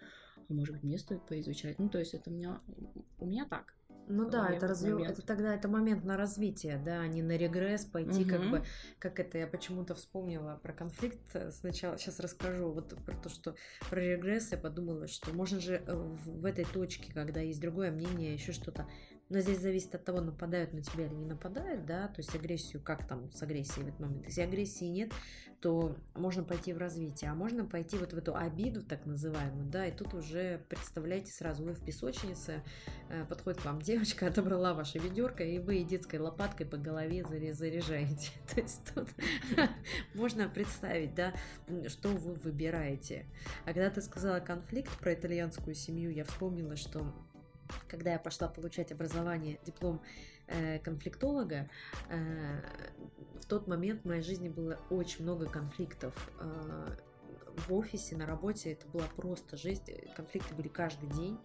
А 0.48 0.52
может 0.52 0.74
быть, 0.74 0.82
мне 0.84 0.98
стоит 0.98 1.26
поизучать. 1.26 1.78
Ну, 1.78 1.88
то 1.88 1.98
есть 1.98 2.14
это 2.14 2.30
у 2.30 2.32
меня, 2.32 2.60
у 3.18 3.26
меня 3.26 3.46
так. 3.46 3.74
Ну 4.08 4.28
да, 4.28 4.50
это, 4.50 4.66
разве... 4.66 5.04
это 5.04 5.22
тогда 5.22 5.54
это 5.54 5.68
момент 5.68 6.04
на 6.04 6.16
развитие, 6.16 6.78
да, 6.78 7.00
а 7.00 7.06
не 7.06 7.22
на 7.22 7.36
регресс 7.36 7.84
пойти, 7.84 8.22
угу. 8.22 8.30
как 8.30 8.50
бы, 8.50 8.64
как 8.98 9.20
это 9.20 9.38
я 9.38 9.46
почему-то 9.46 9.94
вспомнила 9.94 10.58
про 10.62 10.72
конфликт 10.72 11.20
э, 11.34 11.50
сначала, 11.50 11.96
сейчас 11.98 12.20
расскажу, 12.20 12.72
вот 12.72 12.94
про 13.04 13.14
то, 13.16 13.28
что 13.28 13.54
про 13.90 14.00
регресс 14.00 14.52
я 14.52 14.58
подумала, 14.58 15.06
что 15.06 15.32
можно 15.32 15.60
же 15.60 15.82
э, 15.86 15.94
в 15.94 16.44
этой 16.44 16.64
точке, 16.64 17.12
когда 17.12 17.40
есть 17.40 17.60
другое 17.60 17.90
мнение, 17.90 18.34
еще 18.34 18.52
что-то, 18.52 18.86
но 19.32 19.40
здесь 19.40 19.60
зависит 19.60 19.94
от 19.94 20.04
того, 20.04 20.20
нападают 20.20 20.74
на 20.74 20.82
тебя 20.82 21.06
или 21.06 21.14
не 21.14 21.24
нападают, 21.24 21.86
да, 21.86 22.08
то 22.08 22.18
есть 22.18 22.34
агрессию, 22.34 22.82
как 22.82 23.06
там 23.08 23.32
с 23.32 23.42
агрессией 23.42 23.84
в 23.84 23.88
этот 23.88 24.00
момент. 24.00 24.26
Если 24.26 24.42
агрессии 24.42 24.84
нет, 24.84 25.10
то 25.62 25.96
можно 26.14 26.44
пойти 26.44 26.74
в 26.74 26.78
развитие, 26.78 27.30
а 27.30 27.34
можно 27.34 27.64
пойти 27.64 27.96
вот 27.96 28.12
в 28.12 28.18
эту 28.18 28.36
обиду, 28.36 28.82
так 28.82 29.06
называемую, 29.06 29.70
да, 29.70 29.86
и 29.86 29.90
тут 29.90 30.12
уже 30.12 30.60
представляете 30.68 31.32
сразу, 31.32 31.64
вы 31.64 31.72
в 31.72 31.82
песочнице, 31.82 32.62
э, 33.08 33.24
подходит 33.24 33.62
к 33.62 33.64
вам 33.64 33.80
девочка, 33.80 34.26
отобрала 34.28 34.74
ваше 34.74 34.98
ведерко, 34.98 35.44
и 35.44 35.58
вы 35.58 35.82
детской 35.82 36.16
лопаткой 36.16 36.66
по 36.66 36.76
голове 36.76 37.24
заряжаете. 37.54 38.32
То 38.54 38.60
есть 38.60 38.92
тут 38.94 39.08
можно 40.14 40.46
представить, 40.46 41.14
да, 41.14 41.32
что 41.88 42.10
вы 42.10 42.34
выбираете. 42.34 43.24
А 43.64 43.72
когда 43.72 43.88
ты 43.88 44.02
сказала 44.02 44.40
конфликт 44.40 44.90
про 44.98 45.14
итальянскую 45.14 45.74
семью, 45.74 46.10
я 46.10 46.24
вспомнила, 46.24 46.76
что 46.76 47.14
когда 47.88 48.12
я 48.12 48.18
пошла 48.18 48.48
получать 48.48 48.92
образование, 48.92 49.58
диплом 49.64 50.00
э, 50.46 50.78
конфликтолога, 50.78 51.68
э, 52.08 52.62
в 53.40 53.46
тот 53.46 53.66
момент 53.66 54.02
в 54.02 54.08
моей 54.08 54.22
жизни 54.22 54.48
было 54.48 54.78
очень 54.90 55.24
много 55.24 55.46
конфликтов. 55.46 56.14
Э, 56.40 56.96
в 57.68 57.74
офисе, 57.74 58.16
на 58.16 58.26
работе 58.26 58.72
это 58.72 58.86
была 58.88 59.04
просто 59.16 59.56
жесть. 59.56 59.90
Конфликты 60.16 60.54
были 60.54 60.68
каждый 60.68 61.08
день. 61.10 61.38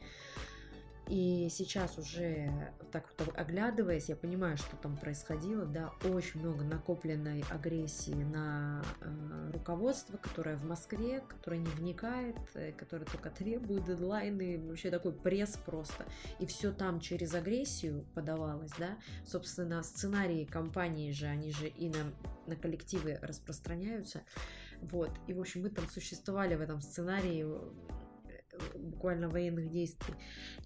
И 1.07 1.47
сейчас 1.49 1.97
уже 1.97 2.51
так 2.91 3.09
вот 3.17 3.37
оглядываясь, 3.37 4.09
я 4.09 4.15
понимаю, 4.15 4.57
что 4.57 4.75
там 4.75 4.97
происходило, 4.97 5.65
да, 5.65 5.91
очень 6.03 6.41
много 6.41 6.63
накопленной 6.63 7.43
агрессии 7.49 8.23
на 8.23 8.83
э, 9.01 9.51
руководство, 9.53 10.17
которое 10.17 10.57
в 10.57 10.65
Москве, 10.65 11.23
которое 11.27 11.57
не 11.57 11.69
вникает, 11.69 12.35
э, 12.55 12.73
которое 12.73 13.05
только 13.05 13.29
требует 13.37 13.85
дедлайны, 13.85 14.59
вообще 14.67 14.91
такой 14.91 15.13
пресс 15.13 15.57
просто. 15.65 16.05
И 16.39 16.45
все 16.45 16.71
там 16.73 16.99
через 16.99 17.33
агрессию 17.33 18.05
подавалось, 18.13 18.71
да. 18.77 18.97
Собственно, 19.25 19.83
сценарии 19.83 20.43
компании 20.43 21.11
же, 21.11 21.27
они 21.27 21.51
же 21.51 21.67
и 21.67 21.89
на, 21.89 22.13
на 22.47 22.55
коллективы 22.55 23.17
распространяются. 23.21 24.23
Вот. 24.81 25.11
И, 25.27 25.33
в 25.33 25.39
общем, 25.39 25.63
мы 25.63 25.69
там 25.69 25.87
существовали 25.89 26.55
в 26.55 26.61
этом 26.61 26.81
сценарии 26.81 27.45
буквально 28.75 29.29
военных 29.29 29.69
действий. 29.69 30.15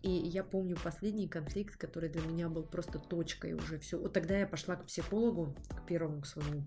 И 0.01 0.09
я 0.09 0.43
помню 0.43 0.77
последний 0.83 1.27
конфликт, 1.27 1.77
который 1.77 2.09
для 2.09 2.21
меня 2.21 2.49
был 2.49 2.63
просто 2.63 2.99
точкой 2.99 3.53
уже 3.53 3.79
все. 3.79 3.97
Вот 3.97 4.13
тогда 4.13 4.37
я 4.37 4.47
пошла 4.47 4.75
к 4.75 4.85
психологу, 4.85 5.55
к 5.69 5.85
первому 5.85 6.21
к 6.21 6.25
своему 6.25 6.63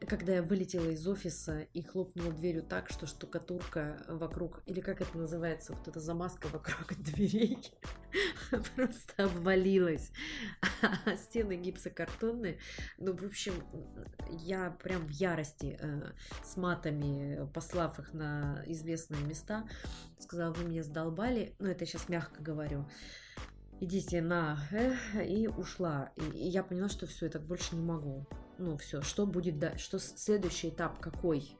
когда 0.00 0.34
я 0.34 0.42
вылетела 0.42 0.90
из 0.90 1.06
офиса 1.08 1.66
и 1.72 1.82
хлопнула 1.82 2.32
дверью 2.32 2.62
так, 2.62 2.90
что 2.90 3.06
штукатурка 3.06 4.04
вокруг, 4.08 4.62
или 4.66 4.80
как 4.80 5.00
это 5.00 5.16
называется, 5.16 5.72
вот 5.72 5.88
эта 5.88 6.00
замазка 6.00 6.48
вокруг 6.48 6.94
дверей 6.98 7.72
просто 8.76 9.24
обвалилась. 9.24 10.12
А 10.82 11.16
стены 11.16 11.56
гипсокартонные. 11.56 12.58
Ну, 12.98 13.16
в 13.16 13.22
общем, 13.24 13.54
я 14.28 14.70
прям 14.82 15.06
в 15.06 15.10
ярости 15.10 15.78
э, 15.80 16.12
с 16.44 16.56
матами, 16.56 17.48
послав 17.54 17.98
их 17.98 18.12
на 18.12 18.62
известные 18.66 19.22
места, 19.24 19.66
сказала, 20.18 20.52
вы 20.52 20.68
меня 20.68 20.82
задолбали. 20.82 21.54
Ну, 21.58 21.68
это 21.68 21.84
я 21.84 21.86
сейчас 21.86 22.08
мягко 22.08 22.42
говорю 22.42 22.86
идите 23.78 24.22
на, 24.22 24.58
э, 24.70 24.94
и 25.22 25.48
ушла. 25.48 26.10
И 26.16 26.48
я 26.48 26.62
поняла, 26.62 26.88
что 26.88 27.06
все, 27.06 27.26
я 27.26 27.30
так 27.30 27.42
больше 27.42 27.76
не 27.76 27.82
могу 27.82 28.26
ну, 28.58 28.76
все, 28.76 29.02
что 29.02 29.26
будет 29.26 29.58
дальше, 29.58 29.84
что 29.84 29.98
следующий 29.98 30.70
этап 30.70 30.98
какой. 31.00 31.58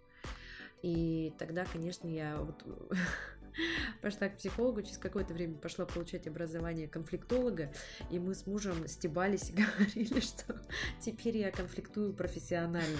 И 0.83 1.33
тогда, 1.39 1.65
конечно, 1.65 2.07
я 2.07 2.37
вот 2.37 2.65
пошла 4.03 4.29
к 4.29 4.37
психологу, 4.37 4.83
через 4.83 4.99
какое-то 4.99 5.35
время 5.35 5.57
пошла 5.57 5.87
получать 5.87 6.27
образование 6.27 6.89
конфликтолога, 6.89 7.73
и 8.11 8.19
мы 8.19 8.35
с 8.35 8.47
мужем 8.47 8.87
стебались 8.87 9.51
и 9.51 9.53
говорили, 9.63 10.21
что 10.21 10.61
теперь 11.01 11.39
я 11.39 11.51
конфликтую 11.51 12.15
профессионально. 12.15 12.99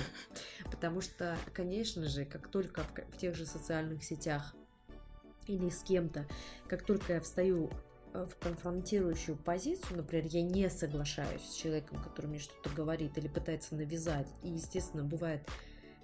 Потому 0.71 1.01
что, 1.01 1.37
конечно 1.53 2.05
же, 2.09 2.25
как 2.25 2.49
только 2.49 2.83
в, 2.83 3.17
тех 3.19 3.35
же 3.35 3.47
социальных 3.47 4.03
сетях 4.05 4.55
или 5.47 5.69
с 5.69 5.83
кем-то, 5.83 6.27
как 6.69 6.85
только 6.85 7.15
я 7.15 7.21
встаю 7.21 7.71
в 8.25 8.37
конфронтирующую 8.39 9.37
позицию, 9.37 9.99
например, 9.99 10.27
я 10.31 10.43
не 10.43 10.71
соглашаюсь 10.71 11.43
с 11.43 11.55
человеком, 11.55 12.03
который 12.03 12.27
мне 12.27 12.39
что-то 12.39 12.71
говорит 12.71 13.17
или 13.19 13.29
пытается 13.29 13.75
навязать, 13.75 14.29
и, 14.43 14.49
естественно, 14.49 15.05
бывает, 15.05 15.43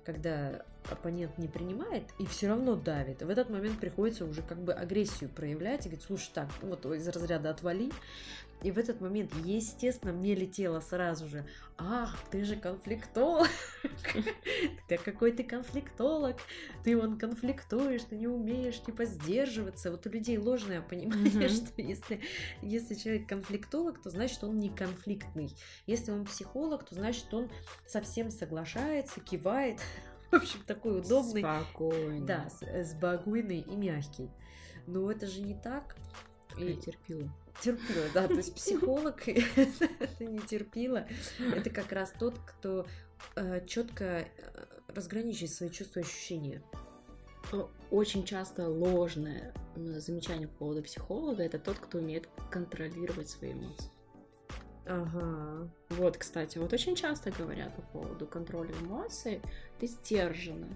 когда 0.04 0.64
оппонент 0.90 1.38
не 1.38 1.48
принимает 1.48 2.04
и 2.18 2.26
все 2.26 2.48
равно 2.48 2.74
давит, 2.74 3.22
в 3.22 3.30
этот 3.30 3.50
момент 3.50 3.78
приходится 3.78 4.24
уже 4.24 4.42
как 4.42 4.58
бы 4.58 4.72
агрессию 4.72 5.30
проявлять 5.30 5.86
и 5.86 5.88
говорить, 5.88 6.04
слушай, 6.04 6.30
так, 6.34 6.48
вот 6.60 6.84
из 6.86 7.08
разряда 7.08 7.50
отвали, 7.50 7.90
и 8.62 8.70
в 8.70 8.78
этот 8.78 9.00
момент, 9.00 9.32
естественно, 9.44 10.12
мне 10.12 10.34
летело 10.34 10.80
сразу 10.80 11.26
же, 11.26 11.44
ах, 11.76 12.16
ты 12.30 12.44
же 12.44 12.56
конфликтолог, 12.56 13.48
да 14.88 14.96
какой 14.98 15.32
ты 15.32 15.42
конфликтолог, 15.42 16.36
ты 16.84 16.96
вон 16.96 17.18
конфликтуешь, 17.18 18.04
ты 18.04 18.16
не 18.16 18.28
умеешь, 18.28 18.80
типа, 18.80 19.04
сдерживаться. 19.04 19.90
Вот 19.90 20.06
у 20.06 20.10
людей 20.10 20.38
ложное 20.38 20.80
понимание, 20.80 21.48
что 21.48 21.82
если, 21.82 22.20
если 22.62 22.94
человек 22.94 23.28
конфликтолог, 23.28 24.00
то 24.00 24.10
значит, 24.10 24.42
он 24.44 24.58
не 24.58 24.70
конфликтный. 24.70 25.50
Если 25.86 26.12
он 26.12 26.24
психолог, 26.24 26.84
то 26.84 26.94
значит, 26.94 27.32
он 27.34 27.50
совсем 27.86 28.30
соглашается, 28.30 29.20
кивает. 29.20 29.80
В 30.30 30.36
общем, 30.36 30.60
такой 30.66 31.00
удобный. 31.00 31.42
Спокойный. 31.42 32.26
Да, 32.26 32.48
спокойный 32.84 33.60
и 33.60 33.76
мягкий. 33.76 34.30
Но 34.86 35.10
это 35.10 35.26
же 35.26 35.42
не 35.42 35.54
так. 35.54 35.96
И 36.58 36.74
терпила. 36.74 37.30
Терпила, 37.60 38.06
да, 38.14 38.26
то 38.26 38.34
есть 38.34 38.54
психолог 38.54 39.28
это 39.28 40.24
не 40.24 40.40
терпила, 40.40 41.06
это 41.54 41.70
как 41.70 41.92
раз 41.92 42.12
тот, 42.18 42.38
кто 42.38 42.86
э, 43.36 43.64
четко 43.66 44.04
э, 44.04 44.26
разграничивает 44.88 45.52
свои 45.52 45.70
чувства 45.70 46.00
и 46.00 46.02
ощущения. 46.02 46.62
Очень 47.90 48.24
часто 48.24 48.68
ложное 48.68 49.52
замечание 49.76 50.48
по 50.48 50.58
поводу 50.58 50.82
психолога 50.82 51.42
это 51.42 51.58
тот, 51.58 51.78
кто 51.78 51.98
умеет 51.98 52.28
контролировать 52.50 53.28
свои 53.28 53.52
эмоции. 53.52 53.90
Ага. 54.86 55.70
Вот, 55.90 56.16
кстати, 56.16 56.58
вот 56.58 56.72
очень 56.72 56.96
часто 56.96 57.30
говорят 57.30 57.74
по 57.76 57.82
поводу 57.82 58.26
контроля 58.26 58.74
эмоций, 58.80 59.40
ты 59.78 59.86
сдержана. 59.86 60.68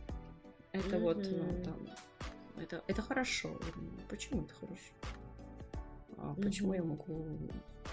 Это 0.72 0.96
mm-hmm. 0.96 1.00
вот, 1.00 1.16
ну, 1.16 1.64
там, 1.64 1.88
это, 2.62 2.84
это 2.86 3.02
хорошо. 3.02 3.58
Почему 4.08 4.44
это 4.44 4.54
хорошо? 4.54 4.92
А 6.18 6.32
mm-hmm. 6.32 6.42
почему 6.42 6.72
я 6.74 6.82
могу 6.82 7.26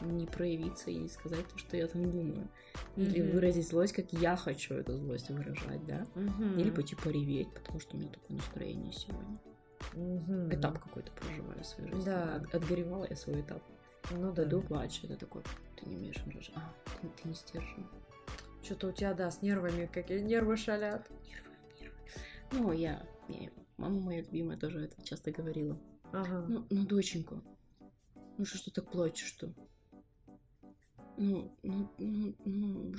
не 0.02 0.26
проявиться 0.26 0.90
и 0.90 0.96
не 0.96 1.10
сказать 1.10 1.48
то, 1.48 1.58
что 1.58 1.78
я 1.78 1.88
там 1.88 2.10
думаю? 2.10 2.48
Или 2.96 3.22
выразить 3.22 3.68
злость, 3.68 3.94
как 3.94 4.12
я 4.14 4.36
хочу 4.36 4.76
эту 4.76 4.98
злость 4.98 5.30
выражать, 5.30 5.86
да? 5.86 6.06
Mm-hmm. 6.16 6.62
Или 6.62 6.70
пойти 6.70 6.96
пореветь, 6.96 7.54
потому 7.54 7.80
что 7.80 7.96
у 7.96 8.00
меня 8.00 8.10
такое 8.10 8.38
настроение 8.38 8.94
сегодня. 8.94 9.40
Mm-hmm. 9.94 10.56
Этап 10.56 10.80
какой-то 10.80 11.12
проживаю 11.12 11.62
в 11.62 11.66
своей 11.66 11.90
жизни. 11.90 12.06
Да. 12.06 12.36
От, 12.36 12.56
отгоревала 12.56 13.06
я 13.10 13.16
свой 13.16 13.42
этап. 13.42 13.62
Ну 14.12 14.34
да. 14.34 14.44
Иду 14.44 14.62
плачу, 14.62 15.06
это 15.06 15.18
такой, 15.18 15.44
ты 15.78 15.90
не 15.90 15.98
умеешь 15.98 16.22
выражать. 16.26 16.56
А, 16.56 16.74
ты, 17.02 17.08
ты 17.08 17.30
не 17.30 17.36
сдержан. 17.36 17.88
Что-то 18.62 18.88
у 18.88 18.92
тебя, 18.92 19.14
да, 19.14 19.30
с 19.30 19.42
нервами, 19.42 19.90
какие 19.92 20.20
нервы 20.20 20.56
шалят. 20.56 21.10
Нервы, 21.28 21.52
нервы. 21.80 21.96
Ну, 22.54 22.72
я, 22.72 23.06
я, 23.28 23.50
мама 23.78 24.00
моя 24.00 24.22
любимая 24.22 24.58
тоже 24.58 24.86
это 24.86 25.02
часто 25.06 25.32
говорила. 25.32 25.78
Ага. 26.14 26.46
Ну, 26.48 26.66
ну, 26.70 26.86
доченька, 26.86 27.42
ну 28.38 28.46
что, 28.46 28.58
что 28.58 28.72
так 28.72 28.92
плачешь-то? 28.92 29.54
Ну, 31.18 31.56
ну, 31.62 31.90
ну, 31.98 32.36
ну, 32.46 32.94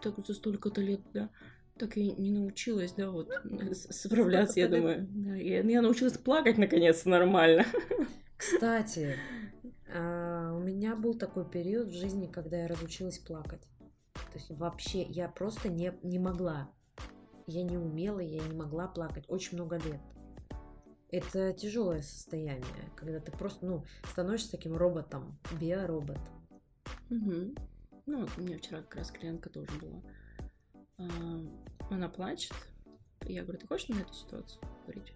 так 0.00 0.18
за 0.18 0.34
столько-то 0.34 0.80
лет, 0.80 1.00
да, 1.14 1.30
так 1.78 1.96
и 1.96 2.12
не 2.12 2.30
научилась, 2.30 2.92
да, 2.92 3.10
вот, 3.10 3.30
справляться, 3.72 4.60
я 4.60 4.68
думаю. 4.68 5.06
Да, 5.10 5.34
я, 5.36 5.62
я 5.62 5.82
научилась 5.82 6.18
плакать, 6.18 6.58
наконец, 6.58 7.04
нормально. 7.04 7.64
Кстати, 8.36 9.16
А, 9.94 10.52
у 10.54 10.60
меня 10.60 10.96
был 10.96 11.14
такой 11.14 11.48
период 11.48 11.88
в 11.88 11.94
жизни, 11.94 12.26
когда 12.26 12.58
я 12.58 12.68
разучилась 12.68 13.18
плакать. 13.18 13.62
То 14.14 14.38
есть 14.38 14.50
вообще 14.50 15.02
я 15.02 15.28
просто 15.28 15.68
не, 15.68 15.92
не 16.02 16.18
могла. 16.18 16.70
Я 17.46 17.62
не 17.62 17.76
умела, 17.76 18.20
я 18.20 18.40
не 18.42 18.54
могла 18.54 18.88
плакать 18.88 19.24
очень 19.28 19.56
много 19.56 19.76
лет. 19.76 20.00
Это 21.12 21.52
тяжелое 21.52 22.00
состояние, 22.00 22.90
когда 22.96 23.20
ты 23.20 23.30
просто, 23.32 23.66
ну, 23.66 23.84
становишься 24.10 24.50
таким 24.50 24.74
роботом, 24.74 25.38
биоробот. 25.60 26.18
Угу. 27.10 27.54
Ну, 28.06 28.28
у 28.34 28.40
меня 28.40 28.56
вчера 28.56 28.80
как 28.80 28.96
раз 28.96 29.10
клиентка 29.10 29.50
тоже 29.50 29.70
была. 29.78 30.02
А, 30.96 31.04
она 31.90 32.08
плачет. 32.08 32.54
Я 33.26 33.42
говорю, 33.42 33.58
ты 33.58 33.66
хочешь 33.66 33.88
на 33.88 34.00
эту 34.00 34.14
ситуацию 34.14 34.62
говорить? 34.86 35.12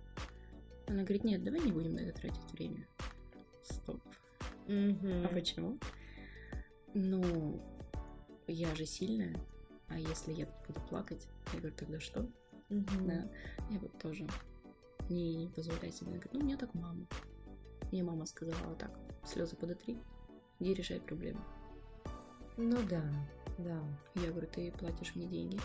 Она 0.86 0.98
говорит, 1.02 1.24
нет, 1.24 1.42
давай 1.42 1.60
не 1.60 1.72
будем 1.72 1.94
на 1.94 2.00
это 2.00 2.20
тратить 2.20 2.52
время. 2.52 2.86
Стоп. 3.62 4.02
Мгм. 4.68 5.24
А 5.24 5.28
почему? 5.28 5.78
Ну, 6.92 7.58
я 8.46 8.74
же 8.74 8.84
сильная, 8.84 9.34
а 9.88 9.98
если 9.98 10.34
я 10.34 10.46
буду 10.68 10.80
плакать, 10.90 11.26
я 11.54 11.60
говорю, 11.60 11.74
тогда 11.74 12.00
что? 12.00 12.28
Мгм. 12.68 13.08
Да, 13.08 13.30
я 13.70 13.78
вот 13.78 13.98
тоже 13.98 14.26
не, 15.08 15.36
не 15.36 15.48
позволяю 15.48 15.92
себе. 15.92 16.08
Она 16.08 16.16
говорит, 16.16 16.32
ну, 16.32 16.40
меня 16.40 16.56
так 16.56 16.74
мама. 16.74 17.06
Мне 17.92 18.02
мама 18.02 18.26
сказала, 18.26 18.74
так, 18.76 18.90
слезы 19.24 19.56
подотри, 19.56 19.98
иди 20.58 20.74
решай 20.74 21.00
проблемы. 21.00 21.40
Ну 22.56 22.76
да, 22.88 23.02
да. 23.58 23.82
Я 24.14 24.30
говорю, 24.30 24.48
ты 24.48 24.72
платишь 24.72 25.14
мне 25.14 25.26
деньги, 25.26 25.60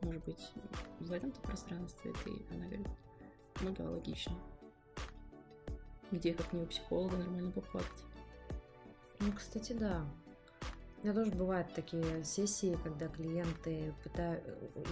может 0.00 0.24
быть, 0.24 0.52
в 1.00 1.12
этом-то 1.12 1.40
пространстве 1.40 2.12
ты... 2.24 2.30
Она 2.54 2.66
говорит, 2.66 2.88
ну 3.60 3.74
да, 3.76 3.90
логично. 3.90 4.34
Где, 6.10 6.34
как 6.34 6.52
не 6.52 6.62
у 6.62 6.66
психолога, 6.66 7.16
нормально 7.16 7.50
поплакать? 7.50 8.04
Ну, 9.20 9.32
кстати, 9.32 9.72
да. 9.72 10.04
Меня 11.02 11.14
тоже 11.14 11.30
бывают 11.30 11.72
такие 11.72 12.24
сессии, 12.24 12.76
когда 12.84 13.08
клиенты 13.08 13.94
пытают... 14.04 14.44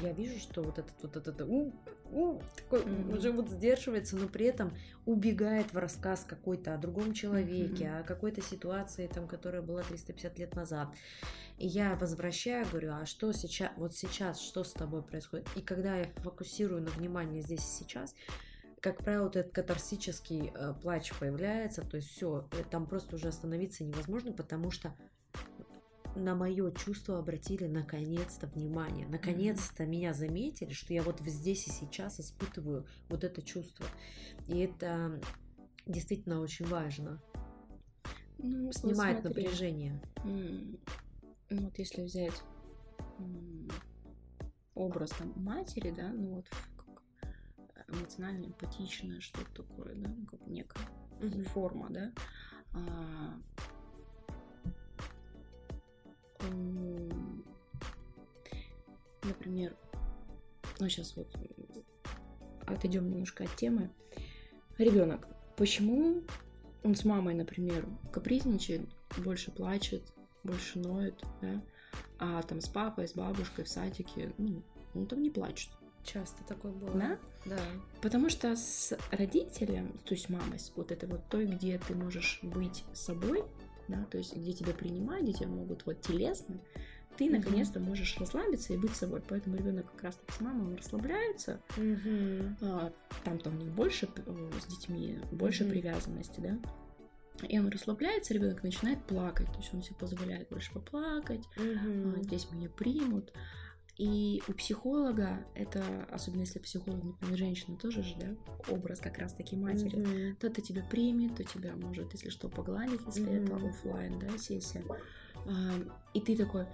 Я 0.03 0.13
вижу, 0.13 0.39
что 0.39 0.63
вот 0.63 0.79
этот 0.79 0.95
вот 1.03 1.17
этот 1.17 1.43
у, 1.43 1.71
у, 2.11 2.41
такой 2.57 2.83
Мгм. 2.87 3.13
уже 3.13 3.31
вот 3.31 3.51
сдерживается, 3.51 4.17
но 4.17 4.27
при 4.27 4.47
этом 4.47 4.75
убегает 5.05 5.71
в 5.75 5.77
рассказ 5.77 6.25
какой-то 6.27 6.73
о 6.75 6.79
другом 6.79 7.13
человеке, 7.13 7.91
Мгм. 7.91 8.01
о 8.01 8.03
какой-то 8.05 8.41
ситуации, 8.41 9.07
там, 9.07 9.29
которая 9.29 9.61
была 9.61 9.83
350 9.83 10.39
лет 10.39 10.55
назад. 10.55 10.89
И 11.59 11.67
я 11.67 11.95
возвращаю, 11.97 12.67
говорю, 12.67 12.93
а 12.95 13.05
что 13.05 13.33
сейчас, 13.33 13.71
вот 13.77 13.95
сейчас, 13.95 14.41
что 14.41 14.65
с 14.65 14.73
тобой 14.73 15.03
происходит? 15.03 15.47
И 15.57 15.61
когда 15.61 15.97
я 15.97 16.07
фокусирую 16.23 16.81
на 16.81 16.91
внимание 16.91 17.43
здесь 17.43 17.61
и 17.61 17.85
сейчас, 17.85 18.15
как 18.81 19.05
правило, 19.05 19.25
вот 19.25 19.37
этот 19.37 19.53
катарсический 19.53 20.53
э, 20.55 20.73
плач 20.81 21.13
появляется, 21.19 21.83
то 21.83 21.97
есть 21.97 22.09
все, 22.09 22.49
там 22.71 22.87
просто 22.87 23.17
уже 23.17 23.29
остановиться 23.29 23.85
невозможно, 23.85 24.33
потому 24.33 24.71
что 24.71 24.95
на 26.19 26.35
мое 26.35 26.71
чувство 26.73 27.19
обратили 27.19 27.67
наконец-то 27.67 28.47
внимание. 28.47 29.07
Наконец-то 29.09 29.87
меня 29.87 30.13
заметили, 30.13 30.73
что 30.73 30.93
я 30.93 31.03
вот 31.03 31.21
здесь 31.21 31.67
и 31.67 31.71
сейчас 31.71 32.21
испытываю 32.21 32.87
вот 33.09 33.25
это 33.25 33.43
чувство. 33.43 33.87
И 34.47 34.59
это 34.59 35.21
действительно 35.87 36.41
очень 36.41 36.67
важно. 36.67 37.21
Ну, 38.39 38.73
Снимает 38.73 39.23
смотри, 39.23 39.43
напряжение. 39.45 40.01
Ну, 40.25 40.79
вот 41.51 41.79
если 41.79 42.03
взять 42.03 42.43
образ 44.75 45.11
там, 45.11 45.33
матери, 45.37 45.91
да, 45.91 46.09
ну 46.13 46.37
вот 46.37 46.47
как 46.77 47.03
эмоционально 47.89 48.47
эмпатичное 48.47 49.21
что-то 49.21 49.63
такое, 49.65 49.95
да, 49.97 50.09
ну, 50.09 50.27
как 50.27 50.47
некая 50.47 50.83
Мгм. 51.21 51.45
форма, 51.45 51.89
да. 51.91 52.13
А, 52.75 53.41
Например, 59.23 59.77
ну 60.79 60.89
сейчас 60.89 61.17
вот 61.17 61.35
м, 61.37 61.85
отойдем 62.67 63.11
немножко 63.11 63.45
от 63.45 63.55
темы. 63.57 63.91
Ребенок, 64.79 65.27
почему 65.57 66.23
он 66.85 66.95
с 66.95 67.05
мамой, 67.05 67.35
например, 67.35 67.87
капризничает, 68.13 68.89
больше 69.19 69.51
плачет, 69.51 70.03
больше 70.45 70.79
ноет, 70.79 71.23
да, 71.43 71.63
а 72.19 72.43
там 72.43 72.61
с 72.61 72.69
папой, 72.69 73.09
с 73.09 73.15
бабушкой 73.15 73.65
в 73.65 73.69
садике, 73.69 74.33
ну, 74.39 74.63
он 74.95 75.07
там 75.07 75.23
не 75.23 75.31
плачет, 75.31 75.71
Часто 76.05 76.43
такое 76.45 76.73
было. 76.73 76.93
да? 76.93 77.19
Да. 77.45 77.61
Потому 78.01 78.31
что 78.31 78.57
с 78.57 78.97
родителем, 79.11 79.93
то 80.05 80.15
есть 80.15 80.31
мамой, 80.31 80.59
вот 80.75 80.91
этой 80.91 81.09
вот 81.09 81.29
той, 81.29 81.45
где 81.45 81.79
ты 81.79 81.95
можешь 81.95 82.41
быть 82.43 82.85
собой, 82.95 83.45
да, 83.89 84.05
то 84.11 84.19
есть 84.19 84.37
где 84.37 84.53
тебя 84.53 84.73
принимают, 84.73 85.25
где 85.25 85.33
тебя 85.33 85.49
могут 85.49 85.85
вот 85.87 86.01
телесно, 86.01 86.61
ты 87.17 87.25
Мгм. 87.25 87.39
наконец-то 87.39 87.81
можешь 87.81 88.17
расслабиться 88.19 88.73
и 88.73 88.77
быть 88.77 88.95
собой. 88.95 89.23
Поэтому 89.29 89.57
ребенок 89.57 89.91
как 89.93 90.03
раз 90.05 90.17
таки 90.17 90.33
с 90.33 90.41
мамой 90.41 90.67
он 90.67 90.75
расслабляется, 90.77 91.61
Мгм. 91.77 92.57
а, 92.61 92.93
там-то 93.25 93.51
у 93.51 93.55
них 93.55 93.71
больше 93.73 94.09
э, 94.15 94.51
с 94.61 94.67
детьми, 94.67 95.19
больше 95.33 95.65
Мгм. 95.65 95.73
привязанности, 95.73 96.41
да. 96.41 96.59
И 97.49 97.59
он 97.59 97.69
расслабляется, 97.69 98.35
ребенок 98.35 98.63
начинает 98.65 99.03
плакать, 99.05 99.47
то 99.47 99.59
есть 99.59 99.73
он 99.73 99.83
себе 99.83 99.97
позволяет 99.97 100.49
больше 100.49 100.73
поплакать, 100.73 101.49
Мгм. 101.57 102.15
а, 102.15 102.23
здесь 102.23 102.51
меня 102.51 102.69
примут. 102.69 103.33
И 103.99 104.41
у 104.47 104.53
психолога 104.53 105.45
это, 105.55 106.07
особенно 106.13 106.43
если 106.43 106.61
психолог, 106.61 107.03
например, 107.03 107.37
женщина 107.37 107.77
тоже 107.77 108.05
же, 108.05 108.15
да, 108.17 108.73
образ 108.73 109.01
как 109.01 109.19
раз-таки 109.19 109.57
матери, 109.57 109.97
Мгм. 109.97 110.37
то 110.37 110.47
это 110.47 110.63
тебя 110.63 110.85
примет, 110.89 111.35
то 111.37 111.43
тебя 111.43 111.75
может, 111.75 112.13
если 112.13 112.31
что, 112.31 112.49
погладить, 112.49 113.01
если 113.07 113.29
это 113.29 113.57
Мгм. 113.57 113.69
оффлайн, 113.69 114.19
да, 114.21 114.39
сессия. 114.39 114.85
И 116.15 116.21
ты 116.21 116.37
такой, 116.37 116.67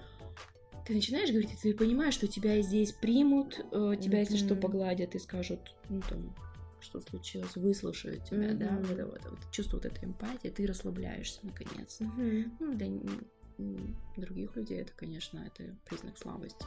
ты 0.87 0.93
начинаешь 0.93 1.31
говорить, 1.31 1.53
и 1.55 1.57
ты 1.57 1.75
понимаешь, 1.75 2.13
что 2.13 2.27
тебя 2.27 2.61
здесь 2.61 2.93
примут, 2.93 3.59
э, 3.73 3.95
тебя, 3.99 4.21
если 4.21 4.37
что, 4.37 4.55
погладят 4.55 5.15
и 5.15 5.19
скажут, 5.19 5.75
ну 5.89 6.03
там, 6.03 6.35
что 6.81 7.01
случилось, 7.01 7.57
выслушают 7.57 8.25
тебя, 8.25 8.53
да, 8.53 8.73
Мгм. 8.73 8.83
вот 8.83 8.91
это 8.91 9.07
вот, 9.07 9.21
вот 9.31 9.51
чувство 9.51 9.79
вот 9.79 9.87
этой 9.87 10.05
эмпатии, 10.05 10.49
ты 10.49 10.67
расслабляешься 10.67 11.41
наконец. 11.43 12.01
Мгм. 12.01 12.57
Ну, 12.61 12.75
для 12.75 14.27
других 14.27 14.57
людей 14.57 14.81
это, 14.81 14.93
конечно, 14.95 15.39
это 15.39 15.75
признак 15.87 16.19
слабости. 16.19 16.67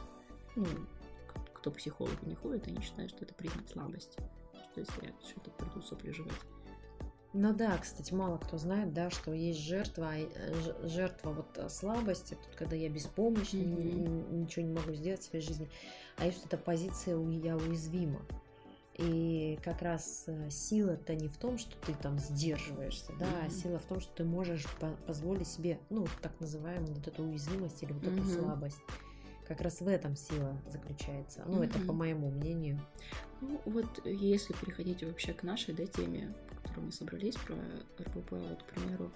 Ну, 0.56 0.66
кто 1.54 1.70
к 1.70 1.76
психологу 1.76 2.24
не 2.26 2.34
ходит, 2.34 2.66
они 2.68 2.80
считают, 2.82 3.10
что 3.10 3.24
это 3.24 3.34
признак 3.34 3.68
слабости. 3.68 4.18
Что 4.72 4.80
если 4.80 5.06
я 5.06 5.12
что-то 5.28 5.50
приду 5.50 5.80
сопли 5.82 6.10
жевать. 6.10 6.32
Ну 7.34 7.52
да, 7.52 7.76
кстати, 7.76 8.14
мало 8.14 8.38
кто 8.38 8.56
знает, 8.56 8.94
да, 8.94 9.10
что 9.10 9.32
есть 9.34 9.60
жертва, 9.60 10.08
а, 10.12 10.16
э, 10.18 10.88
жертва 10.88 11.30
вот 11.32 11.58
э, 11.58 11.68
слабости, 11.68 12.34
тут 12.34 12.56
когда 12.56 12.74
я 12.74 12.88
беспомощна, 12.88 13.58
н- 13.58 14.40
ничего 14.40 14.64
не 14.64 14.72
могу 14.72 14.92
сделать 14.94 15.20
в 15.20 15.24
своей 15.24 15.44
жизни, 15.44 15.68
а 16.16 16.24
есть 16.24 16.38
вот 16.42 16.46
эта 16.54 16.56
позиция 16.62 17.18
я 17.42 17.56
уязвима. 17.56 18.20
И 18.94 19.58
как 19.62 19.82
раз 19.82 20.24
э, 20.26 20.48
сила-то 20.50 21.14
не 21.14 21.28
в 21.28 21.36
том, 21.36 21.58
что 21.58 21.76
ты 21.86 21.94
там 21.94 22.18
сдерживаешься, 22.18 23.12
да, 23.20 23.26
а 23.42 23.44
Мгм. 23.44 23.50
сила 23.50 23.78
в 23.78 23.84
том, 23.84 24.00
что 24.00 24.12
ты 24.16 24.24
можешь 24.24 24.66
по- 24.80 24.96
позволить 25.06 25.46
себе, 25.46 25.78
ну, 25.90 26.06
так 26.22 26.32
называемую 26.40 26.94
вот 26.94 27.06
эту 27.06 27.22
уязвимость 27.24 27.82
или 27.82 27.92
вот 27.92 28.02
эту 28.06 28.22
Мгм. 28.22 28.24
слабость. 28.24 28.80
Как 29.48 29.62
раз 29.62 29.80
в 29.80 29.88
этом 29.88 30.14
сила 30.14 30.60
заключается. 30.70 31.42
Ну, 31.46 31.62
это 31.62 31.78
Мгм. 31.78 31.86
по 31.86 31.92
моему 31.94 32.30
мнению. 32.30 32.78
Ну, 33.40 33.60
вот 33.64 33.86
э, 34.04 34.12
если 34.12 34.52
переходить 34.52 35.02
вообще 35.02 35.32
к 35.32 35.42
нашей 35.42 35.74
да, 35.74 35.86
теме, 35.86 36.34
по 36.50 36.56
которой 36.56 36.80
мы 36.80 36.92
собрались, 36.92 37.36
про 37.36 37.56
РПП, 37.98 38.32
вот, 38.32 38.62
к 38.62 38.66
примеру, 38.66 39.10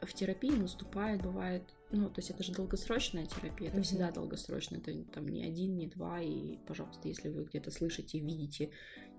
в 0.00 0.12
терапии 0.14 0.52
наступает, 0.54 1.22
бывает, 1.22 1.62
ну, 1.90 2.08
то 2.08 2.20
есть 2.20 2.30
это 2.30 2.44
же 2.44 2.52
долгосрочная 2.52 3.26
терапия, 3.26 3.68
это 3.68 3.78
Мгм. 3.78 3.84
всегда 3.84 4.12
долгосрочная, 4.12 4.78
это 4.80 4.94
там 5.12 5.26
не 5.26 5.44
один, 5.44 5.76
не 5.76 5.88
два, 5.88 6.20
и, 6.20 6.58
пожалуйста, 6.66 7.08
если 7.08 7.28
вы 7.30 7.44
где-то 7.44 7.70
слышите, 7.72 8.20
видите, 8.20 8.70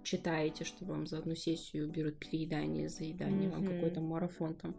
читаете, 0.03 0.63
что 0.63 0.86
вам 0.86 1.07
за 1.07 1.17
одну 1.17 1.36
сессию 1.36 1.89
берут 1.91 2.20
переедание, 2.20 2.88
заедание, 2.88 3.49
вам 3.49 3.63
Мгм. 3.63 3.74
какой-то 3.74 3.99
марафон 3.99 4.55
там 4.55 4.78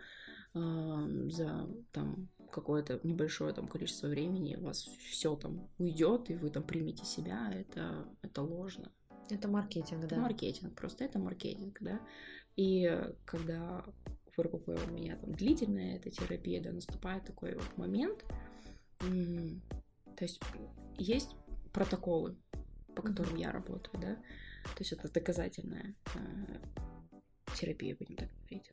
ам, 0.54 1.30
за 1.30 1.68
там 1.92 2.28
какое-то 2.50 3.00
небольшое 3.02 3.52
там 3.54 3.68
количество 3.68 4.08
времени 4.08 4.56
у 4.56 4.64
вас 4.64 4.88
все 5.10 5.34
там 5.36 5.68
уйдет, 5.78 6.30
и 6.30 6.34
вы 6.34 6.50
там 6.50 6.62
примете 6.62 7.04
себя, 7.04 7.52
это, 7.52 8.06
это 8.22 8.42
ложно. 8.42 8.92
Это 9.30 9.48
маркетинг, 9.48 10.04
Это 10.04 10.16
да. 10.16 10.22
маркетинг, 10.22 10.74
просто 10.74 11.04
это 11.04 11.18
маркетинг, 11.18 11.78
да. 11.80 12.00
И 12.56 12.90
когда 13.24 13.84
в 14.36 14.40
РПП 14.40 14.68
у 14.68 14.90
меня 14.90 15.16
там 15.16 15.32
длительная 15.32 15.96
эта 15.96 16.10
терапия, 16.10 16.62
да, 16.62 16.72
наступает 16.72 17.24
такой 17.24 17.54
вот 17.54 17.76
момент, 17.76 18.24
то 18.98 20.24
есть 20.24 20.40
есть 20.98 21.34
протоколы, 21.72 22.36
по 22.94 23.02
которым 23.02 23.36
я 23.36 23.52
работаю, 23.52 24.00
да, 24.00 24.14
то 24.64 24.80
есть 24.80 24.92
это 24.92 25.10
доказательная 25.10 25.94
э, 26.14 26.58
терапия, 27.54 27.96
будем 27.96 28.16
так 28.16 28.28
говорить. 28.40 28.72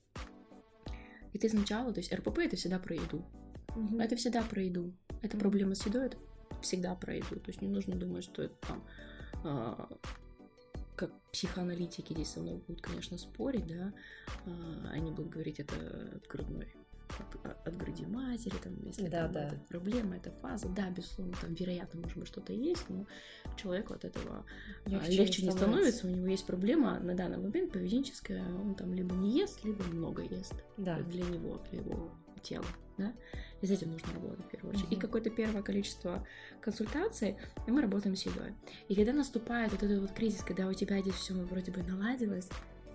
И 1.33 1.39
ты 1.39 1.49
сначала, 1.49 1.93
то 1.93 1.99
есть 1.99 2.13
РПП 2.13 2.39
это 2.39 2.55
всегда 2.55 2.79
про 2.79 2.95
еду, 2.95 3.25
Мгм. 3.77 3.99
это 3.99 4.15
всегда 4.15 4.41
про 4.41 4.61
еду. 4.61 4.93
Это 5.21 5.35
Мгм. 5.35 5.39
проблема 5.39 5.75
с 5.75 5.85
едой, 5.85 6.07
это 6.07 6.17
всегда 6.61 6.95
про 6.95 7.15
еду. 7.15 7.39
То 7.39 7.49
есть 7.49 7.61
не 7.61 7.67
нужно 7.67 7.95
думать, 7.95 8.23
что 8.23 8.43
это 8.43 8.55
там 8.67 8.83
а, 9.43 9.89
как 10.95 11.11
психоаналитики 11.31 12.13
здесь 12.13 12.29
со 12.29 12.39
мной 12.39 12.55
будут, 12.67 12.81
конечно, 12.81 13.17
спорить, 13.17 13.67
да, 13.67 13.93
а, 14.45 14.89
они 14.91 15.11
будут 15.11 15.31
говорить, 15.31 15.59
это 15.59 15.75
от 16.15 16.27
грудной 16.27 16.75
от, 17.19 17.67
от 17.67 17.77
груди 17.77 18.05
матери, 18.05 18.55
там, 18.61 18.73
если 18.83 19.07
да, 19.07 19.23
там, 19.23 19.31
да. 19.31 19.47
это 19.47 19.55
проблема, 19.69 20.17
это 20.17 20.31
фаза, 20.41 20.67
да, 20.69 20.89
безусловно, 20.89 21.33
там, 21.39 21.53
вероятно, 21.53 22.01
может 22.01 22.17
быть, 22.17 22.27
что-то 22.27 22.53
есть, 22.53 22.89
но 22.89 23.05
человеку 23.55 23.93
от 23.93 24.05
этого 24.05 24.45
легче, 24.85 25.11
легче 25.11 25.45
не, 25.45 25.51
становится. 25.51 25.91
становится, 25.91 26.07
у 26.07 26.09
него 26.09 26.27
есть 26.27 26.45
проблема 26.45 26.99
на 26.99 27.15
данный 27.15 27.37
момент 27.37 27.71
поведенческая, 27.71 28.43
он 28.43 28.75
там 28.75 28.93
либо 28.93 29.15
не 29.15 29.37
ест, 29.37 29.63
либо 29.63 29.83
много 29.85 30.23
ест 30.23 30.55
да. 30.77 30.99
для 30.99 31.23
него, 31.23 31.61
для 31.69 31.79
его 31.79 32.11
тела, 32.43 32.65
да, 32.97 33.13
и 33.61 33.67
с 33.67 33.71
этим 33.71 33.91
нужно 33.91 34.13
работать 34.13 34.45
в 34.45 34.49
первую 34.49 34.73
очередь. 34.73 34.91
Угу. 34.91 34.95
И 34.95 34.99
какое-то 34.99 35.29
первое 35.29 35.61
количество 35.61 36.25
консультаций, 36.61 37.37
и 37.65 37.71
мы 37.71 37.81
работаем 37.81 38.15
с 38.15 38.23
едой. 38.25 38.53
И 38.87 38.95
когда 38.95 39.13
наступает 39.13 39.71
вот 39.71 39.83
этот 39.83 40.01
вот 40.01 40.11
кризис, 40.11 40.41
когда 40.41 40.67
у 40.67 40.73
тебя 40.73 41.01
здесь 41.01 41.15
все 41.15 41.33
вроде 41.33 41.71
бы 41.71 41.83
наладилось, 41.83 42.49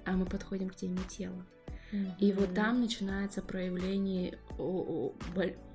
а 0.05 0.13
мы 0.13 0.27
подходим 0.27 0.69
к 0.69 0.75
теме 0.75 0.99
тела, 1.09 1.47
и 2.19 2.33
вот 2.33 2.55
там 2.55 2.81
начинается 2.81 3.43
проявление, 3.43 4.39
о, 4.59 4.63
о, 4.63 5.15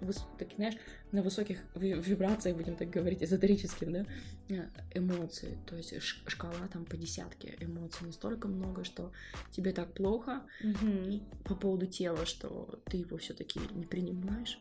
выс, 0.02 0.26
так, 0.40 0.50
знаешь, 0.56 0.76
на 1.12 1.22
высоких 1.22 1.60
вибрациях, 1.76 2.58
будем 2.58 2.76
так 2.76 2.90
говорить, 2.90 3.24
эзотерическим, 3.24 3.94
да, 3.94 4.06
э, 4.50 4.68
эмоций. 4.96 5.58
То 5.68 5.76
есть 5.76 5.94
шкала 6.02 6.68
там 6.74 6.86
по 6.86 6.98
десятке 6.98 7.56
эмоций 7.60 8.08
настолько 8.08 8.48
много, 8.48 8.84
что 8.84 9.12
тебе 9.52 9.74
так 9.74 9.94
плохо 9.94 10.44
mm-hmm. 10.64 11.44
по 11.44 11.56
поводу 11.56 11.86
тела, 11.86 12.26
что 12.26 12.82
ты 12.86 12.98
его 12.98 13.18
все-таки 13.18 13.60
не 13.72 13.86
принимаешь. 13.86 14.60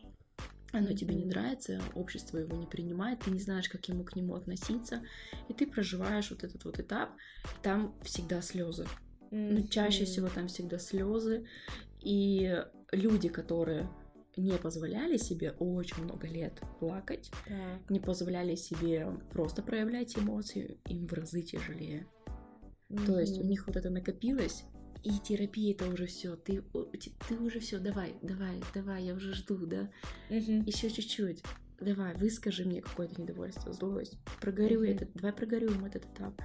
Оно 0.73 0.93
тебе 0.93 1.15
не 1.15 1.25
нравится, 1.25 1.81
общество 1.95 2.37
его 2.37 2.55
не 2.57 2.67
принимает, 2.67 3.21
ты 3.21 3.31
не 3.31 3.39
знаешь, 3.39 3.69
как 3.69 3.87
ему 3.87 4.03
к 4.03 4.15
нему 4.15 4.35
относиться, 4.35 5.01
и 5.47 5.53
ты 5.53 5.65
проживаешь 5.65 6.29
вот 6.29 6.43
этот 6.43 6.65
вот 6.65 6.79
этап, 6.79 7.15
и 7.45 7.63
там 7.63 7.95
всегда 8.03 8.41
слезы. 8.41 8.85
Mm-hmm. 9.31 9.51
Но 9.53 9.67
чаще 9.67 10.05
всего 10.05 10.27
там 10.27 10.47
всегда 10.47 10.77
слезы. 10.79 11.45
И 12.01 12.63
люди, 12.91 13.29
которые 13.29 13.89
не 14.37 14.53
позволяли 14.53 15.17
себе 15.17 15.51
очень 15.59 16.03
много 16.03 16.27
лет 16.27 16.61
плакать, 16.79 17.31
так. 17.47 17.89
не 17.89 17.99
позволяли 17.99 18.55
себе 18.55 19.07
просто 19.31 19.63
проявлять 19.63 20.17
эмоции, 20.17 20.79
им 20.85 21.07
в 21.07 21.13
разы 21.13 21.41
тяжелее. 21.41 22.07
Mm-hmm. 22.89 23.05
То 23.05 23.19
есть 23.19 23.39
у 23.39 23.43
них 23.43 23.65
вот 23.67 23.75
это 23.75 23.89
накопилось, 23.89 24.63
и 25.03 25.19
терапия 25.19 25.73
это 25.73 25.87
уже 25.89 26.05
все. 26.05 26.35
Ты, 26.35 26.63
ты 27.27 27.37
уже 27.39 27.59
все, 27.59 27.79
давай, 27.79 28.15
давай, 28.21 28.61
давай, 28.73 29.05
я 29.05 29.13
уже 29.13 29.33
жду, 29.33 29.65
да. 29.65 29.89
Mm-hmm. 30.29 30.63
Еще 30.65 30.89
чуть-чуть. 30.89 31.43
Давай, 31.79 32.15
выскажи 32.15 32.65
мне 32.65 32.81
какое-то 32.81 33.21
недовольство, 33.21 33.71
злость. 33.71 34.17
Прогорюй 34.41 34.89
mm-hmm. 34.89 34.95
этот, 34.95 35.13
давай 35.13 35.33
прогорюем 35.33 35.85
этот 35.85 36.05
этап. 36.05 36.41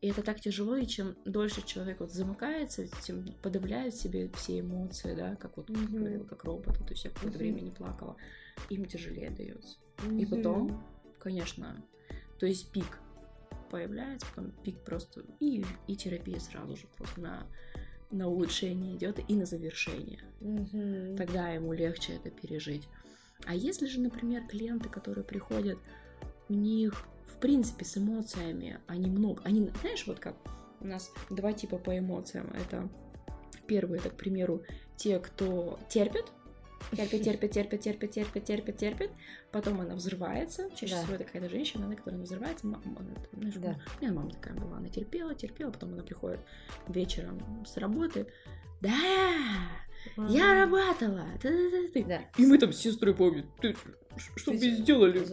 И 0.00 0.08
это 0.08 0.22
так 0.22 0.40
тяжело, 0.40 0.76
и 0.76 0.86
чем 0.86 1.16
дольше 1.24 1.66
человек 1.66 1.98
вот 1.98 2.12
замыкается, 2.12 2.86
тем 3.02 3.34
подавляет 3.42 3.94
в 3.94 4.00
себе 4.00 4.30
все 4.36 4.60
эмоции, 4.60 5.14
да, 5.14 5.34
как 5.34 5.56
вот 5.56 5.70
mm-hmm. 5.70 5.96
говорила, 5.98 6.24
как 6.24 6.44
робот, 6.44 6.78
то 6.78 6.90
есть 6.90 7.04
я 7.04 7.10
какое-то 7.10 7.36
mm-hmm. 7.36 7.40
время 7.40 7.60
не 7.62 7.70
плакала, 7.72 8.16
им 8.68 8.84
тяжелее 8.84 9.30
дается. 9.30 9.76
Mm-hmm. 9.96 10.20
И 10.20 10.26
потом, 10.26 10.84
конечно, 11.18 11.84
то 12.38 12.46
есть 12.46 12.70
пик 12.70 13.00
появляется, 13.70 14.26
потом 14.28 14.52
пик 14.62 14.78
просто, 14.84 15.24
и, 15.40 15.64
и 15.88 15.96
терапия 15.96 16.38
сразу 16.38 16.76
же 16.76 16.86
просто 16.96 17.20
на, 17.20 17.46
на 18.12 18.28
улучшение 18.28 18.94
идет 18.94 19.18
и 19.28 19.34
на 19.34 19.46
завершение. 19.46 20.22
Mm-hmm. 20.40 21.16
Тогда 21.16 21.48
ему 21.48 21.72
легче 21.72 22.14
это 22.14 22.30
пережить. 22.30 22.88
А 23.46 23.54
если 23.54 23.86
же, 23.86 24.00
например, 24.00 24.46
клиенты, 24.46 24.88
которые 24.88 25.24
приходят, 25.24 25.78
у 26.48 26.54
них 26.54 27.04
в 27.38 27.40
принципе, 27.40 27.84
с 27.84 27.96
эмоциями 27.96 28.80
они 28.88 29.08
много. 29.08 29.40
Они, 29.44 29.70
знаешь, 29.80 30.04
вот 30.08 30.18
как 30.18 30.34
у 30.80 30.86
нас 30.88 31.12
два 31.30 31.52
типа 31.52 31.78
по 31.78 31.96
эмоциям. 31.96 32.52
Это 32.52 32.88
первый, 33.68 34.00
это, 34.00 34.10
к 34.10 34.16
примеру, 34.16 34.64
те, 34.96 35.20
кто 35.20 35.78
терпит, 35.88 36.24
терпит, 36.90 37.22
терпит, 37.22 37.52
терпит, 37.52 37.80
терпит, 37.80 38.10
терпит, 38.10 38.44
терпит, 38.44 38.76
терпит. 38.76 39.10
Потом 39.52 39.80
она 39.80 39.94
взрывается. 39.94 40.68
Чаще 40.74 40.96
да. 40.96 41.02
всего 41.02 41.14
это 41.14 41.24
какая-то 41.24 41.48
женщина, 41.48 41.86
она, 41.86 41.94
которая 41.94 42.20
взрывается. 42.20 42.66
Мама, 42.66 42.82
знаешь, 43.32 43.54
да. 43.54 43.80
У 44.00 44.02
меня 44.02 44.12
мама 44.12 44.30
такая 44.30 44.54
была. 44.54 44.78
Она 44.78 44.88
терпела, 44.88 45.32
терпела, 45.32 45.70
потом 45.70 45.92
она 45.92 46.02
приходит 46.02 46.40
вечером 46.88 47.64
с 47.64 47.76
работы. 47.76 48.26
Да, 48.80 48.90
я 50.28 50.54
работала. 50.54 51.26
Да. 51.42 52.20
И 52.36 52.46
мы 52.46 52.58
там 52.58 52.72
с 52.72 52.78
сестрой 52.78 53.14
помним. 53.14 53.50
Ты 53.60 53.76
что 54.36 54.52
мы 54.52 54.58
сделали? 54.58 55.24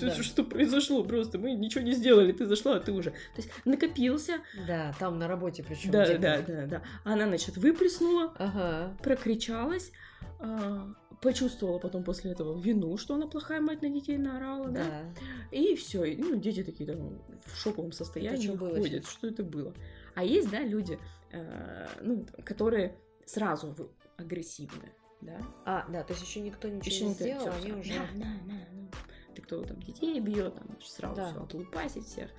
Да. 0.00 0.22
Что 0.22 0.44
произошло 0.44 1.02
просто? 1.04 1.38
Мы 1.38 1.52
ничего 1.52 1.82
не 1.82 1.92
сделали. 1.92 2.32
Ты 2.32 2.46
зашла, 2.46 2.76
а 2.76 2.80
ты 2.80 2.92
уже. 2.92 3.10
То 3.10 3.38
есть 3.38 3.50
накопился. 3.64 4.38
Да, 4.66 4.94
там 4.98 5.18
на 5.18 5.28
работе 5.28 5.64
причем. 5.66 5.90
Да, 5.90 6.06
да, 6.18 6.42
да, 6.42 6.66
да. 6.66 6.82
Она, 7.04 7.26
значит, 7.26 7.56
выплеснула, 7.56 8.32
ага. 8.38 8.96
прокричалась. 9.02 9.92
А, 10.38 10.94
почувствовала 11.20 11.78
потом 11.78 12.02
после 12.02 12.32
этого 12.32 12.58
вину, 12.60 12.96
что 12.96 13.14
она 13.14 13.26
плохая 13.26 13.60
мать 13.60 13.82
на 13.82 13.90
детей 13.90 14.16
наорала, 14.16 14.68
да, 14.68 14.84
да? 14.84 15.02
и 15.50 15.74
все, 15.76 16.16
ну, 16.18 16.36
дети 16.36 16.62
такие 16.62 16.90
там 16.90 17.20
в 17.44 17.56
шоковом 17.56 17.92
состоянии 17.92 18.48
это 18.48 18.56
что 18.56 18.66
ходят, 18.66 19.02
было? 19.02 19.10
что 19.10 19.26
это 19.26 19.44
было. 19.44 19.74
А 20.14 20.24
есть, 20.24 20.50
да, 20.50 20.60
люди, 20.60 20.98
э, 21.32 21.88
ну, 22.00 22.26
которые 22.44 22.96
сразу 23.30 23.74
агрессивны, 24.16 24.92
да? 25.20 25.40
А, 25.64 25.86
да, 25.88 26.02
то 26.02 26.12
есть 26.12 26.24
еще 26.24 26.40
никто 26.40 26.68
ничего 26.68 26.94
еще 26.94 27.06
не 27.06 27.14
сделал, 27.14 27.40
все, 27.40 27.50
они 27.50 27.72
уже... 27.72 27.94
Да, 27.94 28.06
да, 28.14 28.24
да, 28.46 28.54
да. 28.72 28.98
Ты 29.34 29.42
кто 29.42 29.62
там 29.62 29.80
детей 29.80 30.18
бьет, 30.20 30.54
там 30.54 30.66
сразу 30.82 31.16
да. 31.16 31.30
все 31.30 31.42
отлупасить 31.42 32.06
всех. 32.06 32.30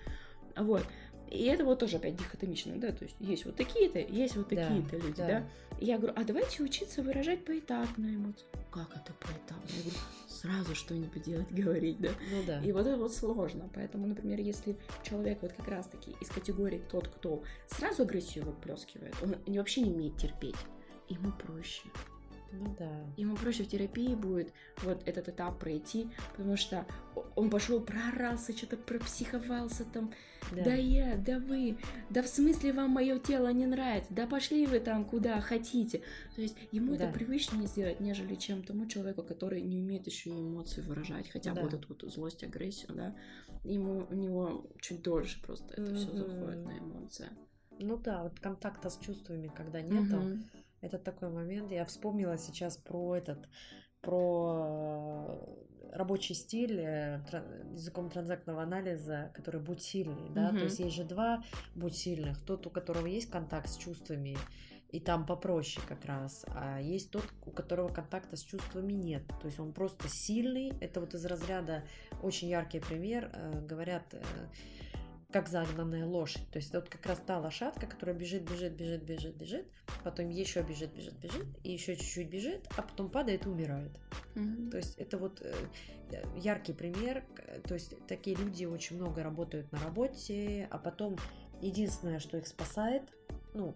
Вот. 0.57 0.85
И 1.29 1.45
это 1.45 1.63
вот 1.63 1.79
тоже 1.79 1.95
опять 1.95 2.17
дихотомично, 2.17 2.75
да, 2.75 2.91
то 2.91 3.05
есть 3.05 3.15
есть 3.21 3.45
вот 3.45 3.55
такие-то, 3.55 3.99
есть 3.99 4.35
вот 4.35 4.49
такие-то 4.49 4.91
да, 4.91 4.97
люди, 4.97 5.17
да. 5.17 5.27
да. 5.27 5.49
И 5.79 5.85
я 5.85 5.97
говорю, 5.97 6.13
а 6.17 6.25
давайте 6.25 6.61
учиться 6.61 7.01
выражать 7.01 7.45
поэтапно 7.45 8.05
эмоции. 8.05 8.45
Как 8.69 8.89
это 8.91 9.13
поэтапно? 9.13 9.69
Я 9.69 9.81
говорю, 9.81 9.97
сразу 10.27 10.75
что-нибудь 10.75 11.23
делать, 11.23 11.47
говорить, 11.51 12.01
да. 12.01 12.09
Ну 12.31 12.43
да. 12.45 12.59
И 12.61 12.73
вот 12.73 12.85
это 12.85 12.97
вот 12.97 13.13
сложно. 13.13 13.69
Поэтому, 13.73 14.07
например, 14.07 14.41
если 14.41 14.75
человек 15.03 15.41
вот 15.41 15.53
как 15.53 15.69
раз-таки 15.69 16.11
из 16.19 16.27
категории 16.27 16.81
тот, 16.91 17.07
кто 17.07 17.43
сразу 17.67 18.03
агрессию 18.03 18.43
выплескивает, 18.43 19.15
он 19.23 19.37
вообще 19.47 19.81
не 19.81 19.91
умеет 19.91 20.17
терпеть, 20.17 20.57
ему 21.11 21.31
проще. 21.31 21.83
Ну 22.53 22.75
да. 22.77 22.89
Ему 23.17 23.35
проще 23.35 23.63
в 23.63 23.67
терапии 23.67 24.13
будет 24.13 24.51
вот 24.83 25.01
этот 25.05 25.29
этап 25.29 25.59
пройти, 25.59 26.09
потому 26.35 26.57
что 26.57 26.85
он 27.35 27.49
пошел, 27.49 27.79
прорался, 27.79 28.55
что-то 28.55 28.77
пропсиховался 28.77 29.85
там. 29.85 30.11
Да. 30.51 30.63
да 30.63 30.73
я, 30.73 31.15
да 31.15 31.39
вы, 31.39 31.77
да 32.09 32.21
в 32.21 32.27
смысле 32.27 32.73
вам 32.73 32.89
мое 32.89 33.19
тело 33.19 33.53
не 33.53 33.67
нравится, 33.67 34.13
да 34.13 34.27
пошли 34.27 34.65
вы 34.65 34.79
там 34.79 35.05
куда 35.05 35.39
хотите. 35.39 36.01
То 36.35 36.41
есть 36.41 36.57
ему 36.71 36.95
да. 36.95 37.05
это 37.05 37.13
привычнее 37.13 37.67
сделать, 37.67 37.99
нежели 37.99 38.35
чем 38.35 38.63
тому 38.63 38.85
человеку, 38.87 39.23
который 39.23 39.61
не 39.61 39.79
умеет 39.79 40.07
еще 40.07 40.31
эмоции 40.31 40.81
выражать, 40.81 41.29
хотя 41.29 41.51
бы 41.51 41.57
да. 41.57 41.63
вот 41.63 41.73
эту 41.73 41.87
вот 41.87 42.11
злость, 42.11 42.43
агрессию, 42.43 42.93
да. 42.93 43.15
Ему 43.63 44.07
у 44.09 44.15
него 44.15 44.65
чуть 44.81 45.03
дольше 45.03 45.41
просто 45.41 45.73
это 45.73 45.83
mm-hmm. 45.83 45.95
все 45.95 46.15
заходит 46.17 46.65
на 46.65 46.79
эмоции. 46.79 47.29
Ну 47.79 47.97
да, 47.97 48.23
вот 48.23 48.39
контакта 48.39 48.89
с 48.89 48.97
чувствами, 48.97 49.51
когда 49.55 49.81
нету. 49.81 50.15
Mm-hmm 50.15 50.60
это 50.81 50.97
такой 50.97 51.29
момент. 51.29 51.71
Я 51.71 51.85
вспомнила 51.85 52.37
сейчас 52.37 52.77
про 52.77 53.15
этот, 53.15 53.47
про 54.01 55.39
э, 55.91 55.97
рабочий 55.97 56.33
стиль 56.33 56.79
э, 56.79 57.21
языком 57.73 58.09
транзактного 58.09 58.63
анализа, 58.63 59.31
который 59.33 59.61
будь 59.61 59.81
сильный, 59.81 60.29
да, 60.29 60.49
угу. 60.49 60.57
то 60.57 60.63
есть 60.65 60.79
есть 60.79 60.95
же 60.95 61.03
два 61.03 61.43
будь 61.75 61.95
сильных, 61.95 62.41
тот, 62.43 62.65
у 62.67 62.69
которого 62.69 63.05
есть 63.05 63.29
контакт 63.29 63.69
с 63.69 63.77
чувствами, 63.77 64.37
и 64.89 64.99
там 64.99 65.25
попроще 65.25 65.85
как 65.87 66.03
раз, 66.05 66.43
а 66.47 66.81
есть 66.81 67.11
тот, 67.11 67.23
у 67.45 67.51
которого 67.51 67.87
контакта 67.87 68.35
с 68.35 68.43
чувствами 68.43 68.93
нет, 68.93 69.23
то 69.27 69.45
есть 69.45 69.59
он 69.59 69.71
просто 69.71 70.09
сильный, 70.09 70.73
это 70.81 70.99
вот 70.99 71.13
из 71.13 71.25
разряда 71.25 71.83
очень 72.21 72.49
яркий 72.49 72.79
пример, 72.79 73.29
э, 73.33 73.61
говорят, 73.65 74.13
как 75.31 75.47
загнанная 75.47 76.05
лошадь. 76.05 76.49
То 76.51 76.57
есть 76.57 76.73
вот 76.73 76.89
как 76.89 77.05
раз 77.05 77.19
та 77.25 77.39
лошадка, 77.39 77.87
которая 77.87 78.15
бежит, 78.15 78.49
бежит, 78.49 78.73
бежит, 78.73 79.03
бежит, 79.03 79.35
бежит, 79.35 79.65
потом 80.03 80.29
еще 80.29 80.61
бежит, 80.61 80.93
бежит, 80.93 81.15
бежит, 81.19 81.47
и 81.63 81.71
еще 81.71 81.95
чуть-чуть 81.95 82.29
бежит, 82.29 82.67
а 82.77 82.81
потом 82.81 83.09
падает 83.09 83.45
и 83.45 83.49
умирает. 83.49 83.91
Mm-hmm. 84.35 84.69
То 84.69 84.77
есть 84.77 84.97
это 84.97 85.17
вот 85.17 85.41
э, 85.41 85.53
яркий 86.35 86.73
пример. 86.73 87.23
То 87.65 87.73
есть 87.73 87.95
такие 88.07 88.35
люди 88.35 88.65
очень 88.65 88.97
много 88.97 89.23
работают 89.23 89.71
на 89.71 89.79
работе, 89.79 90.67
а 90.69 90.77
потом 90.77 91.17
единственное, 91.61 92.19
что 92.19 92.37
их 92.37 92.47
спасает, 92.47 93.03
ну, 93.53 93.75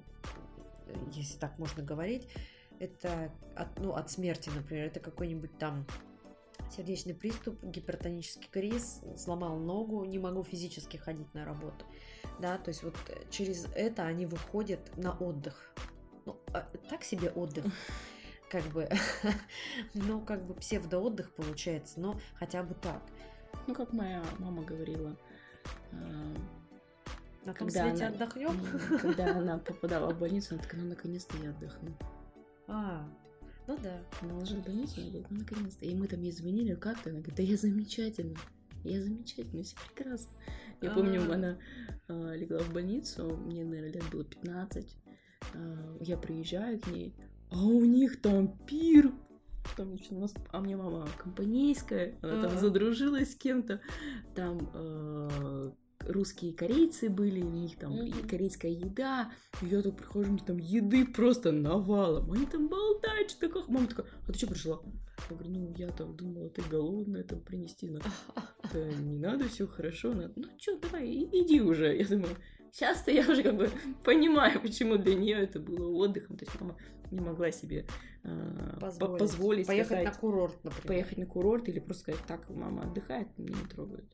если 1.13 1.37
так 1.37 1.57
можно 1.57 1.83
говорить, 1.83 2.27
это 2.79 3.31
от, 3.55 3.79
ну, 3.79 3.93
от 3.93 4.11
смерти, 4.11 4.49
например, 4.53 4.87
это 4.87 4.99
какой-нибудь 4.99 5.57
там 5.57 5.85
сердечный 6.69 7.13
приступ, 7.13 7.63
гипертонический 7.63 8.49
криз, 8.51 9.01
сломал 9.17 9.57
ногу, 9.57 10.05
не 10.05 10.19
могу 10.19 10.43
физически 10.43 10.97
ходить 10.97 11.33
на 11.33 11.45
работу. 11.45 11.85
Да, 12.39 12.57
то 12.57 12.69
есть 12.69 12.83
вот 12.83 12.95
э, 13.09 13.23
через 13.29 13.65
это 13.75 14.03
они 14.03 14.25
выходят 14.25 14.95
на 14.97 15.11
отдых. 15.17 15.73
Ну, 16.25 16.37
а, 16.53 16.61
так 16.89 17.03
себе 17.03 17.29
отдых. 17.29 17.65
Как 18.51 18.63
бы, 18.65 18.87
ну, 19.95 20.21
как 20.21 20.45
бы 20.45 20.53
псевдоотдых 20.53 21.33
получается, 21.33 21.99
но 21.99 22.19
хотя 22.35 22.61
бы 22.61 22.75
так. 22.75 23.01
Ну, 23.67 23.73
как 23.73 23.91
моя 23.91 24.23
мама 24.37 24.61
говорила, 24.63 25.17
а, 25.91 25.95
На 27.43 27.53
том 27.53 27.67
Когда 27.67 27.89
свете 27.89 28.05
она- 28.05 28.15
отдохнем? 28.15 28.59
Когда 29.01 29.35
она 29.35 29.57
попадала 29.57 30.13
в 30.13 30.19
больницу, 30.19 30.53
она 30.53 30.63
такая, 30.63 30.79
ну 30.81 30.89
наконец-то 30.89 31.35
я 31.37 31.49
отдохну. 31.49 31.97
А, 32.67 33.09
ну 33.67 33.77
да. 33.81 33.99
Она 34.21 34.35
ложилась 34.35 34.63
в 34.63 34.65
больницу, 34.65 34.93
она 34.97 35.07
говорит, 35.09 35.27
ну 35.31 35.39
наконец-то. 35.39 35.85
И 35.85 35.95
мы 35.95 36.07
там 36.07 36.21
ей 36.21 36.31
звонили, 36.31 36.75
как 36.75 37.01
ты? 37.01 37.09
Она 37.09 37.19
говорит, 37.19 37.37
да 37.37 37.43
я 37.43 37.57
замечательно. 37.57 38.37
Я 38.83 39.01
замечательно, 39.01 39.63
все 39.63 39.75
прекрасно. 39.87 40.31
Я 40.81 40.91
помню, 40.91 41.21
А. 41.27 41.33
она 41.33 41.57
а, 42.07 42.35
легла 42.35 42.59
в 42.59 42.71
больницу, 42.71 43.35
мне, 43.37 43.63
наверное, 43.63 43.93
лет 43.93 44.03
было 44.11 44.23
15. 44.23 44.97
а, 45.53 45.97
я 46.01 46.17
приезжаю 46.17 46.79
к 46.79 46.87
ней, 46.87 47.15
а 47.49 47.63
у 47.63 47.83
них 47.83 48.21
там 48.21 48.57
пир. 48.65 49.11
Там, 49.75 49.97
а 50.51 50.59
мне 50.59 50.77
мама 50.77 51.07
компанейская, 51.17 52.19
она 52.21 52.47
там 52.49 52.59
задружилась 52.59 53.31
с 53.31 53.35
кем-то. 53.35 53.81
Там 54.35 54.59
русские 56.07 56.53
корейцы 56.53 57.09
были, 57.09 57.41
у 57.41 57.49
них 57.49 57.77
там 57.77 57.93
Мгм. 57.93 58.27
корейская 58.27 58.71
еда. 58.71 59.31
И 59.61 59.67
я 59.67 59.81
так 59.81 59.95
прихожу, 59.97 60.29
у 60.29 60.33
них 60.33 60.45
там 60.45 60.57
еды 60.57 61.05
просто 61.05 61.51
навалом. 61.51 62.31
Они 62.31 62.45
там 62.45 62.67
болтают, 62.67 63.31
что 63.31 63.47
такое. 63.47 63.63
Мама 63.67 63.87
такая, 63.87 64.05
а 64.27 64.31
ты 64.31 64.37
что 64.37 64.47
пришла? 64.47 64.79
Я 65.29 65.35
говорю, 65.35 65.51
ну 65.51 65.73
я 65.77 65.87
там 65.89 66.15
думала, 66.15 66.49
ты 66.49 66.61
голодная, 66.69 67.23
там 67.23 67.39
принести 67.41 67.89
надо. 67.89 68.05
Да 68.73 68.79
не 68.93 69.17
надо, 69.19 69.47
все 69.47 69.67
хорошо. 69.67 70.13
Надо. 70.13 70.33
Ну 70.35 70.45
что, 70.57 70.77
давай, 70.79 71.07
иди 71.31 71.61
уже. 71.61 71.95
Я 71.95 72.05
думаю, 72.05 72.35
сейчас-то 72.71 73.11
я 73.11 73.21
уже 73.29 73.43
как 73.43 73.55
бы 73.57 73.69
понимаю, 74.03 74.59
почему 74.61 74.97
для 74.97 75.15
нее 75.15 75.37
это 75.37 75.59
было 75.59 75.87
отдыхом. 76.05 76.37
То 76.37 76.45
есть 76.45 76.59
мама 76.59 76.75
не 77.11 77.21
могла 77.21 77.51
себе 77.51 77.85
а, 78.23 78.73
по- 78.73 78.87
Позволить. 78.87 79.19
позволить 79.19 79.67
Поехать 79.67 79.87
сказать, 79.87 80.05
на 80.05 80.13
курорт, 80.19 80.63
например. 80.63 80.87
поехать 80.87 81.17
на 81.19 81.25
курорт 81.27 81.69
или 81.69 81.79
просто 81.79 82.01
сказать, 82.01 82.21
так, 82.27 82.49
мама 82.49 82.83
отдыхает, 82.89 83.27
меня 83.37 83.55
не 83.61 83.67
трогают. 83.69 84.05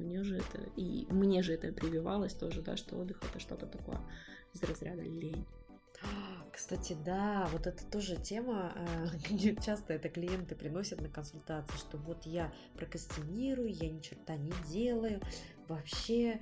У 0.00 0.02
нее 0.02 0.24
же 0.24 0.38
это, 0.38 0.62
и 0.76 1.06
мне 1.10 1.42
же 1.42 1.52
это 1.52 1.72
прививалось 1.72 2.32
тоже, 2.32 2.62
да, 2.62 2.76
что 2.76 2.96
отдых 2.96 3.22
это 3.22 3.38
что-то 3.38 3.66
такое 3.66 4.00
из 4.54 4.62
разряда 4.62 5.02
лень. 5.02 5.46
Кстати, 6.52 6.96
да, 7.04 7.48
вот 7.52 7.66
это 7.66 7.84
тоже 7.86 8.16
тема, 8.16 8.72
э, 8.74 9.06
где 9.30 9.54
часто 9.54 9.92
это 9.92 10.08
клиенты 10.08 10.54
приносят 10.54 11.00
на 11.00 11.08
консультации, 11.08 11.76
что 11.76 11.96
вот 11.98 12.26
я 12.26 12.52
прокрастинирую, 12.74 13.72
я 13.72 13.90
ни 13.90 14.00
черта 14.00 14.36
не 14.36 14.52
делаю, 14.68 15.20
вообще, 15.68 16.40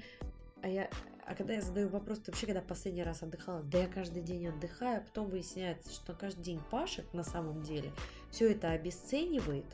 а 0.62 0.68
я, 0.68 0.88
а 1.26 1.34
когда 1.34 1.54
я 1.54 1.60
задаю 1.60 1.88
вопрос, 1.88 2.20
ты 2.20 2.30
вообще 2.30 2.46
когда 2.46 2.62
последний 2.62 3.02
раз 3.02 3.22
отдыхала? 3.22 3.62
Да 3.62 3.78
я 3.78 3.88
каждый 3.88 4.22
день 4.22 4.46
отдыхаю, 4.46 4.98
а 4.98 5.04
потом 5.04 5.28
выясняется, 5.28 5.92
что 5.92 6.14
каждый 6.14 6.42
день 6.42 6.60
пашет 6.70 7.12
на 7.12 7.24
самом 7.24 7.62
деле, 7.62 7.92
все 8.30 8.50
это 8.50 8.70
обесценивает, 8.70 9.66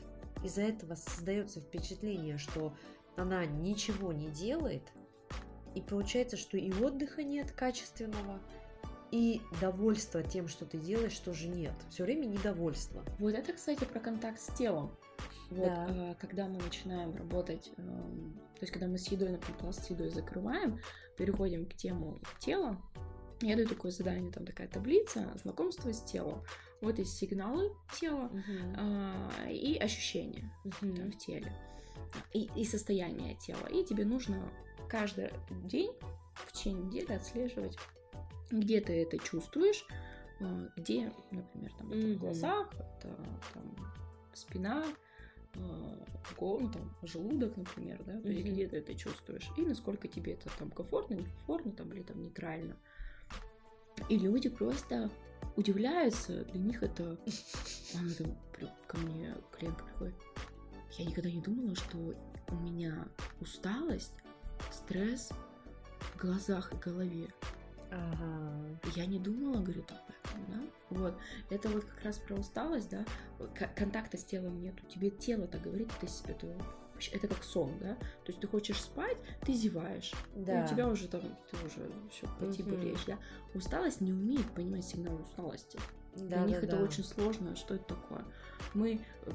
из-за 0.43 0.61
этого 0.61 0.95
создается 0.95 1.59
впечатление, 1.59 2.37
что 2.37 2.73
она 3.15 3.45
ничего 3.45 4.11
не 4.13 4.29
делает, 4.29 4.83
и 5.73 5.81
получается, 5.81 6.37
что 6.37 6.57
и 6.57 6.71
отдыха 6.71 7.23
нет 7.23 7.51
качественного, 7.51 8.39
и 9.11 9.41
довольства 9.61 10.23
тем, 10.23 10.47
что 10.47 10.65
ты 10.65 10.77
делаешь, 10.77 11.17
тоже 11.19 11.47
нет. 11.47 11.73
Все 11.89 12.03
время 12.03 12.25
недовольство. 12.25 13.05
Вот 13.19 13.33
это, 13.33 13.53
кстати, 13.53 13.85
про 13.85 13.99
контакт 13.99 14.39
с 14.39 14.47
телом. 14.57 14.91
Вот, 15.49 15.67
Да. 15.67 15.87
э, 15.89 16.15
когда 16.19 16.47
мы 16.47 16.57
начинаем 16.57 17.15
работать, 17.15 17.71
эм, 17.77 18.33
то 18.55 18.61
есть 18.61 18.73
когда 18.73 18.87
мы 18.87 18.97
с 18.97 19.07
едой, 19.07 19.29
например, 19.29 19.57
пласт 19.59 19.85
с 19.85 19.89
едой 19.89 20.09
закрываем, 20.09 20.79
переходим 21.17 21.65
к 21.65 21.75
тему 21.75 22.19
тела, 22.39 22.81
я 23.41 23.55
даю 23.55 23.67
такое 23.67 23.91
задание, 23.91 24.31
там 24.31 24.45
такая 24.45 24.67
таблица, 24.67 25.31
знакомство 25.41 25.93
с 25.93 26.01
телом. 26.01 26.43
Вот 26.81 26.99
есть 26.99 27.17
сигналы 27.17 27.71
тела 27.99 28.29
а, 28.77 29.49
и 29.49 29.77
ощущения 29.77 30.51
да, 30.81 31.03
в 31.05 31.17
теле, 31.17 31.53
и, 32.33 32.49
и 32.55 32.65
состояние 32.65 33.35
тела. 33.35 33.65
И 33.67 33.83
тебе 33.83 34.05
нужно 34.05 34.41
каждый 34.89 35.29
день 35.63 35.91
в 36.35 36.51
течение 36.51 36.83
недели 36.83 37.13
отслеживать, 37.13 37.77
где 38.51 38.81
ты 38.81 39.01
это 39.03 39.17
чувствуешь, 39.17 39.85
а, 40.41 40.67
где, 40.75 41.11
например, 41.31 41.71
там 41.77 41.91
это 41.91 42.07
Мгм. 42.07 42.15
в 42.15 42.19
глазах, 42.19 42.73
это 42.73 43.15
там 43.53 43.75
спина, 44.33 44.85
а, 45.55 46.05
го- 46.37 46.59
ну, 46.59 46.69
там, 46.71 46.95
желудок, 47.03 47.55
например, 47.57 48.03
да, 48.05 48.19
то 48.19 48.27
есть 48.27 48.45
где 48.45 48.67
ты 48.67 48.77
это 48.77 48.93
чувствуешь, 48.95 49.49
и 49.57 49.61
насколько 49.61 50.07
тебе 50.07 50.33
это 50.33 50.49
там 50.59 50.69
комфортно, 50.71 51.15
некомфортно, 51.15 51.71
там, 51.71 51.93
или 51.93 52.03
там 52.03 52.21
нейтрально. 52.21 52.75
И 54.09 54.17
люди 54.17 54.49
просто 54.49 55.09
удивляются, 55.55 56.43
для 56.45 56.59
них 56.59 56.83
это... 56.83 57.17
Она 57.97 58.13
там 58.17 58.37
ко 58.87 58.97
мне 58.97 59.33
клиентка 59.57 59.85
приходит. 59.85 60.15
Я 60.97 61.05
никогда 61.05 61.29
не 61.29 61.41
думала, 61.41 61.75
что 61.75 61.97
у 62.49 62.55
меня 62.55 63.07
усталость, 63.41 64.13
стресс 64.71 65.29
в 65.99 66.17
глазах 66.21 66.71
и 66.73 66.77
голове. 66.77 67.27
Ага. 67.91 68.79
Я 68.95 69.05
не 69.05 69.19
думала, 69.19 69.61
говорит, 69.61 69.89
об 69.91 69.97
этом, 70.09 70.45
да? 70.47 70.61
Вот. 70.89 71.17
Это 71.49 71.69
вот 71.69 71.85
как 71.85 72.03
раз 72.03 72.17
про 72.19 72.35
усталость, 72.35 72.89
да? 72.89 73.05
К- 73.53 73.73
контакта 73.75 74.17
с 74.17 74.23
телом 74.23 74.59
нету. 74.59 74.83
Тебе 74.87 75.09
тело 75.09 75.47
так 75.47 75.61
говорит, 75.61 75.89
это, 76.01 76.11
это, 76.31 76.47
это 77.11 77.27
как 77.27 77.43
сон, 77.43 77.77
да? 77.79 77.95
То 77.95 78.27
есть 78.27 78.39
ты 78.39 78.47
хочешь 78.47 78.81
спать, 78.81 79.17
ты 79.41 79.53
зеваешь. 79.53 80.13
И 80.35 80.43
Да. 80.43 80.63
у 80.65 80.67
тебя 80.67 80.87
уже 80.87 81.07
там, 81.07 81.21
ты 81.21 81.57
уже 81.65 81.91
все 82.11 82.63
Мгм. 82.63 82.71
болеешь, 82.75 83.03
да? 83.05 83.17
Усталость 83.53 84.01
не 84.01 84.11
умеет 84.13 84.49
понимать 84.53 84.85
сигнал 84.85 85.15
усталости. 85.21 85.79
Для 86.15 86.37
Да, 86.39 86.45
них 86.45 86.59
да, 86.61 86.67
это 86.67 86.77
да. 86.77 86.83
очень 86.83 87.03
сложно. 87.03 87.55
Что 87.55 87.75
это 87.75 87.85
такое? 87.95 88.25
Мы 88.73 89.01
э, 89.25 89.31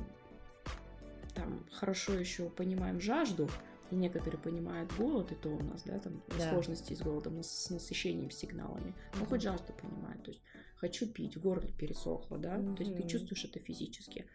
там 1.40 1.66
хорошо 1.70 2.14
еще 2.14 2.50
понимаем 2.50 3.00
жажду, 3.00 3.48
и 3.90 3.96
некоторые 3.96 4.40
понимают 4.40 4.92
голод, 4.96 5.32
и 5.32 5.34
то 5.34 5.48
у 5.48 5.62
нас, 5.62 5.82
да, 5.82 5.98
там 5.98 6.22
Да. 6.28 6.48
сложности 6.50 6.94
с 6.94 7.00
голодом, 7.00 7.42
с 7.42 7.70
насыщением 7.70 8.30
сигналами. 8.30 8.94
Ну, 9.14 9.20
Мгм. 9.20 9.26
хоть 9.26 9.42
жажду 9.42 9.72
понимает. 9.72 10.22
То 10.22 10.30
есть 10.30 10.42
хочу 10.76 11.06
пить, 11.06 11.36
в 11.36 11.40
горле 11.40 11.72
пересохло, 11.72 12.38
да. 12.38 12.56
То 12.76 12.82
есть 12.82 12.96
ты 12.96 13.06
чувствуешь 13.06 13.44
это 13.44 13.58
физически. 13.58 14.26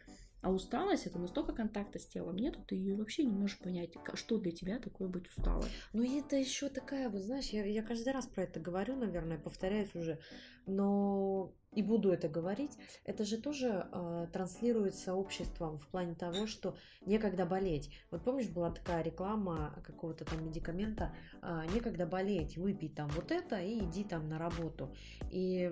А 0.41 0.51
усталость 0.51 1.07
это 1.07 1.17
настолько 1.17 1.53
контакта 1.53 1.97
с 1.97 2.05
телом 2.05 2.35
нету, 2.35 2.59
ты 2.67 2.95
вообще 2.95 3.23
не 3.23 3.31
можешь 3.31 3.57
понять, 3.57 3.93
что 4.13 4.37
для 4.37 4.51
тебя 4.51 4.77
такое 4.77 5.07
быть 5.07 5.27
усталой. 5.27 5.69
Ну, 5.93 6.03
и 6.03 6.19
это 6.19 6.35
еще 6.35 6.69
такая, 6.69 7.09
вот 7.09 7.21
знаешь, 7.21 7.47
я, 7.49 7.65
я 7.65 7.81
каждый 7.81 8.13
раз 8.13 8.27
про 8.27 8.43
это 8.43 8.59
говорю, 8.59 8.95
наверное, 8.95 9.39
повторяюсь 9.39 9.95
уже, 9.95 10.19
но 10.65 11.53
и 11.75 11.81
буду 11.81 12.11
это 12.11 12.29
говорить. 12.29 12.77
Это 13.03 13.25
же 13.25 13.37
тоже 13.37 13.87
э, 13.91 14.27
транслируется 14.31 15.13
обществом 15.13 15.77
в 15.77 15.87
плане 15.87 16.15
того, 16.15 16.47
что 16.47 16.75
некогда 17.05 17.45
болеть. 17.45 17.91
Вот 18.11 18.23
помнишь, 18.23 18.49
была 18.49 18.71
такая 18.71 19.03
реклама 19.03 19.75
какого-то 19.85 20.23
там 20.25 20.45
медикамента, 20.45 21.13
а, 21.41 21.65
некогда 21.67 22.05
болеть, 22.05 22.57
выпей 22.57 22.89
там 22.89 23.09
вот 23.09 23.31
это 23.31 23.59
и 23.59 23.79
иди 23.79 24.03
там 24.05 24.29
на 24.29 24.39
работу. 24.39 24.95
И 25.31 25.69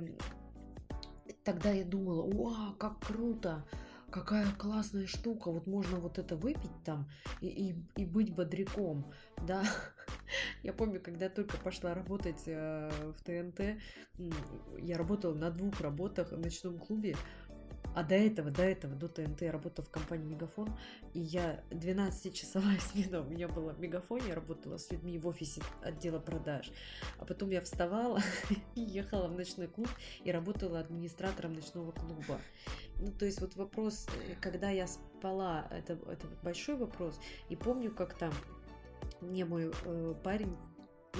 тогда 1.43 1.71
я 1.71 1.85
думала, 1.85 2.29
вау, 2.29 2.75
как 2.75 2.99
круто, 2.99 3.65
какая 4.13 4.45
классная 4.59 5.07
штука, 5.07 5.49
вот 5.49 5.65
можно 5.65 5.97
вот 5.97 6.19
это 6.19 6.35
выпить 6.35 6.83
там 6.85 7.09
и, 7.41 7.47
и, 7.47 7.75
и 7.95 8.05
быть 8.05 8.33
бодряком, 8.33 9.11
да. 9.47 9.63
Я 10.63 10.71
помню, 10.71 11.01
когда 11.01 11.29
только 11.29 11.57
пошла 11.57 11.95
работать 11.95 12.43
э, 12.45 12.91
в 13.17 13.23
ТНТ, 13.23 13.79
я 14.79 14.97
работала 14.97 15.33
на 15.33 15.49
двух 15.49 15.81
работах 15.81 16.31
в 16.31 16.39
ночном 16.39 16.77
клубе, 16.77 17.15
а 17.95 18.03
до 18.03 18.15
этого, 18.15 18.51
до 18.51 18.63
этого, 18.63 18.95
до 18.95 19.07
ТНТ 19.07 19.41
я 19.41 19.51
работала 19.51 19.85
в 19.85 19.89
компании 19.89 20.25
Мегафон, 20.25 20.69
и 21.13 21.19
я 21.19 21.63
12-часовая 21.69 22.79
смена 22.91 23.21
у 23.21 23.25
меня 23.25 23.47
была 23.47 23.73
в 23.73 23.79
Мегафоне, 23.79 24.29
я 24.29 24.35
работала 24.35 24.77
с 24.77 24.91
людьми 24.91 25.17
в 25.17 25.27
офисе 25.27 25.61
отдела 25.81 26.19
продаж, 26.19 26.71
а 27.19 27.25
потом 27.25 27.49
я 27.49 27.61
вставала 27.61 28.19
и 28.75 28.81
ехала 28.81 29.27
в 29.27 29.33
ночной 29.33 29.67
клуб 29.67 29.89
и 30.23 30.31
работала 30.31 30.79
администратором 30.79 31.53
ночного 31.53 31.91
клуба. 31.91 32.39
Ну, 32.99 33.11
то 33.11 33.25
есть 33.25 33.41
вот 33.41 33.55
вопрос, 33.55 34.07
э, 34.27 34.35
когда 34.41 34.69
я 34.69 34.87
спала, 34.87 35.67
это, 35.71 35.93
это 36.09 36.27
большой 36.41 36.77
вопрос, 36.77 37.19
и 37.49 37.55
помню, 37.55 37.91
как 37.91 38.13
там 38.13 38.33
мне 39.21 39.45
мой 39.45 39.71
э, 39.85 40.15
парень 40.23 40.55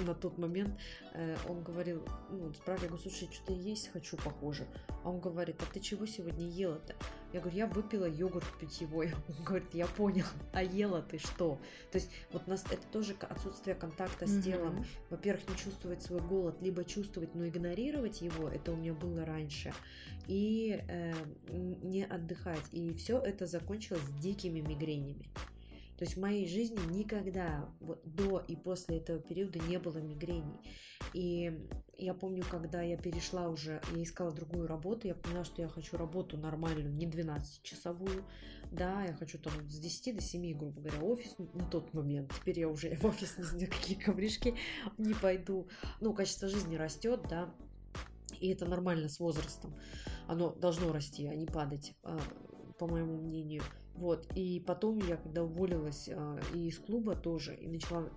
на 0.02 0.14
тот 0.14 0.38
момент, 0.38 0.76
э, 1.12 1.36
он 1.48 1.62
говорил, 1.62 2.04
ну, 2.30 2.52
спрашиваю, 2.54 2.82
я 2.82 2.88
говорю, 2.88 3.02
слушай, 3.10 3.28
что-то 3.32 3.52
есть 3.52 3.92
хочу, 3.92 4.16
похоже. 4.16 4.66
А 5.04 5.10
он 5.10 5.20
говорит, 5.20 5.56
а 5.60 5.72
ты 5.72 5.80
чего 5.80 6.04
сегодня 6.06 6.48
ела-то? 6.48 6.94
Я 7.32 7.40
говорю, 7.40 7.56
я 7.56 7.66
выпила 7.66 8.06
йогурт 8.06 8.46
питьевой. 8.58 9.12
Он 9.28 9.44
говорит, 9.44 9.74
я 9.74 9.86
понял, 9.86 10.24
а 10.52 10.62
ела 10.62 11.02
ты 11.02 11.18
что? 11.18 11.60
То 11.90 11.98
есть 11.98 12.10
вот 12.32 12.46
нас 12.46 12.64
это 12.70 12.86
тоже 12.92 13.16
отсутствие 13.20 13.74
контакта 13.74 14.26
с 14.26 14.30
Мгм. 14.30 14.42
телом. 14.42 14.86
Во-первых, 15.10 15.48
не 15.48 15.56
чувствовать 15.56 16.02
свой 16.02 16.20
голод, 16.20 16.62
либо 16.62 16.84
чувствовать, 16.84 17.34
но 17.34 17.46
игнорировать 17.46 18.20
его, 18.20 18.48
это 18.48 18.72
у 18.72 18.76
меня 18.76 18.94
было 18.94 19.24
раньше. 19.24 19.72
И 20.28 20.80
э, 20.88 21.12
не 21.50 22.04
отдыхать. 22.04 22.64
И 22.72 22.94
все 22.94 23.18
это 23.18 23.46
закончилось 23.46 24.02
дикими 24.20 24.60
мигренями. 24.60 25.28
То 25.96 26.04
есть 26.04 26.16
в 26.16 26.20
моей 26.20 26.48
жизни 26.48 26.78
никогда 26.92 27.68
вот, 27.80 28.02
до 28.04 28.38
и 28.38 28.56
после 28.56 28.98
этого 28.98 29.20
периода 29.20 29.58
не 29.60 29.78
было 29.78 29.98
мигрений. 29.98 30.58
И 31.12 31.68
я 31.96 32.14
помню, 32.14 32.44
когда 32.50 32.82
я 32.82 32.96
перешла 32.96 33.48
уже, 33.48 33.80
я 33.94 34.02
искала 34.02 34.32
другую 34.32 34.66
работу, 34.66 35.06
я 35.06 35.14
поняла, 35.14 35.44
что 35.44 35.62
я 35.62 35.68
хочу 35.68 35.96
работу 35.96 36.36
нормальную, 36.36 36.92
не 36.92 37.06
12-часовую, 37.06 38.24
да, 38.72 39.04
я 39.04 39.14
хочу 39.14 39.38
там 39.38 39.52
с 39.68 39.78
10 39.78 40.16
до 40.16 40.22
7, 40.22 40.58
грубо 40.58 40.80
говоря, 40.80 41.00
офис 41.00 41.36
на 41.38 41.64
тот 41.66 41.94
момент. 41.94 42.32
Теперь 42.40 42.58
я 42.58 42.68
уже 42.68 42.94
в 42.96 43.04
офис 43.04 43.38
ни 43.38 43.42
за 43.42 43.66
какие 43.66 43.96
ковришки 43.96 44.54
не 44.98 45.14
пойду. 45.14 45.68
Ну, 46.00 46.12
качество 46.12 46.48
жизни 46.48 46.76
растет, 46.76 47.20
да, 47.28 47.54
и 48.40 48.48
это 48.48 48.66
нормально 48.66 49.08
с 49.08 49.20
возрастом. 49.20 49.74
Оно 50.26 50.50
должно 50.50 50.92
расти, 50.92 51.26
а 51.26 51.34
не 51.34 51.46
падать, 51.46 51.94
а, 52.02 52.18
по 52.78 52.86
моему 52.86 53.16
мнению. 53.18 53.62
Вот. 53.94 54.26
И 54.34 54.60
потом 54.66 54.98
я, 54.98 55.16
когда 55.16 55.42
уволилась 55.44 56.08
а, 56.08 56.38
и 56.52 56.68
из 56.68 56.78
клуба 56.78 57.14
тоже, 57.14 57.54
и 57.54 57.68
начала... 57.68 58.10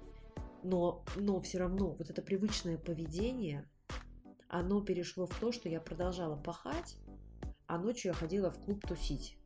Но, 0.64 1.06
но 1.16 1.40
все 1.40 1.60
равно 1.60 1.92
вот 1.92 2.10
это 2.10 2.22
привычное 2.22 2.78
поведение, 2.78 3.70
оно 4.50 4.82
перешло 4.82 5.28
в 5.28 5.40
то, 5.40 5.52
что 5.52 5.70
я 5.70 5.80
продолжала 5.80 6.36
пахать, 6.36 6.98
а 7.68 7.78
ночью 7.78 8.10
я 8.10 8.14
ходила 8.14 8.50
в 8.50 8.60
клуб 8.60 8.86
тусить. 8.88 9.38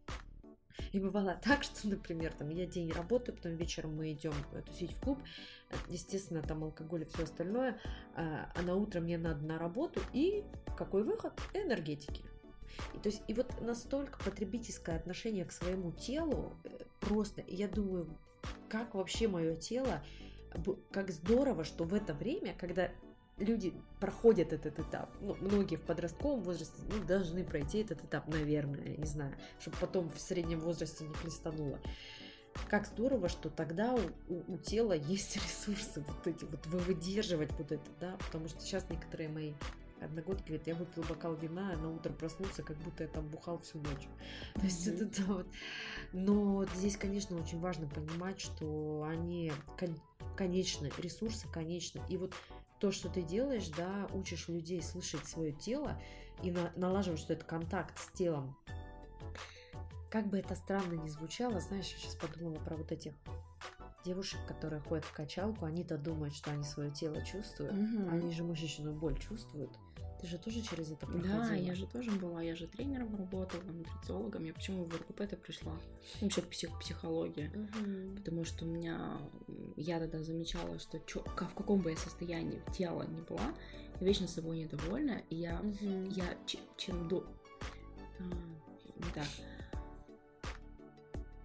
И 0.93 0.99
бывало 0.99 1.39
так, 1.43 1.63
что, 1.63 1.89
например, 1.89 2.33
там 2.33 2.49
я 2.49 2.65
день 2.65 2.91
работаю, 2.91 3.35
потом 3.35 3.55
вечером 3.55 3.95
мы 3.95 4.13
идем 4.13 4.33
тусить 4.65 4.93
в 4.93 5.01
клуб, 5.01 5.19
естественно, 5.89 6.41
там 6.41 6.63
алкоголь 6.63 7.03
и 7.03 7.05
все 7.05 7.23
остальное, 7.23 7.79
а, 8.15 8.51
а 8.55 8.61
на 8.61 8.75
утро 8.75 9.01
мне 9.01 9.17
надо 9.17 9.45
на 9.45 9.59
работу, 9.59 10.01
и 10.13 10.43
какой 10.77 11.03
выход? 11.03 11.33
Энергетики. 11.53 12.23
И, 12.93 12.99
то 12.99 13.09
есть, 13.09 13.21
и 13.27 13.33
вот 13.33 13.61
настолько 13.61 14.17
потребительское 14.23 14.95
отношение 14.95 15.45
к 15.45 15.51
своему 15.51 15.91
телу 15.91 16.57
э, 16.63 16.69
просто, 16.99 17.43
я 17.47 17.67
думаю, 17.67 18.07
как 18.69 18.95
вообще 18.95 19.27
мое 19.27 19.55
тело, 19.55 20.03
как 20.91 21.11
здорово, 21.11 21.63
что 21.63 21.83
в 21.83 21.93
это 21.93 22.13
время, 22.13 22.55
когда 22.59 22.89
люди 23.37 23.73
проходят 23.99 24.53
этот 24.53 24.79
этап, 24.79 25.09
ну, 25.21 25.35
многие 25.39 25.75
в 25.75 25.81
подростковом 25.81 26.41
возрасте 26.41 26.81
ну, 26.89 27.03
должны 27.03 27.43
пройти 27.43 27.79
этот 27.79 28.03
этап, 28.03 28.27
наверное, 28.27 28.97
не 28.97 29.05
знаю, 29.05 29.35
чтобы 29.59 29.77
потом 29.77 30.09
в 30.11 30.19
среднем 30.19 30.59
возрасте 30.59 31.05
не 31.05 31.13
хлестануло. 31.13 31.79
Как 32.69 32.85
здорово, 32.85 33.29
что 33.29 33.49
тогда 33.49 33.93
у, 33.93 33.99
у, 34.27 34.53
у 34.55 34.57
тела 34.57 34.93
есть 34.93 35.35
ресурсы 35.37 36.03
вот 36.05 36.27
эти 36.27 36.45
вот 36.45 36.65
выдерживать 36.67 37.51
вот 37.53 37.71
это, 37.71 37.89
да, 37.99 38.17
потому 38.25 38.47
что 38.47 38.59
сейчас 38.61 38.89
некоторые 38.89 39.29
мои 39.29 39.53
одногодки 40.01 40.47
говорит, 40.47 40.67
я 40.67 40.75
выпил 40.75 41.03
бокал 41.03 41.35
вина, 41.35 41.71
а 41.73 41.77
на 41.77 41.91
утро 41.91 42.11
проснулся, 42.11 42.63
как 42.63 42.77
будто 42.77 43.03
я 43.03 43.09
там 43.09 43.27
бухал 43.27 43.59
всю 43.59 43.79
ночь. 43.79 44.07
То 44.55 44.61
есть 44.61 44.87
mm-hmm. 44.87 44.93
это 44.93 45.21
да, 45.21 45.33
вот. 45.33 45.47
Но 46.13 46.65
здесь, 46.75 46.97
конечно, 46.97 47.37
очень 47.37 47.59
важно 47.59 47.87
понимать, 47.87 48.39
что 48.39 49.05
они 49.07 49.51
кон- 49.77 49.99
конечны, 50.35 50.91
ресурсы 50.97 51.47
конечны. 51.47 52.01
И 52.09 52.17
вот 52.17 52.33
то, 52.79 52.91
что 52.91 53.09
ты 53.09 53.21
делаешь, 53.21 53.69
да, 53.69 54.07
учишь 54.13 54.47
людей 54.47 54.81
слышать 54.81 55.25
свое 55.25 55.53
тело 55.53 55.99
и 56.41 56.51
на- 56.51 56.73
налаживаешь 56.75 57.21
что 57.21 57.33
это 57.33 57.45
контакт 57.45 57.97
с 57.99 58.07
телом. 58.17 58.57
Как 60.09 60.27
бы 60.27 60.39
это 60.39 60.55
странно 60.55 60.93
ни 60.93 61.07
звучало, 61.07 61.59
знаешь, 61.61 61.89
я 61.91 61.97
сейчас 61.97 62.15
подумала 62.15 62.55
про 62.55 62.75
вот 62.75 62.91
этих 62.91 63.13
девушек, 64.03 64.39
которые 64.47 64.81
ходят 64.81 65.05
в 65.05 65.13
качалку, 65.13 65.65
они-то 65.65 65.97
думают, 65.97 66.35
что 66.35 66.51
они 66.51 66.63
свое 66.63 66.91
тело 66.91 67.23
чувствуют, 67.23 67.73
угу. 67.73 68.09
они 68.09 68.31
же 68.31 68.43
мышечную 68.43 68.95
боль 68.95 69.17
чувствуют. 69.19 69.71
Ты 70.21 70.27
же 70.27 70.37
тоже 70.37 70.61
через 70.61 70.91
это 70.91 71.07
проходила? 71.07 71.47
Да, 71.47 71.55
я 71.55 71.73
же 71.73 71.87
тоже 71.87 72.11
была, 72.11 72.41
я 72.43 72.55
же 72.55 72.67
тренером 72.67 73.15
работала, 73.15 73.61
нутрициологом. 73.63 74.45
Я 74.45 74.53
почему 74.53 74.85
в 74.85 74.95
РКП-то 74.95 75.35
пришла? 75.35 75.73
Ну, 76.21 76.27
вообще 76.27 76.41
псих, 76.43 76.79
психология. 76.79 77.49
Угу. 77.49 78.17
Потому 78.17 78.45
что 78.45 78.65
у 78.65 78.67
меня, 78.67 79.17
я 79.75 79.99
тогда 79.99 80.21
замечала, 80.21 80.77
что 80.79 80.99
чё, 80.99 81.23
в 81.23 81.33
каком 81.33 81.81
бы 81.81 81.89
я 81.89 81.97
состоянии 81.97 82.61
тела 82.71 83.03
не 83.03 83.21
была, 83.21 83.53
я 83.99 84.05
вечно 84.05 84.27
собой 84.27 84.59
недовольна, 84.59 85.23
и 85.29 85.35
я, 85.35 85.59
угу. 85.59 86.11
я 86.11 86.37
чем 86.77 87.07
до... 87.07 87.25
А, 88.19 88.23
не 88.95 89.11
так 89.13 89.25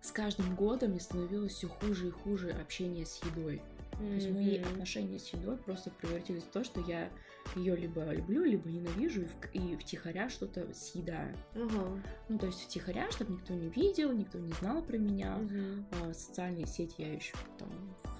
с 0.07 0.13
каждым 0.13 0.55
годом 0.55 0.91
мне 0.91 1.01
становилось 1.01 1.55
все 1.55 1.67
хуже 1.67 2.09
и 2.09 2.11
хуже 2.11 2.51
общение 2.51 3.05
с 3.05 3.21
едой. 3.25 3.61
Mm-hmm. 3.93 4.09
То 4.09 4.15
есть 4.15 4.31
мои 4.31 4.59
отношения 4.59 5.19
с 5.19 5.29
едой 5.33 5.57
просто 5.57 5.91
превратились 5.91 6.45
в 6.45 6.51
то, 6.51 6.63
что 6.63 6.81
я 6.81 7.11
ее 7.55 7.77
либо 7.77 8.13
люблю, 8.13 8.45
либо 8.45 8.69
ненавижу 8.69 9.23
и, 9.23 9.27
в, 9.27 9.55
и 9.55 9.77
втихаря 9.77 10.29
что-то 10.29 10.73
съедаю. 10.75 11.37
Uh-huh. 11.55 12.01
Ну, 12.29 12.39
то 12.39 12.47
есть 12.47 12.63
втихаря, 12.63 13.11
чтобы 13.11 13.35
никто 13.35 13.55
не 13.55 13.69
видел, 13.69 14.13
никто 14.13 14.39
не 14.39 14.53
знал 14.53 14.83
про 14.83 14.97
меня. 14.97 15.39
Uh-huh. 15.39 15.85
А, 16.03 16.15
социальные 16.15 16.67
сети 16.67 16.95
я 16.99 17.15
еще 17.15 17.35
там 17.59 17.71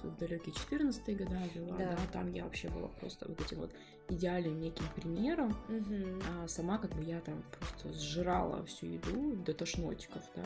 в 0.03 0.17
далекие 0.17 0.53
14-е 0.55 1.15
годы 1.15 1.35
вела, 1.55 1.77
да. 1.77 1.91
да, 1.91 1.97
там 2.13 2.31
я 2.33 2.43
вообще 2.43 2.69
была 2.69 2.87
просто 2.87 3.27
вот 3.27 3.41
этим 3.41 3.57
вот 3.57 3.71
идеальным 4.09 4.59
неким 4.59 4.85
примером. 4.95 5.55
Uh-huh. 5.67 6.23
А 6.43 6.47
сама 6.47 6.77
как 6.77 6.95
бы 6.95 7.03
я 7.03 7.19
там 7.21 7.43
просто 7.59 7.93
сжирала 7.93 8.65
всю 8.65 8.85
еду 8.85 9.35
до 9.35 9.53
тошнотиков, 9.53 10.23
да. 10.35 10.43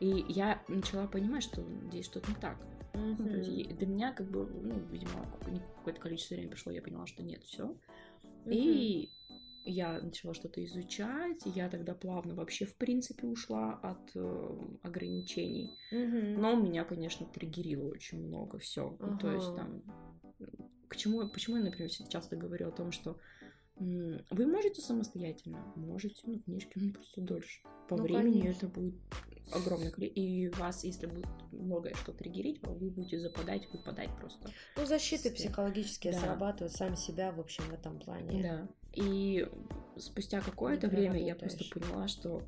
И 0.00 0.24
я 0.28 0.62
начала 0.68 1.06
понимать, 1.06 1.44
что 1.44 1.62
здесь 1.88 2.06
что-то 2.06 2.30
не 2.30 2.36
так. 2.36 2.56
Mm-hmm. 2.94 3.16
Ну, 3.18 3.36
есть 3.36 3.76
для 3.76 3.86
меня 3.86 4.12
как 4.12 4.26
бы, 4.28 4.46
ну, 4.46 4.78
видимо, 4.90 5.26
какое-то 5.78 6.00
количество 6.00 6.34
времени 6.34 6.50
прошло, 6.50 6.72
я 6.72 6.80
поняла, 6.80 7.06
что 7.06 7.22
нет, 7.22 7.42
все. 7.42 7.74
И 8.46 9.10
я 9.64 10.00
начала 10.00 10.34
что-то 10.34 10.64
изучать, 10.64 11.42
я 11.46 11.68
тогда 11.68 11.94
плавно 11.94 12.34
вообще, 12.34 12.66
в 12.66 12.76
принципе, 12.76 13.26
ушла 13.26 13.74
от 13.82 14.10
э, 14.14 14.58
ограничений. 14.82 15.70
Mm-hmm. 15.92 16.36
Но 16.36 16.54
меня, 16.54 16.84
конечно, 16.84 17.26
триггерило 17.26 17.88
очень 17.88 18.26
много 18.26 18.58
все. 18.58 18.88
Uh-huh. 18.88 19.10
Ну, 19.12 19.18
то 19.18 19.32
есть 19.32 19.56
там... 19.56 19.82
К 20.88 20.96
чему, 20.96 21.26
почему 21.28 21.56
я, 21.56 21.64
например, 21.64 21.90
часто 21.90 22.36
говорю 22.36 22.68
о 22.68 22.72
том, 22.72 22.92
что 22.92 23.18
вы 23.76 24.46
можете 24.46 24.80
самостоятельно, 24.80 25.58
можете, 25.76 26.22
ну, 26.26 26.38
книжки, 26.40 26.72
ну, 26.76 26.92
просто 26.92 27.20
дольше. 27.20 27.62
По 27.88 27.96
ну, 27.96 28.04
времени 28.04 28.40
конечно. 28.42 28.66
это 28.66 28.68
будет 28.68 28.94
огромное 29.52 29.90
количество. 29.90 30.20
И 30.20 30.48
вас, 30.48 30.84
если 30.84 31.06
будет 31.06 31.28
многое 31.52 31.94
что 31.94 32.12
триггерить, 32.12 32.60
вы 32.66 32.90
будете 32.90 33.18
западать, 33.18 33.68
выпадать 33.72 34.10
просто. 34.16 34.50
Ну, 34.76 34.86
защиты 34.86 35.24
Себе. 35.24 35.34
психологические 35.34 36.12
да. 36.12 36.20
срабатывают 36.20 36.72
сам 36.72 36.96
себя, 36.96 37.32
в 37.32 37.40
общем, 37.40 37.64
в 37.64 37.72
этом 37.72 37.98
плане. 37.98 38.42
Да. 38.42 38.68
И 38.92 39.48
спустя 39.96 40.40
какое-то 40.40 40.88
время 40.88 41.24
я 41.24 41.34
просто 41.34 41.64
поняла, 41.72 42.08
что 42.08 42.42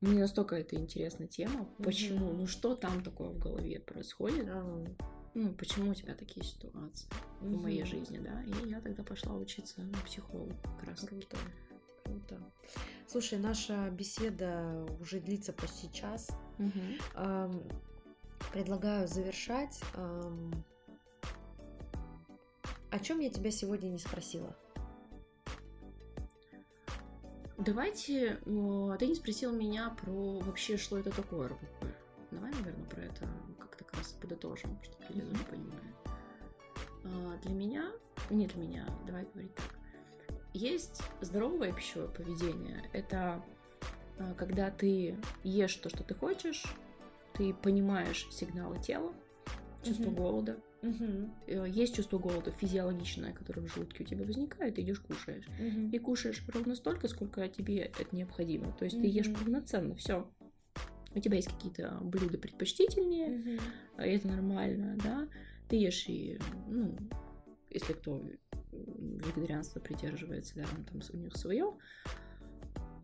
мне 0.00 0.20
настолько 0.20 0.56
это 0.56 0.76
интересная 0.76 1.26
тема. 1.26 1.68
Почему? 1.78 2.28
Угу. 2.28 2.36
Ну, 2.36 2.46
что 2.46 2.74
там 2.74 3.02
такое 3.02 3.30
в 3.30 3.38
голове 3.38 3.80
происходит? 3.80 4.48
Ага 4.48 4.86
ну, 5.36 5.52
почему 5.52 5.90
у 5.90 5.94
тебя 5.94 6.14
такие 6.14 6.44
ситуации 6.44 7.06
mm-hmm. 7.10 7.56
в 7.56 7.62
моей 7.62 7.84
жизни, 7.84 8.18
да, 8.18 8.42
и 8.42 8.70
я 8.70 8.80
тогда 8.80 9.02
пошла 9.02 9.36
учиться 9.36 9.82
на 9.82 9.98
психолога 9.98 10.56
как 10.62 10.84
раз. 10.84 11.00
Круто, 11.00 11.36
круто. 12.06 12.40
Слушай, 13.06 13.38
наша 13.38 13.90
беседа 13.90 14.86
уже 15.00 15.20
длится 15.20 15.52
почти 15.52 15.92
час. 15.92 16.28
Эм, 17.14 17.62
предлагаю 18.52 19.08
завершать. 19.08 19.80
О 22.90 22.98
чем 23.00 23.18
я 23.20 23.30
тебя 23.30 23.50
сегодня 23.50 23.88
не 23.88 23.98
спросила? 23.98 24.56
Давайте, 27.58 28.36
ты 28.44 29.06
не 29.06 29.14
спросил 29.14 29.52
меня 29.52 29.90
про 29.90 30.38
вообще, 30.40 30.76
что 30.76 30.98
это 30.98 31.10
такое 31.10 31.48
РПП. 31.48 31.86
Давай, 32.30 32.52
наверное, 32.52 32.84
про 32.86 33.02
это 33.02 33.28
как-то 33.58 33.84
как 33.84 33.96
раз 33.98 34.12
подытожим, 34.12 34.78
чтобы 34.82 35.04
люди 35.10 35.34
mm-hmm. 35.34 35.50
понимали. 35.50 35.94
А, 37.04 37.38
для 37.42 37.54
меня, 37.54 37.92
не 38.30 38.46
для 38.46 38.60
меня, 38.60 38.86
давай 39.06 39.24
говорить 39.24 39.54
так. 39.54 39.75
Есть 40.56 41.02
здоровое 41.20 41.70
пищевое 41.70 42.08
поведение. 42.08 42.88
Это 42.94 43.44
а, 44.18 44.32
когда 44.34 44.70
ты 44.70 45.14
ешь 45.44 45.74
то, 45.76 45.90
что 45.90 46.02
ты 46.02 46.14
хочешь, 46.14 46.64
ты 47.34 47.52
понимаешь 47.52 48.26
сигналы 48.30 48.80
тела, 48.80 49.12
чувство 49.82 50.04
mm-hmm. 50.04 50.14
голода. 50.14 50.56
Mm-hmm. 50.80 51.68
Есть 51.68 51.96
чувство 51.96 52.18
голода 52.18 52.52
физиологичное, 52.52 53.34
которое 53.34 53.60
в 53.60 53.74
желудке 53.74 54.02
у 54.02 54.06
тебя 54.06 54.24
возникает, 54.24 54.76
ты 54.76 54.80
идешь 54.80 55.00
кушаешь. 55.00 55.44
Mm-hmm. 55.60 55.90
И 55.90 55.98
кушаешь 55.98 56.42
ровно 56.48 56.74
столько, 56.74 57.08
сколько 57.08 57.46
тебе 57.48 57.80
это 57.80 58.16
необходимо. 58.16 58.72
То 58.78 58.86
есть 58.86 58.96
mm-hmm. 58.96 59.02
ты 59.02 59.08
ешь 59.08 59.32
полноценно, 59.34 59.94
все 59.96 60.26
у 61.14 61.20
тебя 61.20 61.36
есть 61.36 61.48
какие-то 61.48 61.98
блюда 62.00 62.38
предпочтительнее, 62.38 63.28
mm-hmm. 63.28 63.60
это 63.98 64.28
нормально, 64.28 64.96
да, 65.04 65.28
ты 65.68 65.76
ешь 65.76 66.06
и, 66.08 66.38
ну, 66.66 66.96
если 67.70 67.92
кто 67.92 68.22
вегетарианство 68.72 69.80
придерживается, 69.80 70.54
да, 70.56 70.64
там 70.64 71.00
у 71.12 71.16
них 71.16 71.36
свое. 71.36 71.72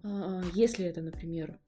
А, 0.02 0.42
если 0.54 0.84
это, 0.84 1.02
например, 1.02 1.58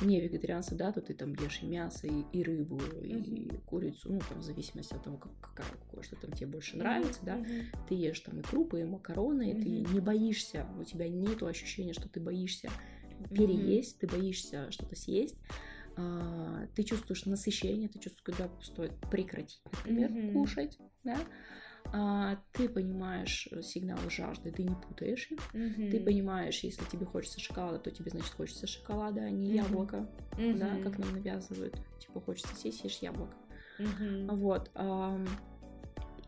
не 0.00 0.20
вегетарианство, 0.20 0.76
да, 0.76 0.92
то 0.92 1.00
ты 1.00 1.14
там 1.14 1.34
ешь 1.34 1.60
и 1.62 1.66
мясо, 1.66 2.06
и, 2.06 2.24
и 2.32 2.42
рыбу, 2.42 2.80
и 3.02 3.12
mm-hmm. 3.12 3.64
курицу, 3.64 4.12
ну, 4.12 4.20
там, 4.28 4.40
в 4.40 4.42
зависимости 4.42 4.94
от 4.94 5.04
того, 5.04 5.16
как, 5.16 5.32
какая, 5.40 5.70
какое, 5.70 6.02
что 6.02 6.16
там 6.16 6.32
тебе 6.32 6.48
больше 6.48 6.76
нравится, 6.76 7.20
mm-hmm. 7.20 7.26
да, 7.26 7.36
mm-hmm. 7.38 7.78
ты 7.88 7.94
ешь 7.94 8.20
там 8.20 8.40
и 8.40 8.42
крупы, 8.42 8.80
и 8.80 8.84
макароны, 8.84 9.42
mm-hmm. 9.42 9.60
и 9.60 9.84
ты 9.84 9.94
не 9.94 10.00
боишься, 10.00 10.66
у 10.78 10.84
тебя 10.84 11.08
нет 11.08 11.42
ощущения, 11.42 11.92
что 11.92 12.08
ты 12.08 12.20
боишься 12.20 12.70
переесть, 13.30 13.96
mm-hmm. 13.96 14.00
ты 14.00 14.16
боишься 14.16 14.70
что-то 14.72 14.96
съесть. 14.96 15.36
а, 15.96 16.66
ты 16.74 16.82
чувствуешь 16.82 17.24
насыщение, 17.24 17.88
ты 17.88 18.00
чувствуешь, 18.00 18.24
когда 18.24 18.50
стоит 18.60 18.92
прекратить, 19.12 19.62
например, 19.64 20.10
Мгм. 20.10 20.32
кушать, 20.32 20.76
да, 21.04 21.16
А, 21.92 22.38
ты 22.52 22.68
понимаешь 22.68 23.48
э, 23.52 23.62
сигналы 23.62 24.10
жажды, 24.10 24.50
ты 24.50 24.64
не 24.64 24.74
путаешь 24.74 25.30
их, 25.30 25.38
ты 25.90 26.00
понимаешь, 26.00 26.60
если 26.60 26.84
тебе 26.86 27.06
хочется 27.06 27.40
шоколада, 27.40 27.78
то 27.78 27.90
тебе, 27.90 28.10
значит, 28.10 28.32
хочется 28.34 28.66
шоколада, 28.66 29.20
а 29.22 29.30
не 29.30 29.46
Мгм. 29.46 29.54
яблоко, 29.56 30.08
да, 30.36 30.78
как 30.82 30.98
нам 30.98 31.12
навязывают, 31.12 31.78
типа, 32.00 32.20
хочется 32.20 32.54
съесть, 32.56 32.80
съешь 32.80 32.98
яблоко. 32.98 33.36
Мгм. 33.78 34.36
Вот. 34.36 34.70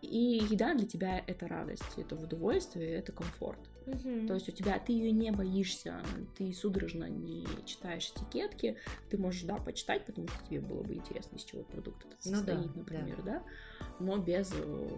И 0.02 0.40
еда 0.50 0.74
для 0.74 0.86
тебя 0.86 1.24
это 1.26 1.48
радость, 1.48 1.82
это 1.96 2.14
удовольствие, 2.14 2.94
это 2.94 3.12
комфорт. 3.12 3.58
Мгм. 3.86 4.26
То 4.26 4.34
есть 4.34 4.48
у 4.48 4.52
тебя 4.52 4.78
ты 4.78 4.92
ее 4.92 5.10
не 5.10 5.30
боишься, 5.30 6.00
ты 6.36 6.52
судорожно 6.52 7.08
не 7.08 7.46
читаешь 7.64 8.12
этикетки, 8.14 8.76
ты 9.10 9.18
можешь, 9.18 9.42
да, 9.42 9.56
почитать, 9.56 10.04
потому 10.04 10.28
что 10.28 10.44
тебе 10.44 10.60
было 10.60 10.82
бы 10.82 10.94
интересно, 10.94 11.36
из 11.36 11.44
чего 11.44 11.62
продукт 11.62 12.04
этот 12.04 12.24
Ну 12.24 12.30
да, 12.32 12.36
состоит, 12.36 12.74
да. 12.74 12.80
например, 12.80 13.22
да, 13.22 13.42
но 13.98 14.16
без 14.18 14.52
э, 14.52 14.88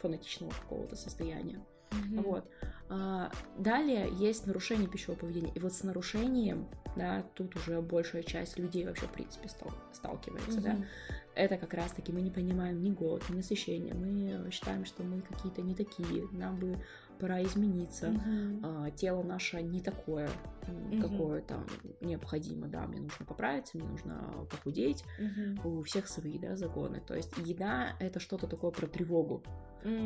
фанатичного 0.00 0.50
какого-то 0.50 0.96
состояния. 0.96 1.60
Мгм. 1.92 2.22
Вот. 2.22 2.48
А, 2.88 3.30
далее 3.56 4.08
есть 4.12 4.46
нарушение 4.46 4.88
пищевого 4.88 5.18
поведения. 5.20 5.52
И 5.54 5.58
вот 5.58 5.72
с 5.72 5.82
нарушением, 5.84 6.66
да, 6.96 7.24
тут 7.34 7.56
уже 7.56 7.80
большая 7.80 8.22
часть 8.22 8.58
людей 8.58 8.84
вообще, 8.84 9.06
в 9.06 9.12
принципе, 9.12 9.48
стал- 9.48 9.72
сталкивается, 9.92 10.60
да. 10.60 10.72
Мгм. 10.74 10.84
Это 11.34 11.56
как 11.56 11.74
раз-таки 11.74 12.12
мы 12.12 12.20
не 12.20 12.30
понимаем 12.30 12.82
ни 12.82 12.90
голод, 12.90 13.22
ни 13.30 13.36
насыщение. 13.36 13.94
Мы 13.94 14.50
считаем, 14.50 14.84
что 14.84 15.02
мы 15.02 15.20
какие-то 15.22 15.62
не 15.62 15.74
такие, 15.74 16.28
нам 16.32 16.58
бы 16.58 16.76
пора 17.18 17.42
измениться. 17.42 18.08
Мгм. 18.08 18.60
А, 18.62 18.90
тело 18.90 19.22
наше 19.22 19.62
не 19.62 19.80
такое, 19.80 20.28
Мгм. 20.66 21.00
какое 21.00 21.42
там 21.42 21.66
необходимо, 22.00 22.68
да, 22.68 22.86
мне 22.86 23.00
нужно 23.00 23.24
поправиться, 23.24 23.76
мне 23.76 23.86
нужно 23.88 24.46
похудеть. 24.50 25.04
Мгм. 25.18 25.60
У 25.64 25.82
всех 25.82 26.08
свои, 26.08 26.38
да, 26.38 26.56
законы. 26.56 27.00
То 27.06 27.14
есть 27.14 27.32
еда— 27.38 27.96
это 28.00 28.20
что-то 28.20 28.46
такое 28.46 28.70
про 28.70 28.86
тревогу. 28.86 29.42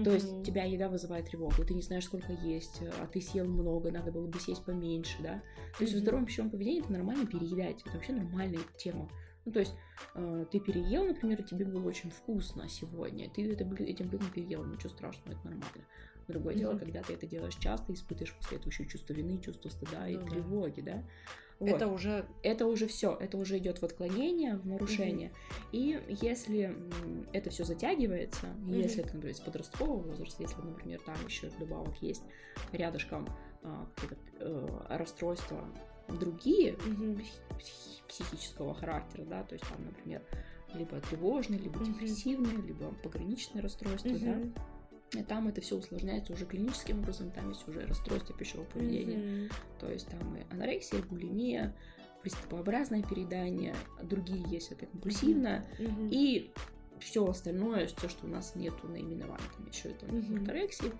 То 0.05 0.13
есть 0.13 0.43
тебя 0.43 0.65
еда 0.65 0.89
вызывает 0.89 1.27
тревогу, 1.27 1.65
ты 1.65 1.73
не 1.73 1.83
знаешь, 1.83 2.05
сколько 2.05 2.33
есть, 2.33 2.83
а 3.01 3.07
ты 3.07 3.21
съел 3.21 3.47
много, 3.47 3.93
надо 3.93 4.11
было 4.11 4.27
бы 4.27 4.41
съесть 4.41 4.65
поменьше, 4.65 5.17
да. 5.23 5.41
То 5.77 5.85
есть 5.85 5.93
в 5.93 5.97
Мгм. 5.97 6.03
здоровом 6.03 6.27
пищевом 6.27 6.51
поведении 6.51 6.81
это 6.83 6.93
нормально 6.93 7.27
переедать, 7.27 7.83
это 7.83 7.93
вообще 7.93 8.13
нормальная 8.13 8.59
тема. 8.77 9.09
Ну, 9.45 9.53
то 9.53 9.61
есть 9.61 9.75
э, 10.17 10.47
ты 10.51 10.59
переел, 10.59 11.07
например, 11.07 11.41
и 11.41 11.45
тебе 11.45 11.65
было 11.65 11.87
очень 11.87 12.11
вкусно 12.11 12.69
сегодня, 12.69 13.31
ты 13.31 13.53
это, 13.53 13.65
этим 13.85 14.09
блюдом 14.09 14.29
переел, 14.31 14.65
ничего 14.65 14.91
страшного, 14.91 15.31
это 15.31 15.45
нормально. 15.45 15.85
Другое 16.29 16.55
дело, 16.55 16.73
Мгм. 16.73 16.81
когда 16.81 17.03
ты 17.03 17.15
это 17.15 17.27
делаешь 17.27 17.57
часто, 17.57 17.93
испытываешь 17.95 18.35
после 18.35 18.59
этого 18.59 18.71
еще 18.71 18.85
чувство 18.87 19.15
вины, 19.15 19.39
чувство 19.41 19.71
стыда 19.71 20.09
и 20.09 20.17
Ну 20.17 20.25
да. 20.25 20.31
тревоги, 20.31 20.81
да. 20.83 21.03
Это 21.61 21.89
Вот 21.89 21.95
уже 21.95 22.29
это 22.45 22.67
уже 22.67 22.87
все, 22.87 23.17
это 23.19 23.37
уже 23.37 23.59
идет 23.59 23.81
в 23.81 23.85
отклонение, 23.85 24.57
в 24.57 24.67
нарушение. 24.67 25.33
И 25.73 26.01
если 26.21 26.77
это 27.33 27.51
все 27.51 27.65
затягивается, 27.65 28.47
если 28.69 29.03
это, 29.03 29.15
например, 29.15 29.35
с 29.35 29.41
подросткового 29.41 30.03
возраста, 30.03 30.41
если, 30.43 30.61
например, 30.61 31.01
там 31.05 31.17
еще 31.27 31.49
вдобавок 31.49 32.01
есть 32.01 32.23
рядышком 32.73 33.27
какие-то 33.97 34.17
э, 34.39 34.69
расстройства 34.91 35.67
другие 36.09 36.75
псих- 37.59 38.07
психического 38.07 38.73
характера, 38.75 39.25
да, 39.25 39.43
то 39.43 39.55
есть 39.55 39.67
там, 39.69 39.85
например, 39.85 40.23
либо 40.75 41.01
тревожные, 41.01 41.59
либо 41.59 41.81
Мгм. 41.81 41.93
депрессивные, 41.93 42.57
либо 42.59 42.93
пограничные 43.03 43.63
расстройства, 43.63 44.13
да, 44.13 44.31
Мгм. 44.37 44.55
И 45.13 45.23
там 45.23 45.49
это 45.49 45.61
все 45.61 45.77
усложняется 45.77 46.33
уже 46.33 46.45
клиническим 46.45 47.01
образом, 47.01 47.31
там 47.31 47.49
есть 47.49 47.67
уже 47.69 47.87
расстройство 47.87 48.37
пищевого 48.37 48.67
поведения. 48.67 49.17
Мгм. 49.19 49.49
То 49.81 49.91
есть 49.91 50.07
там 50.09 50.37
и 50.37 50.43
анорексия, 50.53 51.01
булимия, 51.03 51.75
приступообразное 52.23 53.03
переедание, 53.03 53.75
другие 54.03 54.45
есть 54.49 54.71
это 54.73 54.87
компульсивное, 54.87 55.65
Мгм. 55.79 56.09
и 56.11 56.51
все 57.01 57.27
остальное, 57.27 57.87
все, 57.87 58.09
что 58.09 58.27
у 58.27 58.29
нас 58.29 58.55
нету 58.55 58.87
наименования, 58.89 59.45
там 59.57 59.67
еще 59.67 59.91
это 59.91 60.07
Мгм. 60.07 60.41
орторексия, 60.41 60.93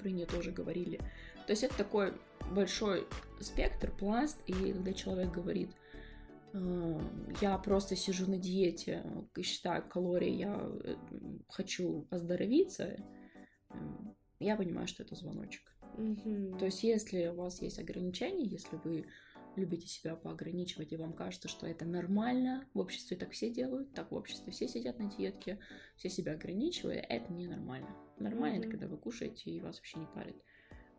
про 0.00 0.08
нее 0.10 0.26
тоже 0.26 0.50
говорили. 0.50 0.98
То 1.46 1.52
есть 1.52 1.62
это 1.62 1.76
такой 1.76 2.12
большой 2.50 3.06
спектр, 3.40 3.90
пласт, 3.92 4.36
и 4.46 4.52
когда 4.52 4.92
человек 4.92 5.30
говорит, 5.32 5.70
«Э, 5.70 5.76
я 7.40 7.58
просто 7.58 7.96
сижу 7.96 8.30
на 8.30 8.38
диете, 8.38 9.02
э, 9.36 9.42
считаю 9.42 9.86
калории, 9.88 10.30
я 10.30 10.58
э, 10.84 10.96
хочу 11.48 12.06
оздоровиться, 12.10 12.84
э, 12.84 12.96
я 14.40 14.56
понимаю, 14.56 14.86
что 14.86 15.02
это 15.02 15.14
звоночек. 15.14 15.74
Мгм. 15.96 16.58
То 16.58 16.66
есть, 16.66 16.82
если 16.82 17.28
у 17.28 17.34
вас 17.34 17.62
есть 17.62 17.78
ограничения, 17.78 18.44
если 18.44 18.76
вы 18.84 19.06
любите 19.56 19.86
себя 19.86 20.16
поограничивать, 20.16 20.92
и 20.92 20.96
вам 20.96 21.14
кажется, 21.14 21.48
что 21.48 21.66
это 21.66 21.84
нормально, 21.86 22.68
в 22.74 22.78
обществе 22.78 23.16
так 23.16 23.30
все 23.30 23.50
делают, 23.50 23.92
так 23.94 24.10
в 24.10 24.14
обществе 24.14 24.52
все 24.52 24.68
сидят 24.68 24.98
на 24.98 25.10
диетке, 25.10 25.58
все 25.96 26.10
себя 26.10 26.32
ограничивают, 26.32 27.04
это 27.08 27.32
ненормально. 27.32 27.88
Нормально 28.18 28.56
это 28.56 28.68
Мгм. 28.68 28.70
когда 28.70 28.88
вы 28.88 28.98
кушаете, 28.98 29.50
и 29.50 29.60
вас 29.60 29.76
вообще 29.76 29.98
не 29.98 30.06
парит, 30.14 30.36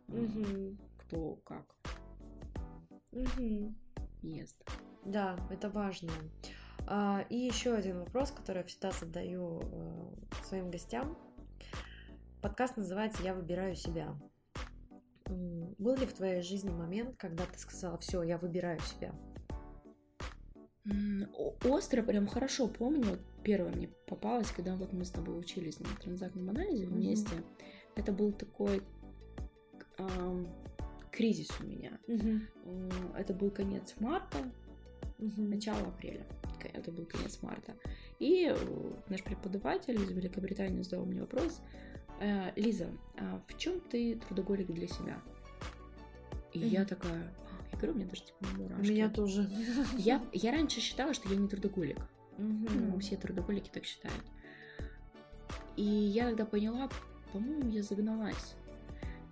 Мгм. 0.08 0.78
кто 0.98 1.36
как 1.44 1.76
Мгм. 3.12 3.74
Ест. 4.22 4.56
Да, 5.04 5.36
это 5.50 5.68
важно. 5.68 6.12
А, 6.86 7.24
И 7.28 7.36
еще 7.36 7.74
один 7.74 7.98
вопрос, 8.00 8.30
который 8.30 8.58
я 8.58 8.64
всегда 8.64 8.90
задаю 8.90 9.60
э, 9.62 10.44
своим 10.44 10.70
гостям. 10.70 11.16
Подкаст 12.40 12.76
называется 12.76 13.22
«Я 13.22 13.34
выбираю 13.34 13.74
себя». 13.74 14.14
Был 15.26 15.96
ли 15.96 16.06
в 16.06 16.14
твоей 16.14 16.40
жизни 16.40 16.70
момент, 16.70 17.16
когда 17.18 17.44
ты 17.44 17.58
сказала, 17.58 17.98
все, 17.98 18.22
я 18.22 18.38
выбираю 18.38 18.80
себя? 18.80 19.14
Остро, 21.64 22.02
прям 22.02 22.26
хорошо 22.26 22.66
помню, 22.66 23.18
первое 23.44 23.70
мне 23.70 23.88
попалось, 24.06 24.50
когда 24.50 24.74
вот 24.74 24.94
мы 24.94 25.04
с 25.04 25.10
тобой 25.10 25.38
учились 25.38 25.80
на 25.80 25.86
транзактном 26.00 26.48
анализе 26.48 26.86
вместе. 26.86 27.36
Это 27.94 28.12
был 28.12 28.32
такой 28.32 28.82
кризис 31.18 31.50
у 31.60 31.64
меня. 31.64 31.98
М, 32.06 32.42
Это 33.16 33.34
был 33.34 33.50
конец 33.50 33.94
марта, 34.00 34.38
Мгм. 35.18 35.50
начало 35.50 35.88
апреля. 35.88 36.24
Это 36.74 36.92
был 36.92 37.06
конец 37.06 37.42
марта. 37.42 37.74
И 38.20 38.46
э, 38.54 38.92
наш 39.08 39.22
преподаватель 39.24 40.00
из 40.00 40.10
Великобритании 40.10 40.82
задал 40.82 41.04
мне 41.06 41.20
вопрос. 41.20 41.60
«Э, 42.20 42.52
Лиза, 42.56 42.86
а 43.16 43.40
в 43.48 43.56
чем 43.58 43.80
ты 43.80 44.14
трудоголик 44.28 44.68
для 44.72 44.86
себя? 44.86 45.20
И 46.52 46.60
я 46.60 46.80
Мгм. 46.80 46.88
такая, 46.88 47.22
«А, 47.50 47.64
я 47.72 47.78
говорю, 47.78 47.92
у 47.92 47.96
меня 47.96 48.06
даже 48.08 48.22
типа 48.24 48.38
У 48.54 48.56
мурашки. 48.62 48.90
меня 48.92 49.08
тоже. 49.08 49.50
Я, 49.96 50.22
я 50.32 50.52
раньше 50.52 50.80
считала, 50.80 51.14
что 51.14 51.28
я 51.28 51.36
не 51.36 51.48
трудоголик. 51.48 51.98
Мгм. 52.38 52.90
Ну, 52.90 52.98
все 53.00 53.16
трудоголики 53.16 53.70
так 53.72 53.84
считают. 53.84 54.24
И 55.76 55.82
я 55.84 56.26
тогда 56.28 56.44
поняла, 56.44 56.88
по-моему, 57.32 57.68
я 57.70 57.82
загналась. 57.82 58.54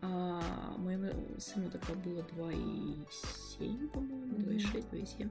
А, 0.03 0.77
моему 0.79 1.13
сыну 1.39 1.71
тогда 1.71 1.95
было 1.95 2.21
2,7, 2.23 3.89
по-моему, 3.89 4.37
Мгм. 4.39 4.49
2,6, 4.51 4.91
2,7. 4.91 5.31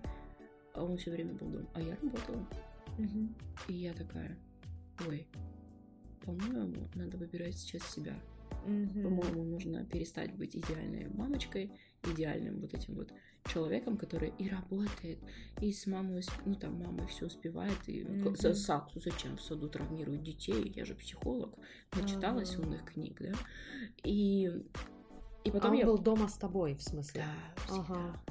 А 0.73 0.83
он 0.83 0.97
все 0.97 1.11
время 1.11 1.33
был 1.33 1.47
дома. 1.49 1.67
А 1.73 1.81
я 1.81 1.95
работала. 2.01 2.47
Мгм. 2.97 3.35
И 3.67 3.73
я 3.73 3.93
такая, 3.93 4.37
ой, 5.07 5.27
по-моему, 6.25 6.87
надо 6.95 7.17
выбирать 7.17 7.57
сейчас 7.57 7.83
себя. 7.93 8.15
Мгм. 8.65 9.03
По-моему, 9.03 9.43
нужно 9.43 9.85
перестать 9.85 10.33
быть 10.35 10.55
идеальной 10.55 11.07
мамочкой, 11.09 11.71
идеальным 12.13 12.61
вот 12.61 12.73
этим 12.73 12.95
вот 12.95 13.11
человеком, 13.45 13.97
который 13.97 14.33
и 14.39 14.49
работает, 14.49 15.19
и 15.61 15.71
с 15.71 15.85
мамой, 15.85 16.23
ну 16.45 16.55
там 16.55 16.79
мамой 16.79 17.07
все 17.07 17.27
успевает, 17.27 17.77
и 17.87 18.03
Мгм. 18.03 18.35
за 18.35 18.55
сад, 18.55 18.89
зачем 18.95 19.37
в 19.37 19.41
саду 19.41 19.69
травмируют 19.69 20.23
детей, 20.23 20.71
я 20.75 20.83
же 20.85 20.95
психолог, 20.95 21.53
начиталась 21.95 22.55
Ага. 22.55 22.63
умных 22.63 22.85
книг, 22.85 23.21
да, 23.21 23.33
и, 24.03 24.45
и 25.43 25.49
А 25.49 25.51
потом 25.51 25.71
он 25.71 25.77
я... 25.77 25.85
был 25.85 25.97
дома 25.99 26.27
с 26.27 26.37
тобой, 26.37 26.75
в 26.75 26.81
смысле? 26.81 27.23
Да, 27.25 27.63
всегда. 27.65 27.81
Ага. 27.81 28.21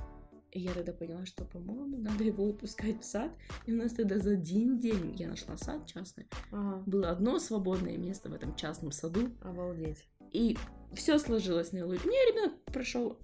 И 0.50 0.60
я 0.60 0.72
тогда 0.72 0.92
поняла, 0.92 1.26
что, 1.26 1.44
по-моему, 1.44 1.96
надо 1.98 2.22
его 2.22 2.44
выпускать 2.46 3.00
в 3.00 3.04
сад. 3.04 3.32
И 3.66 3.72
у 3.72 3.76
нас 3.76 3.92
тогда 3.92 4.20
за 4.20 4.34
один 4.34 4.78
день 4.78 5.12
я 5.16 5.26
нашла 5.26 5.56
сад 5.56 5.84
частный. 5.86 6.28
Ага. 6.52 6.80
Было 6.86 7.10
одно 7.10 7.40
свободное 7.40 7.96
место 7.98 8.28
в 8.28 8.34
этом 8.34 8.54
частном 8.54 8.92
саду. 8.92 9.30
Обалдеть. 9.40 10.06
И 10.30 10.56
все 10.94 11.18
сложилось 11.18 11.72
наилучше. 11.72 12.06
Мне 12.06 12.18
ребенок 12.30 12.52
прошел 12.66 13.18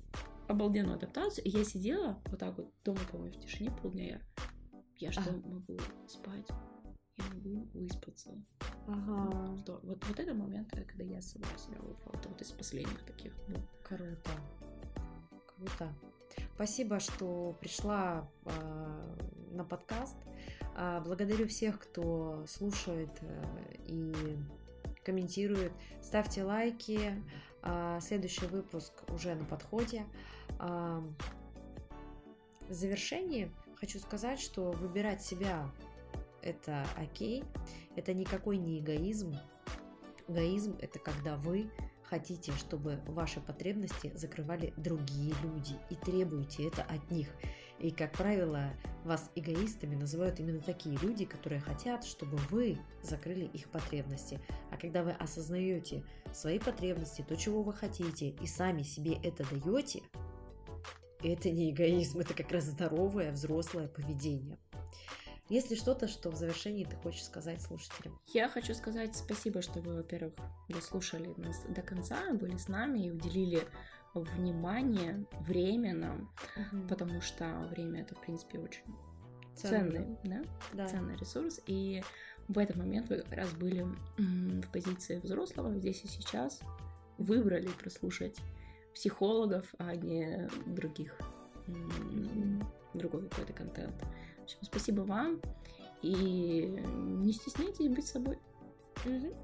обалденную 0.50 0.96
адаптацию. 0.96 1.44
И 1.44 1.50
я 1.50 1.64
сидела 1.64 2.20
вот 2.26 2.38
так 2.38 2.56
вот 2.56 2.72
дома, 2.84 3.00
по-моему, 3.10 3.34
в 3.36 3.40
тишине 3.40 3.70
полдня. 3.70 4.04
Я, 4.04 4.20
я 4.98 5.12
что, 5.12 5.22
Ага. 5.22 5.48
могу 5.48 5.78
спать? 6.06 6.48
Я 7.16 7.24
могу 7.34 7.68
выспаться. 7.74 8.30
Ага. 8.86 9.56
Что? 9.58 9.80
Вот, 9.82 10.04
вот 10.04 10.18
это 10.18 10.34
момент, 10.34 10.68
э, 10.74 10.84
когда 10.84 11.04
я 11.04 11.20
сама 11.20 11.46
себя 11.56 11.78
выбрала. 11.78 12.18
Это 12.18 12.28
вот 12.28 12.40
из 12.40 12.50
последних 12.52 13.04
таких 13.04 13.34
был. 13.46 13.56
Круто. 13.82 14.30
Круто. 15.56 15.92
Спасибо, 16.54 17.00
что 17.00 17.56
пришла 17.60 18.28
а, 18.44 19.16
на 19.50 19.64
подкаст. 19.64 20.16
А, 20.76 21.00
благодарю 21.00 21.48
всех, 21.48 21.78
кто 21.78 22.44
слушает 22.46 23.10
э, 23.20 23.74
и 23.86 24.14
комментирует. 25.04 25.72
Ставьте 26.02 26.44
лайки. 26.44 27.22
А, 27.62 28.00
следующий 28.00 28.46
выпуск 28.46 28.92
уже 29.08 29.34
на 29.34 29.44
подходе. 29.44 30.04
А, 30.60 31.02
в 32.68 32.72
завершении 32.72 33.50
хочу 33.76 33.98
сказать, 33.98 34.38
что 34.38 34.72
выбирать 34.72 35.22
себя 35.22 35.70
это 36.42 36.86
окей, 36.96 37.44
это 37.96 38.12
никакой 38.12 38.58
не 38.58 38.78
эгоизм. 38.78 39.34
Эгоизм 40.28 40.76
это 40.80 40.98
когда 40.98 41.36
вы 41.36 41.70
хотите, 42.02 42.52
чтобы 42.52 43.00
ваши 43.06 43.40
потребности 43.40 44.12
закрывали 44.14 44.74
другие 44.76 45.32
люди 45.42 45.76
и 45.88 45.94
требуете 45.94 46.68
это 46.68 46.82
от 46.82 47.10
них. 47.10 47.28
И, 47.78 47.90
как 47.90 48.12
правило, 48.12 48.70
вас 49.04 49.30
эгоистами 49.34 49.94
называют 49.94 50.38
именно 50.38 50.60
такие 50.60 50.98
люди, 50.98 51.24
которые 51.24 51.62
хотят, 51.62 52.04
чтобы 52.04 52.36
вы 52.50 52.78
закрыли 53.02 53.46
их 53.46 53.70
потребности. 53.70 54.38
А 54.70 54.76
когда 54.76 55.02
вы 55.02 55.12
осознаете 55.12 56.04
свои 56.32 56.58
потребности, 56.58 57.24
то, 57.26 57.36
чего 57.36 57.62
вы 57.62 57.72
хотите, 57.72 58.28
и 58.28 58.46
сами 58.46 58.82
себе 58.82 59.14
это 59.22 59.44
даете, 59.48 60.02
это 61.22 61.50
не 61.50 61.70
эгоизм, 61.70 62.20
это 62.20 62.34
как 62.34 62.50
раз 62.52 62.64
здоровое 62.64 63.32
взрослое 63.32 63.88
поведение. 63.88 64.58
Есть 65.48 65.68
ли 65.68 65.76
что-то, 65.76 66.06
что 66.06 66.30
в 66.30 66.36
завершении 66.36 66.84
ты 66.84 66.94
хочешь 66.96 67.24
сказать 67.24 67.60
слушателям? 67.60 68.16
Я 68.32 68.48
хочу 68.48 68.72
сказать 68.72 69.16
спасибо, 69.16 69.62
что 69.62 69.80
вы, 69.80 69.96
во-первых, 69.96 70.34
дослушали 70.68 71.34
нас 71.36 71.64
до 71.68 71.82
конца, 71.82 72.32
были 72.34 72.56
с 72.56 72.68
нами 72.68 73.06
и 73.06 73.10
уделили 73.10 73.62
внимание, 74.14 75.24
время 75.40 75.94
нам, 75.94 76.30
угу. 76.56 76.86
потому 76.88 77.20
что 77.20 77.66
время 77.70 78.02
это, 78.02 78.14
в 78.14 78.20
принципе, 78.20 78.60
очень 78.60 78.84
ценный, 79.56 79.90
ценный 79.90 80.16
да? 80.22 80.42
Да. 80.72 80.88
ценный 80.88 81.16
ресурс. 81.16 81.60
И 81.66 82.02
в 82.46 82.56
этот 82.56 82.76
момент 82.76 83.08
вы 83.08 83.18
как 83.18 83.32
раз 83.32 83.52
были 83.52 83.86
в 84.18 84.68
позиции 84.72 85.18
взрослого 85.18 85.74
здесь 85.74 86.04
и 86.04 86.08
сейчас, 86.08 86.60
выбрали 87.18 87.68
прослушать 87.68 88.38
психологов, 88.94 89.66
а 89.78 89.94
не 89.94 90.48
других, 90.66 91.16
другой 92.94 93.28
какой-то 93.28 93.52
контент. 93.52 93.94
В 94.38 94.42
общем, 94.42 94.58
спасибо 94.62 95.02
вам. 95.02 95.40
И 96.02 96.82
не 96.88 97.32
стесняйтесь 97.32 97.88
быть 97.88 98.06
собой. 98.06 98.38
Угу. 99.04 99.34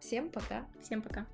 Всем 0.00 0.30
пока. 0.30 0.66
Всем 0.82 1.00
пока. 1.00 1.26